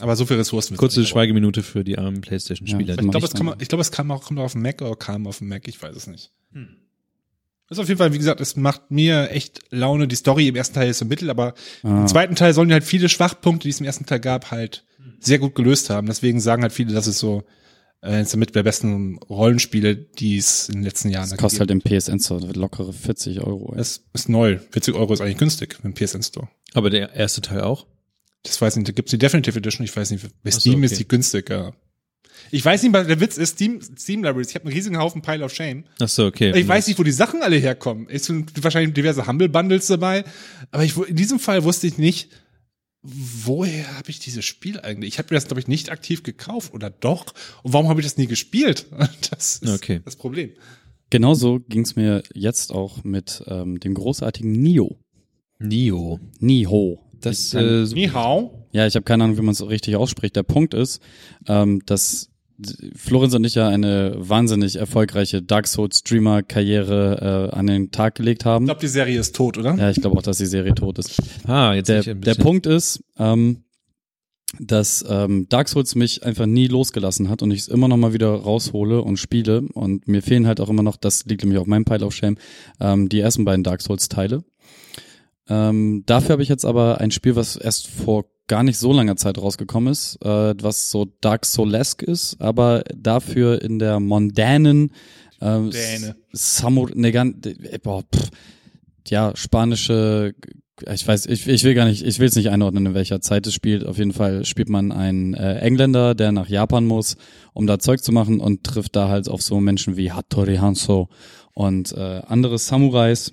[0.00, 0.76] Aber so viel Ressourcen.
[0.76, 1.04] Kurze.
[1.06, 2.94] Schweigeminute für die armen PlayStation-Spieler.
[2.96, 4.82] Ja, Ich glaube, es ich kam, ich glaube, es kam auch, kommt auf dem Mac
[4.82, 6.32] oder kam auf dem Mac, ich weiß es nicht.
[7.68, 10.06] Das ist auf jeden Fall, wie gesagt, es macht mir echt Laune.
[10.06, 12.02] Die Story im ersten Teil ist im Mittel, aber Ah.
[12.02, 14.84] im zweiten Teil sollen die halt viele Schwachpunkte, die es im ersten Teil gab, halt
[15.18, 16.06] sehr gut gelöst haben.
[16.06, 17.42] Deswegen sagen halt viele, dass es so
[18.06, 21.60] äh, eines der mit der besten Rollenspiele, die es in den letzten Jahren Das kostet
[21.60, 23.72] halt im PSN Store lockere 40 Euro.
[23.74, 23.80] ey.
[23.80, 24.58] Es ist neu.
[24.70, 26.48] 40 Euro ist eigentlich günstig im PSN Store.
[26.74, 27.86] Aber der erste Teil auch?
[28.42, 30.92] Das weiß nicht, da gibt's die Definitive Edition, ich weiß nicht, bei so, Steam ist
[30.92, 30.98] okay.
[30.98, 31.74] die günstiger.
[32.50, 35.20] Ich weiß nicht, weil der Witz ist, Steam, Steam Libraries, ich habe einen riesigen Haufen
[35.20, 35.84] Pile of Shame.
[35.98, 36.56] Ach so, okay.
[36.56, 38.06] Ich weiß nicht, wo die Sachen alle herkommen.
[38.08, 40.24] Es sind wahrscheinlich diverse Humble Bundles dabei,
[40.70, 42.30] aber ich, in diesem Fall wusste ich nicht,
[43.06, 45.14] woher habe ich dieses Spiel eigentlich?
[45.14, 47.26] Ich habe mir das, glaube ich, nicht aktiv gekauft oder doch?
[47.62, 48.86] Und warum habe ich das nie gespielt?
[49.30, 50.00] Das ist Okay.
[50.04, 50.50] das Problem.
[51.10, 54.98] Genauso ging's mir jetzt auch mit ähm, dem großartigen Nio.
[55.58, 56.20] Nio.
[56.40, 57.00] Niho.
[57.20, 58.68] Das, Ich kann- äh, so- Ni hao.
[58.72, 60.36] Ja, ich habe keine Ahnung, wie man es richtig ausspricht.
[60.36, 61.00] Der Punkt ist,
[61.48, 62.30] ähm, dass
[62.94, 68.14] Florenz und ich ja eine wahnsinnig erfolgreiche Dark Souls Streamer Karriere äh, an den Tag
[68.14, 68.64] gelegt Ich haben.
[68.66, 69.74] glaube, die Serie ist tot, oder?
[69.76, 71.20] Ja, ich glaube auch, dass die Serie tot ist.
[71.46, 73.64] ah, jetzt Der, ich der Punkt ist, ähm,
[74.58, 78.12] dass ähm, Dark Souls mich einfach nie losgelassen hat und ich es immer noch mal
[78.14, 81.66] wieder raushole und spiele und mir fehlen halt auch immer noch, das liegt nämlich auf
[81.66, 82.36] meinem Pile of Shame,
[82.80, 84.44] ähm, die ersten beiden Dark Souls Teile.
[85.48, 89.16] Ähm, dafür habe ich jetzt aber ein Spiel, was erst vor gar nicht so langer
[89.16, 94.92] Zeit rausgekommen ist, äh, was so Dark Soulesque ist, aber dafür in der mondanen
[95.40, 96.16] ähm, Däne.
[96.32, 98.30] Samur, ne, gan- äh, boah, pff,
[99.08, 100.34] ja, spanische
[100.92, 103.46] ich weiß, ich, ich will gar nicht, ich will es nicht einordnen, in welcher Zeit
[103.46, 103.86] es spielt.
[103.86, 107.16] Auf jeden Fall spielt man einen äh, Engländer, der nach Japan muss,
[107.54, 111.08] um da Zeug zu machen und trifft da halt auf so Menschen wie Hattori Hanzo
[111.54, 113.32] und äh, andere Samurais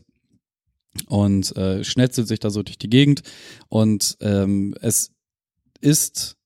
[1.07, 3.21] und äh, schnetzelt sich da so durch die Gegend
[3.69, 5.11] und ähm, es
[5.81, 6.37] ist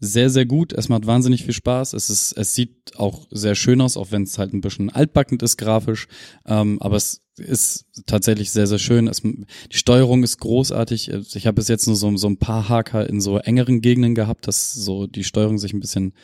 [0.00, 0.72] sehr, sehr gut.
[0.72, 1.92] Es macht wahnsinnig viel Spaß.
[1.92, 5.42] Es ist, es sieht auch sehr schön aus, auch wenn es halt ein bisschen altbackend
[5.42, 6.08] ist grafisch.
[6.46, 9.08] Ähm, aber es ist tatsächlich sehr, sehr schön.
[9.08, 11.10] Es, die Steuerung ist großartig.
[11.10, 14.48] Ich habe bis jetzt nur so, so ein paar Haker in so engeren Gegenden gehabt,
[14.48, 16.14] dass so die Steuerung sich ein bisschen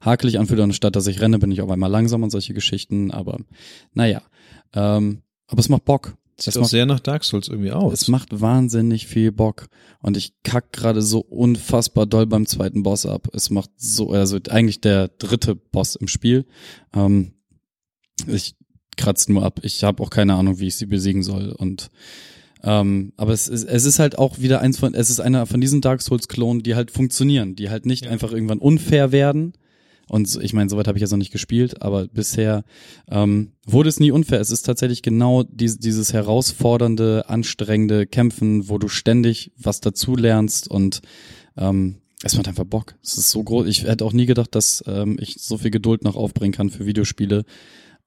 [0.00, 0.60] hakelig anfühlt.
[0.60, 3.10] Und statt dass ich renne, bin ich auf einmal langsam und solche Geschichten.
[3.10, 3.38] Aber
[3.92, 4.22] naja.
[4.72, 6.16] Ähm, aber es macht Bock.
[6.38, 7.92] Sieht Es auch macht- sehr nach Dark Souls irgendwie aus.
[7.94, 9.68] es macht wahnsinnig viel Bock
[10.02, 13.28] und ich kack gerade so unfassbar doll beim zweiten Boss ab.
[13.32, 16.44] Es macht so, also eigentlich der dritte Boss im Spiel.
[16.94, 17.32] Ähm,
[18.26, 18.54] ich
[18.98, 19.60] kratze nur ab.
[19.62, 21.90] Ich habe auch keine Ahnung, wie ich sie besiegen soll und
[22.62, 25.60] ähm, aber es ist, es ist halt auch wieder eins von, es ist einer von
[25.60, 29.52] diesen Dark Souls Klonen, die halt funktionieren, die halt nicht einfach irgendwann unfair werden.
[30.08, 32.64] Und ich meine, soweit habe ich jetzt noch nicht gespielt, aber bisher
[33.10, 34.40] ähm, wurde es nie unfair.
[34.40, 40.68] Es ist tatsächlich genau dies, dieses herausfordernde, anstrengende Kämpfen, wo du ständig was dazu lernst
[40.68, 41.02] und
[41.56, 42.94] ähm, es macht einfach Bock.
[43.02, 43.66] Es ist so groß.
[43.66, 46.86] Ich hätte auch nie gedacht, dass ähm, ich so viel Geduld noch aufbringen kann für
[46.86, 47.44] Videospiele,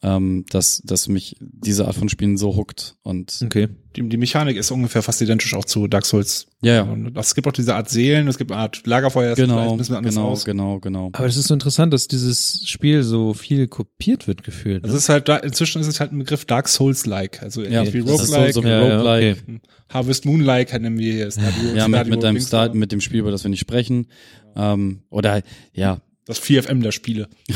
[0.01, 2.95] ähm, dass, dass mich diese Art von Spielen so huckt.
[3.03, 3.67] Und okay.
[3.97, 6.47] Die, die Mechanik ist ungefähr fast identisch auch zu Dark Souls.
[6.61, 9.71] ja, ja, Und es gibt auch diese Art Seelen, es gibt eine Art Lagerfeuer, genau,
[9.73, 10.45] ein bisschen anders genau, aus.
[10.45, 11.09] genau, genau.
[11.11, 14.85] Aber es ist so interessant, dass dieses Spiel so viel kopiert wird gefühlt.
[14.85, 14.93] Ne?
[14.93, 18.01] ist halt, da, inzwischen ist es halt ein Begriff Dark Souls-like, also Ja, ähnlich wie
[18.01, 19.41] so- Roguelike, so wie Ja, ja, Roguelike.
[19.41, 19.59] okay.
[19.89, 22.71] Harvest Moon-like nennen wir hier Stadio, Ja, mit, mit deinem da.
[22.73, 24.07] mit dem Spiel, über das wir nicht sprechen.
[24.55, 25.41] Ähm, oder
[25.73, 25.99] ja,
[26.29, 27.27] Das 4FM der Spiele.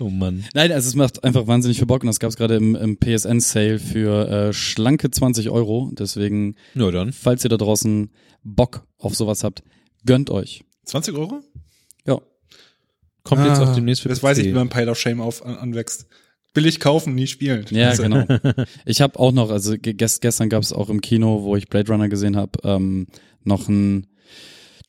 [0.00, 0.44] Oh Mann.
[0.54, 2.98] Nein, also es macht einfach wahnsinnig viel Bock und das gab es gerade im, im
[2.98, 5.92] PSN-Sale für äh, schlanke 20 Euro.
[5.96, 7.12] Deswegen, Ja, dann.
[7.12, 8.10] falls ihr da draußen
[8.42, 9.62] Bock auf sowas habt,
[10.04, 10.64] gönnt euch.
[10.86, 11.40] 20 Euro?
[12.06, 12.20] Ja.
[13.22, 14.22] Kommt jetzt auch demnächst für Das PC.
[14.24, 16.06] weiß ich, wie man Pile of Shame auf, an, anwächst.
[16.54, 17.64] Billig kaufen, nie spielen.
[17.70, 18.24] Ja, Also, genau.
[18.84, 21.68] Ich habe auch noch, also ge- gest, gestern gab es auch im Kino, wo ich
[21.68, 23.06] Blade Runner gesehen habe, ähm,
[23.44, 24.08] noch einen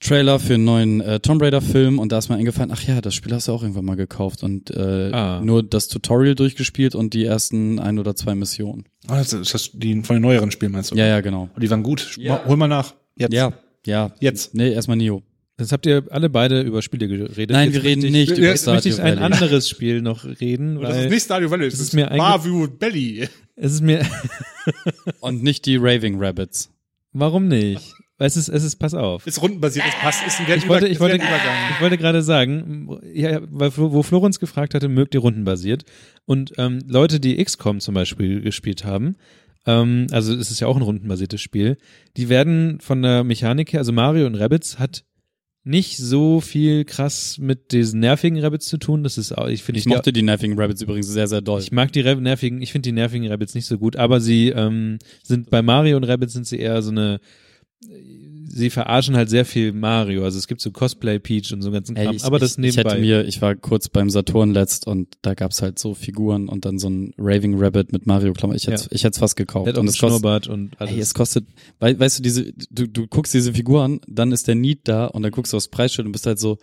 [0.02, 3.02] Trailer für einen neuen äh, Tomb Raider Film und da ist mir eingefallen, ach ja,
[3.02, 5.42] das Spiel hast du auch irgendwann mal gekauft und äh, Ah.
[5.44, 8.86] nur das Tutorial durchgespielt und die ersten ein oder zwei Missionen.
[9.08, 10.96] Ah, das ist das die von den neueren Spielen meinst du?
[10.96, 11.50] Ja, ja, genau.
[11.54, 12.18] Und die waren gut.
[12.48, 12.94] Hol mal nach.
[13.18, 13.34] Jetzt.
[13.34, 13.54] Ja,
[13.86, 14.12] ja.
[14.20, 14.54] Jetzt.
[14.54, 15.24] Nee, erstmal Nio.
[15.58, 17.52] Jetzt habt ihr alle beide über Spiele geredet.
[17.52, 19.34] Nein, Jetzt wir reden nicht ich, über Jetzt möchte ich ein Valley.
[19.34, 21.94] anderes Spiel noch reden, Und das weil ist nicht Stadio Valley, das es ist ist
[21.94, 23.30] mir Barview Belly.
[23.56, 24.06] es ist mir,
[25.22, 26.70] Und nicht die Raving Rabbits.
[27.14, 27.94] warum nicht?
[28.18, 29.28] Es ist, es ist, pass auf.
[29.28, 33.42] Ist rundenbasiert, das passt, ist ein Ich wollte, ich wollte, ich wollte gerade sagen, ja,
[33.50, 35.84] weil, wo Florenz gefragt hatte, mögt ihr rundenbasiert?
[36.26, 39.18] Und ähm, Leute, die XCOM zum Beispiel gespielt haben,
[39.66, 41.78] ähm, also es ist ja auch ein rundenbasiertes Spiel,
[42.16, 45.04] die werden von der Mechanik her, also Mario und Rabbits hat
[45.68, 49.04] nicht so viel krass mit diesen nervigen Rabbits zu tun.
[49.04, 51.60] Das ist auch, ich finde, Ich mochte die Nerving Rabbits übrigens sehr, sehr doll.
[51.60, 54.50] ich mag die Rab- nervigen, ich finde die nervigen Rabbits nicht so gut, aber sie
[54.50, 57.20] ähm, sind bei Mario und Rabbits sind sie eher so eine
[58.48, 60.24] sie verarschen halt sehr viel Mario.
[60.24, 62.52] Also es gibt so Cosplay Peach und so einen ganzen Ey, Kram, ich, aber das
[62.58, 62.92] ich, ich nebenbei.
[62.92, 66.64] hätte mir, ich war kurz beim Saturn letzt und da gab's halt so Figuren und
[66.66, 68.56] dann so ein Raving Rabbit mit Mario Klammer.
[68.56, 68.88] Ich hätte Ja.
[68.92, 69.68] ich hätte es fast gekauft.
[69.68, 70.94] der und es kostet, und alles.
[70.94, 71.46] ey, es kostet,
[71.80, 75.06] wei, weißt du, diese, du, du guckst diese Figur an, dann ist der Need da
[75.08, 76.58] und dann guckst du aufs Preisschild und bist halt so,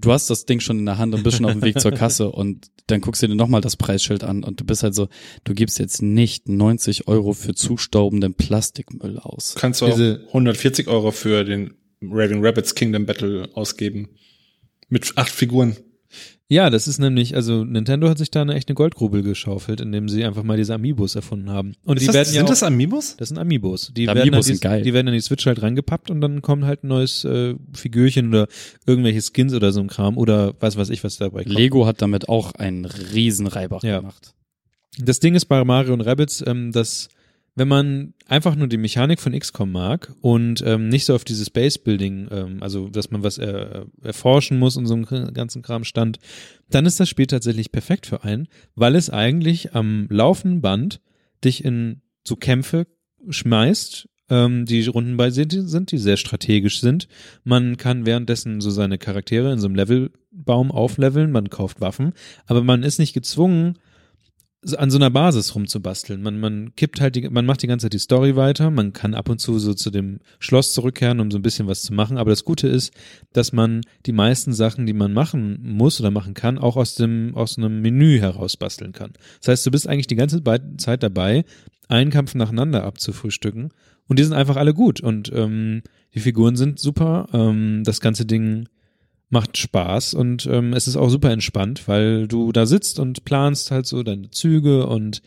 [0.00, 1.92] du hast das Ding schon in der Hand und bist schon auf dem Weg zur
[1.92, 5.08] Kasse und dann guckst du dir nochmal das Preisschild an und du bist halt so,
[5.44, 9.54] du gibst jetzt nicht 90 Euro für zustaubenden Plastikmüll aus.
[9.56, 14.08] Kannst du auch Diese- 140 Euro für den Raving Rabbits Kingdom Battle ausgeben.
[14.88, 15.76] Mit acht Figuren.
[16.52, 20.24] Ja, das ist nämlich, also Nintendo hat sich da eine echte Goldgrube geschaufelt, indem sie
[20.24, 21.74] einfach mal diese Amiibos erfunden haben.
[21.84, 23.16] Und Ist die das, werden sind ja auch, das Amiibos?
[23.16, 23.86] das sind Amiibos.
[23.88, 24.82] Die, Die werden Amiibos an die, sind geil.
[24.82, 28.28] die werden an die Switch halt rangepappt und dann kommt halt ein neues äh, Figürchen
[28.30, 28.48] oder
[28.84, 31.54] irgendwelche Skins oder so ein Kram oder was weiß ich, was dabei kommt.
[31.54, 34.00] Lego hat damit auch einen riesen Reibach Ja.
[34.00, 34.34] gemacht.
[34.98, 37.08] Das Ding ist bei Mario und Rabbids, ähm, dass
[37.60, 41.50] wenn man einfach nur die Mechanik von XCOM mag und ähm, nicht so auf dieses
[41.50, 46.20] Base-Building, ähm, also dass man was er, erforschen muss und so einen ganzen Kram stand,
[46.70, 51.02] dann ist das Spiel tatsächlich perfekt für einen, weil es eigentlich am laufenden Band
[51.44, 52.86] dich in so Kämpfe
[53.28, 57.08] schmeißt, ähm, die rundenbasiert sind, die sehr strategisch sind.
[57.44, 62.14] Man kann währenddessen so seine Charaktere in so einem Levelbaum aufleveln, man kauft Waffen,
[62.46, 63.76] aber man ist nicht gezwungen,
[64.76, 66.22] an so einer Basis rumzubasteln.
[66.22, 68.70] Man, man kippt halt, die, man macht die ganze Zeit die Story weiter.
[68.70, 71.82] Man kann ab und zu so zu dem Schloss zurückkehren, um so ein bisschen was
[71.82, 72.18] zu machen.
[72.18, 72.92] Aber das Gute ist,
[73.32, 77.34] dass man die meisten Sachen, die man machen muss oder machen kann, auch aus dem,
[77.34, 79.12] aus einem Menü heraus basteln kann.
[79.38, 80.42] Das heißt, du bist eigentlich die ganze
[80.76, 81.44] Zeit dabei,
[81.88, 83.70] einen Kampf nacheinander abzufrühstücken.
[84.08, 85.00] Und die sind einfach alle gut.
[85.00, 85.82] Und ähm,
[86.14, 87.28] die Figuren sind super.
[87.32, 88.68] Ähm, das ganze Ding
[89.30, 93.70] macht Spaß und ähm, es ist auch super entspannt, weil du da sitzt und planst
[93.70, 95.22] halt so deine Züge und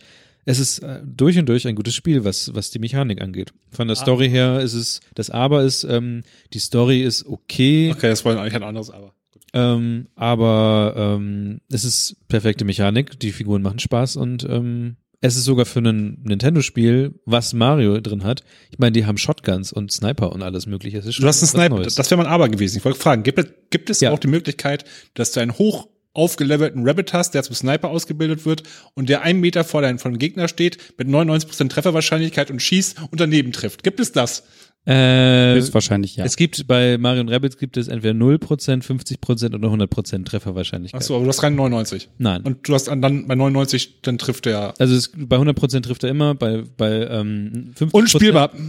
[0.45, 3.53] es ist äh, durch und durch ein gutes Spiel, was, was die Mechanik angeht.
[3.71, 8.09] Von der Story her ist es, das Aber ist, ähm, die Story ist okay, Okay,
[8.09, 9.13] das war eigentlich ein anderes Aber.
[9.53, 15.45] ähm, aber ähm, es ist perfekte Mechanik, die Figuren machen Spaß und ähm, es ist
[15.45, 18.43] sogar für ein Nintendo-Spiel, was Mario drin hat.
[18.71, 20.99] Ich meine, die haben Shotguns und Sniper und alles mögliche.
[20.99, 21.95] Du hast einen Sniper, Neues.
[21.95, 22.77] das wäre mein Aber gewesen.
[22.77, 24.11] Ich wollte fragen, gibt es, gibt es Ja.
[24.11, 24.83] auch die Möglichkeit,
[25.13, 28.63] dass du einen hoch aufgelevelten Rabbit hast, der zum Sniper ausgebildet wird
[28.95, 33.53] und der einen Meter vor deinem Gegner steht mit 99% Trefferwahrscheinlichkeit und schießt und daneben
[33.53, 33.83] trifft?
[33.83, 34.43] Gibt es das?
[34.85, 36.25] Äh, Höchstwahrscheinlich ja.
[36.25, 38.37] Es gibt bei Mario und Rabbids gibt es entweder 0%,
[38.83, 41.01] 50% oder 100% Trefferwahrscheinlichkeit.
[41.01, 42.09] Ach so, aber du hast rein 99.
[42.17, 42.41] Nein.
[42.43, 46.09] Und du hast dann bei 99, dann trifft der also es, bei 100% trifft er
[46.09, 47.91] immer, bei, bei ähm, 50%.
[47.91, 48.51] unspielbar.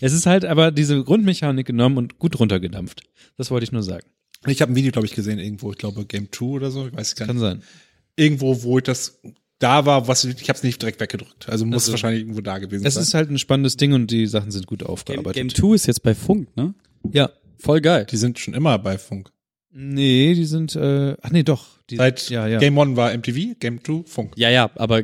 [0.00, 3.02] Es ist halt aber diese Grundmechanik genommen und gut runtergedampft.
[3.36, 4.06] Das wollte ich nur sagen.
[4.46, 6.96] Ich habe ein Video, glaube ich, gesehen irgendwo, ich glaube Game 2 oder so, ich
[6.96, 7.42] weiß es gar Kann nicht.
[7.42, 7.62] sein.
[8.16, 9.20] Irgendwo, wo ich das
[9.62, 11.48] da war, was ich habe es nicht direkt weggedrückt.
[11.48, 13.02] Also muss Also, es wahrscheinlich irgendwo da gewesen Es sein.
[13.02, 15.34] ist halt ein spannendes Ding und die Sachen sind gut Game, aufgearbeitet.
[15.34, 16.74] Game 2 ist jetzt bei Funk, ne?
[17.12, 17.30] Ja.
[17.58, 18.06] Voll geil.
[18.10, 19.30] die sind schon immer bei Funk.
[19.74, 21.64] Nee, die sind, äh, ach nee, doch.
[21.90, 22.58] Die, Seit ja, ja.
[22.58, 24.32] Game 1 war MTV, Game 2 Funk.
[24.36, 25.02] Ja, ja, aber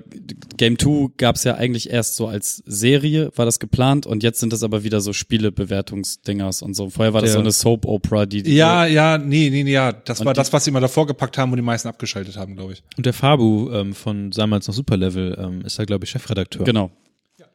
[0.57, 4.53] Game 2 gab's ja eigentlich erst so als Serie, war das geplant und jetzt sind
[4.53, 6.91] das aber wieder so Spielebewertungsdingers und so.
[6.91, 9.93] Vorher war das Der- so eine Soap-Opera, die, die Ja, ja, nee, nee, nee, ja.
[9.93, 12.57] Das war die- das, was sie immer davor gepackt haben und die meisten abgeschaltet haben,
[12.57, 12.83] glaube ich.
[12.97, 16.65] Und der Fabu ähm, von damals noch Superlevel ähm, ist da, glaube ich, Chefredakteur.
[16.65, 16.91] Genau.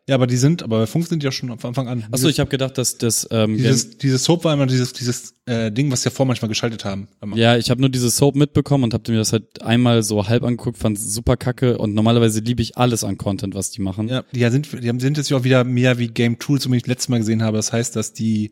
[0.09, 2.05] Ja, aber die sind, aber bei Funk sind die ja schon von Anfang an.
[2.11, 5.71] Achso, ich habe gedacht, dass das ähm, dieses, dieses Soap war immer dieses, dieses äh,
[5.71, 7.07] Ding, was sie davor manchmal geschaltet haben.
[7.35, 10.43] Ja, ich habe nur diese Soap mitbekommen und habe mir das halt einmal so halb
[10.43, 14.09] angeguckt, fand super kacke und normalerweise liebe ich alles an Content, was die machen.
[14.09, 16.71] Ja, die sind, die haben- sind jetzt ja auch wieder mehr wie Game Tools, so
[16.73, 17.55] wie ich letztes Mal gesehen habe.
[17.55, 18.51] Das heißt, dass die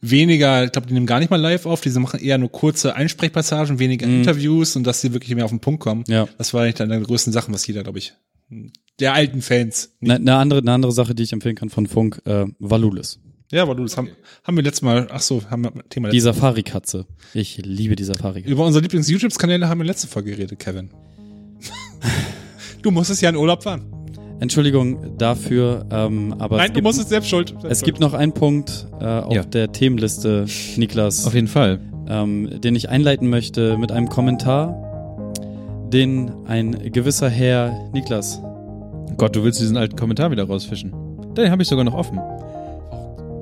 [0.00, 2.94] weniger, ich glaube, die nehmen gar nicht mal live auf, diese machen eher nur kurze
[2.94, 6.04] Einsprechpassagen, weniger Interviews und dass sie wirklich mehr auf den Punkt kommen.
[6.06, 6.28] Ja.
[6.38, 8.12] Das war eigentlich eine der größten Sachen, was jeder, glaube ich,
[9.00, 9.94] der alten Fans.
[10.02, 13.20] Eine ne andere, eine andere Sache, die ich empfehlen kann von Funk, äh, Valulis.
[13.52, 14.08] Ja, du, das haben,
[14.42, 17.06] haben wir letztes Mal, ach so, haben wir Thema Die Safari-Katze.
[17.34, 18.50] Ich liebe die Safari-Katze.
[18.52, 20.90] Über unsere Lieblings-YouTube-Kanäle haben wir letzte Folge geredet, Kevin.
[22.82, 23.84] du musstest ja in Urlaub fahren.
[24.40, 27.54] Entschuldigung dafür, ähm, aber Nein, es du gibt, musst es selbst schuld.
[27.68, 29.44] es gibt noch einen Punkt äh, auf Ja.
[29.44, 30.46] der Themenliste,
[30.76, 31.80] Niklas, Auf jeden Fall.
[32.08, 35.32] ähm, den ich einleiten möchte mit einem Kommentar,
[35.92, 38.40] den ein gewisser Herr Niklas.
[39.16, 40.92] Gott, du willst diesen alten Kommentar wieder rausfischen.
[41.36, 42.20] Den habe ich sogar noch offen.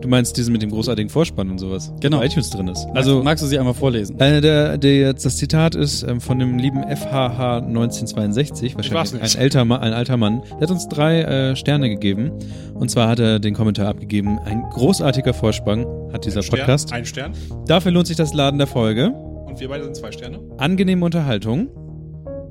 [0.01, 2.19] Du meinst diesen mit dem großartigen Vorspann und sowas, Genau.
[2.19, 2.89] bei iTunes drin ist.
[2.93, 4.19] Also magst du sie einmal vorlesen?
[4.19, 9.37] äh, der, der jetzt das Zitat ist ähm, von dem lieben FHH 1962, war's wahrscheinlich
[9.37, 10.43] ein älter, ein alter Mann.
[10.55, 12.33] Der hat uns drei äh, Sterne gegeben.
[12.75, 14.41] Und zwar hat er den Kommentar abgegeben.
[14.45, 16.93] Ein großartiger Vorspann hat dieser Stern, Podcast.
[16.93, 17.33] Ein Stern.
[17.67, 19.11] Dafür lohnt sich das Laden der Folge.
[19.11, 20.41] Und wir beide sind zwei Sterne.
[20.59, 21.69] Angenehme Unterhaltung.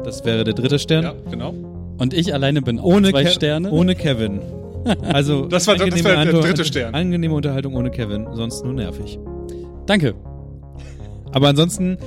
[0.06, 1.04] Das wäre der dritte Stern.
[1.04, 1.54] Ja, genau.
[2.02, 3.70] Und ich alleine bin auch Ohne, zwei Ke Sterne.
[3.72, 4.40] ohne Kevin.
[5.04, 6.96] Also Das war- das war der dritte Stern.
[6.96, 9.20] Angenehme Unterhaltung ohne Kevin, sonst nur nervig.
[9.86, 10.16] Danke.
[11.32, 11.98] Aber ansonsten,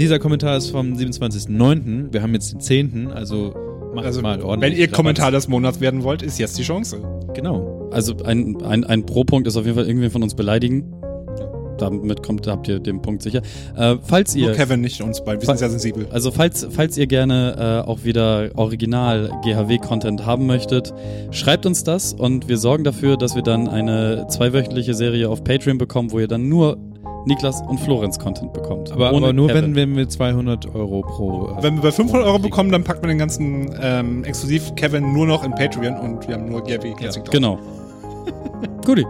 [0.00, 2.12] dieser Kommentar ist vom 27.09.
[2.12, 3.54] Wir haben jetzt den 10., also
[3.94, 4.72] macht Also, mal ordentlich.
[4.72, 4.96] wenn ihr Rabatz.
[4.96, 6.98] Kommentar des Monats werden wollt, ist jetzt die Chance.
[7.34, 7.88] Genau.
[7.92, 10.92] Also ein, ein, ein Pro-Punkt ist auf jeden Fall irgendwie von uns beleidigen.
[11.80, 13.42] Damit kommt, habt ihr den Punkt sicher.
[13.76, 15.40] Äh, falls ihr Nur Kevin, nicht uns beide.
[15.40, 16.06] Wir sind sehr sensibel.
[16.10, 20.92] Also falls, falls ihr gerne äh, auch wieder Original GHW-Content haben möchtet,
[21.30, 25.78] schreibt uns das und wir sorgen dafür, dass wir dann eine zweiwöchentliche Serie auf Patreon
[25.78, 26.76] bekommen, wo ihr dann nur
[27.26, 28.90] Niklas und Florenz Content bekommt.
[28.92, 29.74] Aber, Ohne aber nur, Kevin.
[29.74, 31.48] wenn, wenn wir 200 Euro pro.
[31.58, 35.12] äh, Wenn wir bei 500 Euro bekommen, dann packt man den ganzen ähm, exklusiv Kevin
[35.12, 37.32] nur noch in Patreon und wir haben nur GRW Classic drauf.
[37.32, 37.58] Genau.
[38.86, 39.04] Guti.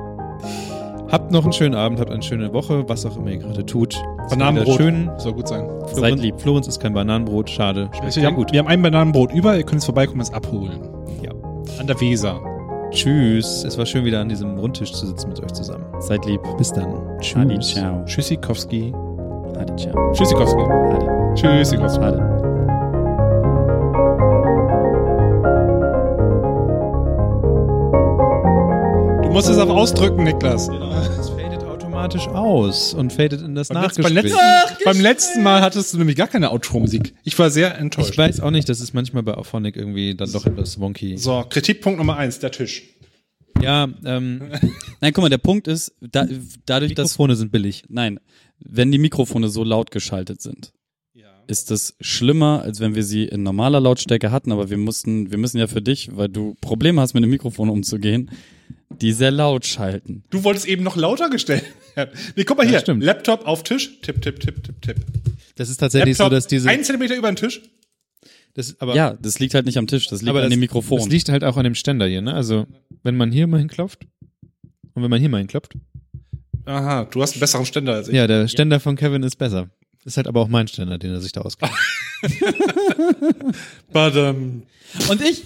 [1.11, 4.01] Habt noch einen schönen Abend, habt eine schöne Woche, was auch immer ihr gerade tut.
[4.29, 4.77] Bananenbrot.
[4.77, 5.11] Schön.
[5.19, 5.69] Soll gut sein.
[5.89, 6.41] Florenz, lieb.
[6.41, 7.91] Florenz ist kein Bananenbrot, schade.
[7.99, 8.53] Schmeckt haben, gut.
[8.53, 10.89] wir haben ein Bananenbrot über, ihr könnt es vorbeikommen, es abholen.
[11.23, 11.33] Ja.
[11.81, 12.41] An der Weser.
[12.93, 13.65] Tschüss.
[13.65, 15.85] Es war schön, wieder an diesem Rundtisch zu sitzen mit euch zusammen.
[16.01, 16.41] Seid lieb.
[16.59, 16.95] Bis dann.
[17.21, 17.37] Tschüss.
[17.37, 18.05] Adi, ciao.
[18.05, 18.93] Tschüssikowski.
[19.59, 20.13] Adi, ciao.
[20.13, 20.63] Tschüssikowski.
[20.63, 21.35] Adi.
[21.35, 22.05] Tschüssikowski.
[22.05, 22.40] Adi.
[29.31, 30.69] Musst es auch ausdrücken, Niklas.
[30.69, 32.27] Es fadet automatisch.
[32.29, 34.15] aus und fadet in das Beim letzten, Nachgespräch.
[34.15, 37.15] beim, letzten, beim letzten Mal hattest du nämlich gar keine Outro-Musik.
[37.25, 38.11] Ich war sehr enttäuscht.
[38.13, 41.17] Ich weiß auch nicht, das ist manchmal bei Auphonic irgendwie dann doch etwas wonky.
[41.17, 42.83] so, Kritikpunkt Nummer eins, der Tisch.
[43.63, 44.51] Ja, ähm,
[45.01, 46.27] Nein, guck mal, der Punkt ist, da,
[46.67, 47.85] dadurch, dass Mikrofone sind billig.
[47.89, 48.19] Nein,
[48.59, 50.73] wenn die Mikrofone so laut geschaltet sind,
[51.51, 54.53] ist das schlimmer, als wenn wir sie in normaler Lautstärke hatten.
[54.53, 57.69] Aber wir mussten, wir müssen ja für dich, weil du Probleme hast, mit dem Mikrofon
[57.69, 58.31] umzugehen,
[59.01, 60.25] die sehr laut schalten.
[60.31, 61.65] Du wolltest eben noch lauter gestellt
[61.95, 62.11] werden.
[62.37, 62.81] Nee, guck mal hier.
[62.81, 63.03] stimmt.
[63.03, 64.01] Laptop auf Tisch.
[64.01, 64.97] Tipp, tipp, tipp, tipp, tipp.
[65.57, 66.69] Das ist tatsächlich Laptop so, dass diese.
[66.69, 67.61] ein Zentimeter über den Tisch.
[68.55, 70.61] Das, aber, Ja, das liegt halt nicht am Tisch, das liegt aber an das, dem
[70.61, 70.99] Mikrofon.
[70.99, 72.35] Das liegt halt auch an dem Ständer hier, ne?
[72.35, 72.67] Also,
[73.03, 74.07] wenn man hier mal hinklopft
[74.95, 75.75] und wenn man hier mal hinklopft.
[76.65, 78.15] Aha, du hast einen besseren Ständer als ich.
[78.15, 79.71] Ja, der Ständer von Kevin ist besser.
[80.05, 81.73] Ist halt aber auch mein Ständer, den er sich da ausgibt.
[83.93, 84.63] Badam.
[85.11, 85.45] Und ich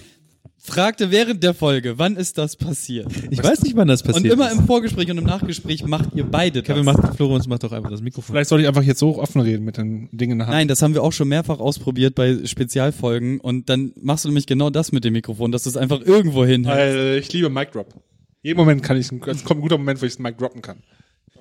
[0.57, 3.07] fragte während der Folge, wann ist das passiert?
[3.29, 4.57] Ich weiß nicht, wann das passiert Und immer ist.
[4.57, 6.67] im Vorgespräch und im Nachgespräch macht ihr beide das.
[6.67, 8.33] Kevin macht, Florenz macht doch einfach das Mikrofon.
[8.33, 10.55] Vielleicht soll ich einfach jetzt so offen reden mit den Dingen in der Hand.
[10.55, 14.47] Nein, das haben wir auch schon mehrfach ausprobiert bei Spezialfolgen und dann machst du nämlich
[14.47, 17.71] genau das mit dem Mikrofon, dass du es einfach irgendwo hin Weil ich liebe Mic
[17.71, 17.93] Drop.
[18.41, 20.77] Jeden Moment kann ich, es kommt ein guter Moment, wo ich es Mic droppen kann.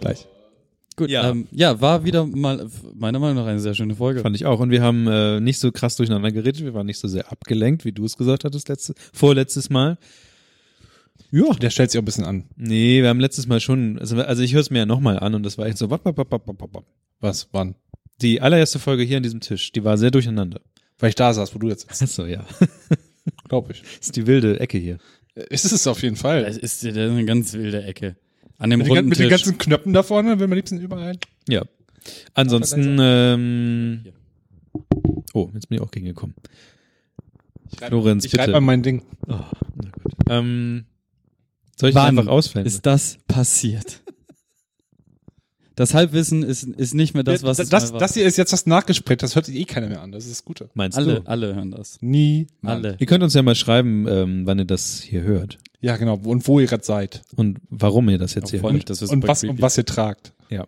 [0.00, 0.26] Gleich.
[0.96, 1.30] Gut, Ja.
[1.30, 4.20] Ähm, ja, war wieder mal meiner Meinung nach eine sehr schöne Folge.
[4.20, 4.60] Fand ich auch.
[4.60, 6.62] Und wir haben äh, nicht so krass durcheinander geredet.
[6.62, 9.98] Wir waren nicht so sehr abgelenkt, wie du es gesagt hattest, letzte, vorletztes Mal.
[11.30, 11.52] Ja.
[11.54, 12.44] Der stellt sich auch ein bisschen an.
[12.56, 15.34] Nee, wir haben letztes Mal schon, also, also ich höre es mir ja nochmal an
[15.34, 16.84] und das war echt so, wap, wap, wap, wap, wap, wap.
[17.20, 17.48] Was?
[17.52, 17.74] Wann?
[18.20, 20.60] die allererste Folge hier an diesem Tisch, die war sehr durcheinander.
[20.98, 22.44] Weil ich da saß, wo du jetzt sitzt, Achso, ja.
[23.48, 23.82] glaube ich.
[23.82, 24.98] Das ist die wilde Ecke hier.
[25.34, 26.44] Ist es auf jeden Fall.
[26.44, 28.16] Ist, das ist eine ganz wilde Ecke.
[28.58, 31.18] An dem Mit, den, runden mit den ganzen Knöpfen da vorne, will man liebsten überall.
[31.48, 31.62] Ja.
[32.34, 34.04] Ansonsten, ähm,
[35.32, 36.34] oh, jetzt bin ich auch gegengekommen.
[37.78, 38.52] Florenz, Ich bitte.
[38.52, 39.02] mal mein Ding.
[39.26, 40.12] Oh, na gut.
[40.28, 40.84] Ähm,
[41.78, 42.66] soll ich Wann einfach ausfällen?
[42.66, 44.02] ist das passiert?
[45.76, 48.52] Das Halbwissen ist, ist nicht mehr das, was das, es das, das hier ist jetzt
[48.52, 50.12] das Nachgespräch, das hört sich eh keiner mehr an.
[50.12, 50.70] Das ist das Gute.
[50.74, 51.26] Meinst alle, du?
[51.26, 51.98] alle hören das.
[52.00, 52.46] Nie.
[52.62, 52.96] Alle.
[53.00, 55.58] Ihr könnt uns ja mal schreiben, ähm, wann ihr das hier hört.
[55.80, 56.16] Ja, genau.
[56.24, 57.22] Und wo ihr gerade seid.
[57.34, 58.88] Und warum ihr das jetzt hier Voll hört.
[58.88, 59.50] das ist Und was, creepy.
[59.50, 60.32] und was ihr tragt.
[60.48, 60.64] Ja.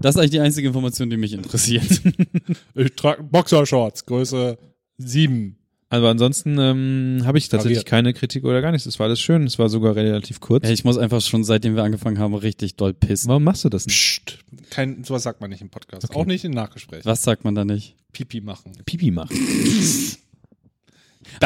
[0.00, 2.00] Das ist eigentlich die einzige Information, die mich interessiert.
[2.74, 4.56] Ich trage Boxershorts, Größe
[4.98, 5.56] 7.
[5.90, 8.86] Aber ansonsten ähm, habe ich tatsächlich keine Kritik oder gar nichts.
[8.86, 9.44] Es war alles schön.
[9.44, 10.64] Es war sogar relativ kurz.
[10.64, 13.28] Ja, ich muss einfach schon, seitdem wir angefangen haben, richtig doll pissen.
[13.28, 13.96] Warum machst du das nicht?
[13.96, 14.38] Psst.
[14.70, 16.04] Kein, sowas sagt man nicht im Podcast.
[16.10, 16.18] Okay.
[16.18, 17.04] Auch nicht im Nachgespräch.
[17.04, 17.94] Was sagt man da nicht?
[18.12, 18.72] Pipi machen.
[18.86, 19.36] Pipi machen.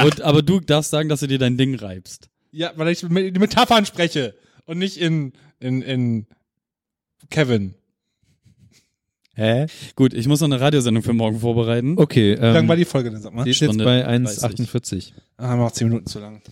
[0.02, 2.28] Und, aber du darfst sagen, dass du dir dein Ding reibst.
[2.50, 4.34] Ja, weil ich mit- die Metaphern spreche
[4.64, 6.26] und nicht in, in, in
[7.30, 7.74] Kevin.
[9.38, 9.66] Hä?
[9.94, 11.94] Gut, ich muss noch eine Radiosendung für morgen vorbereiten.
[11.96, 12.36] Okay.
[12.36, 13.44] Wie lang war Ähm, die Folge denn, sag mal?
[13.44, 14.42] die ist jetzt bei 30.
[14.42, 15.12] 1,48.
[15.36, 16.42] Ah, haben wir noch 10 Minuten zu lang.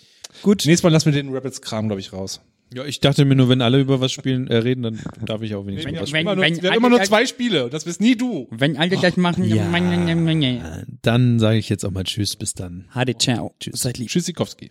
[0.42, 0.64] Gut.
[0.66, 2.40] Nächstes Mal lassen wir den Rabbits-Kram, glaube ich, raus.
[2.74, 5.54] Ja, ich dachte mir nur, wenn alle über was spielen, äh, reden, dann darf ich
[5.54, 7.70] auch wenigstens Wir was haben wenn- immer nur, wenn wir haben immer nur zwei Spiele
[7.70, 8.48] das bist nie du.
[8.50, 9.68] Wenn alle das machen, ja.
[9.70, 10.62] dann spielen.
[11.02, 12.86] Dann sage ich jetzt auch mal Tschüss, bis dann.
[12.90, 13.54] Hadi, ciao.
[13.72, 14.08] Seid lieb.
[14.08, 14.70] Tschüssikowski.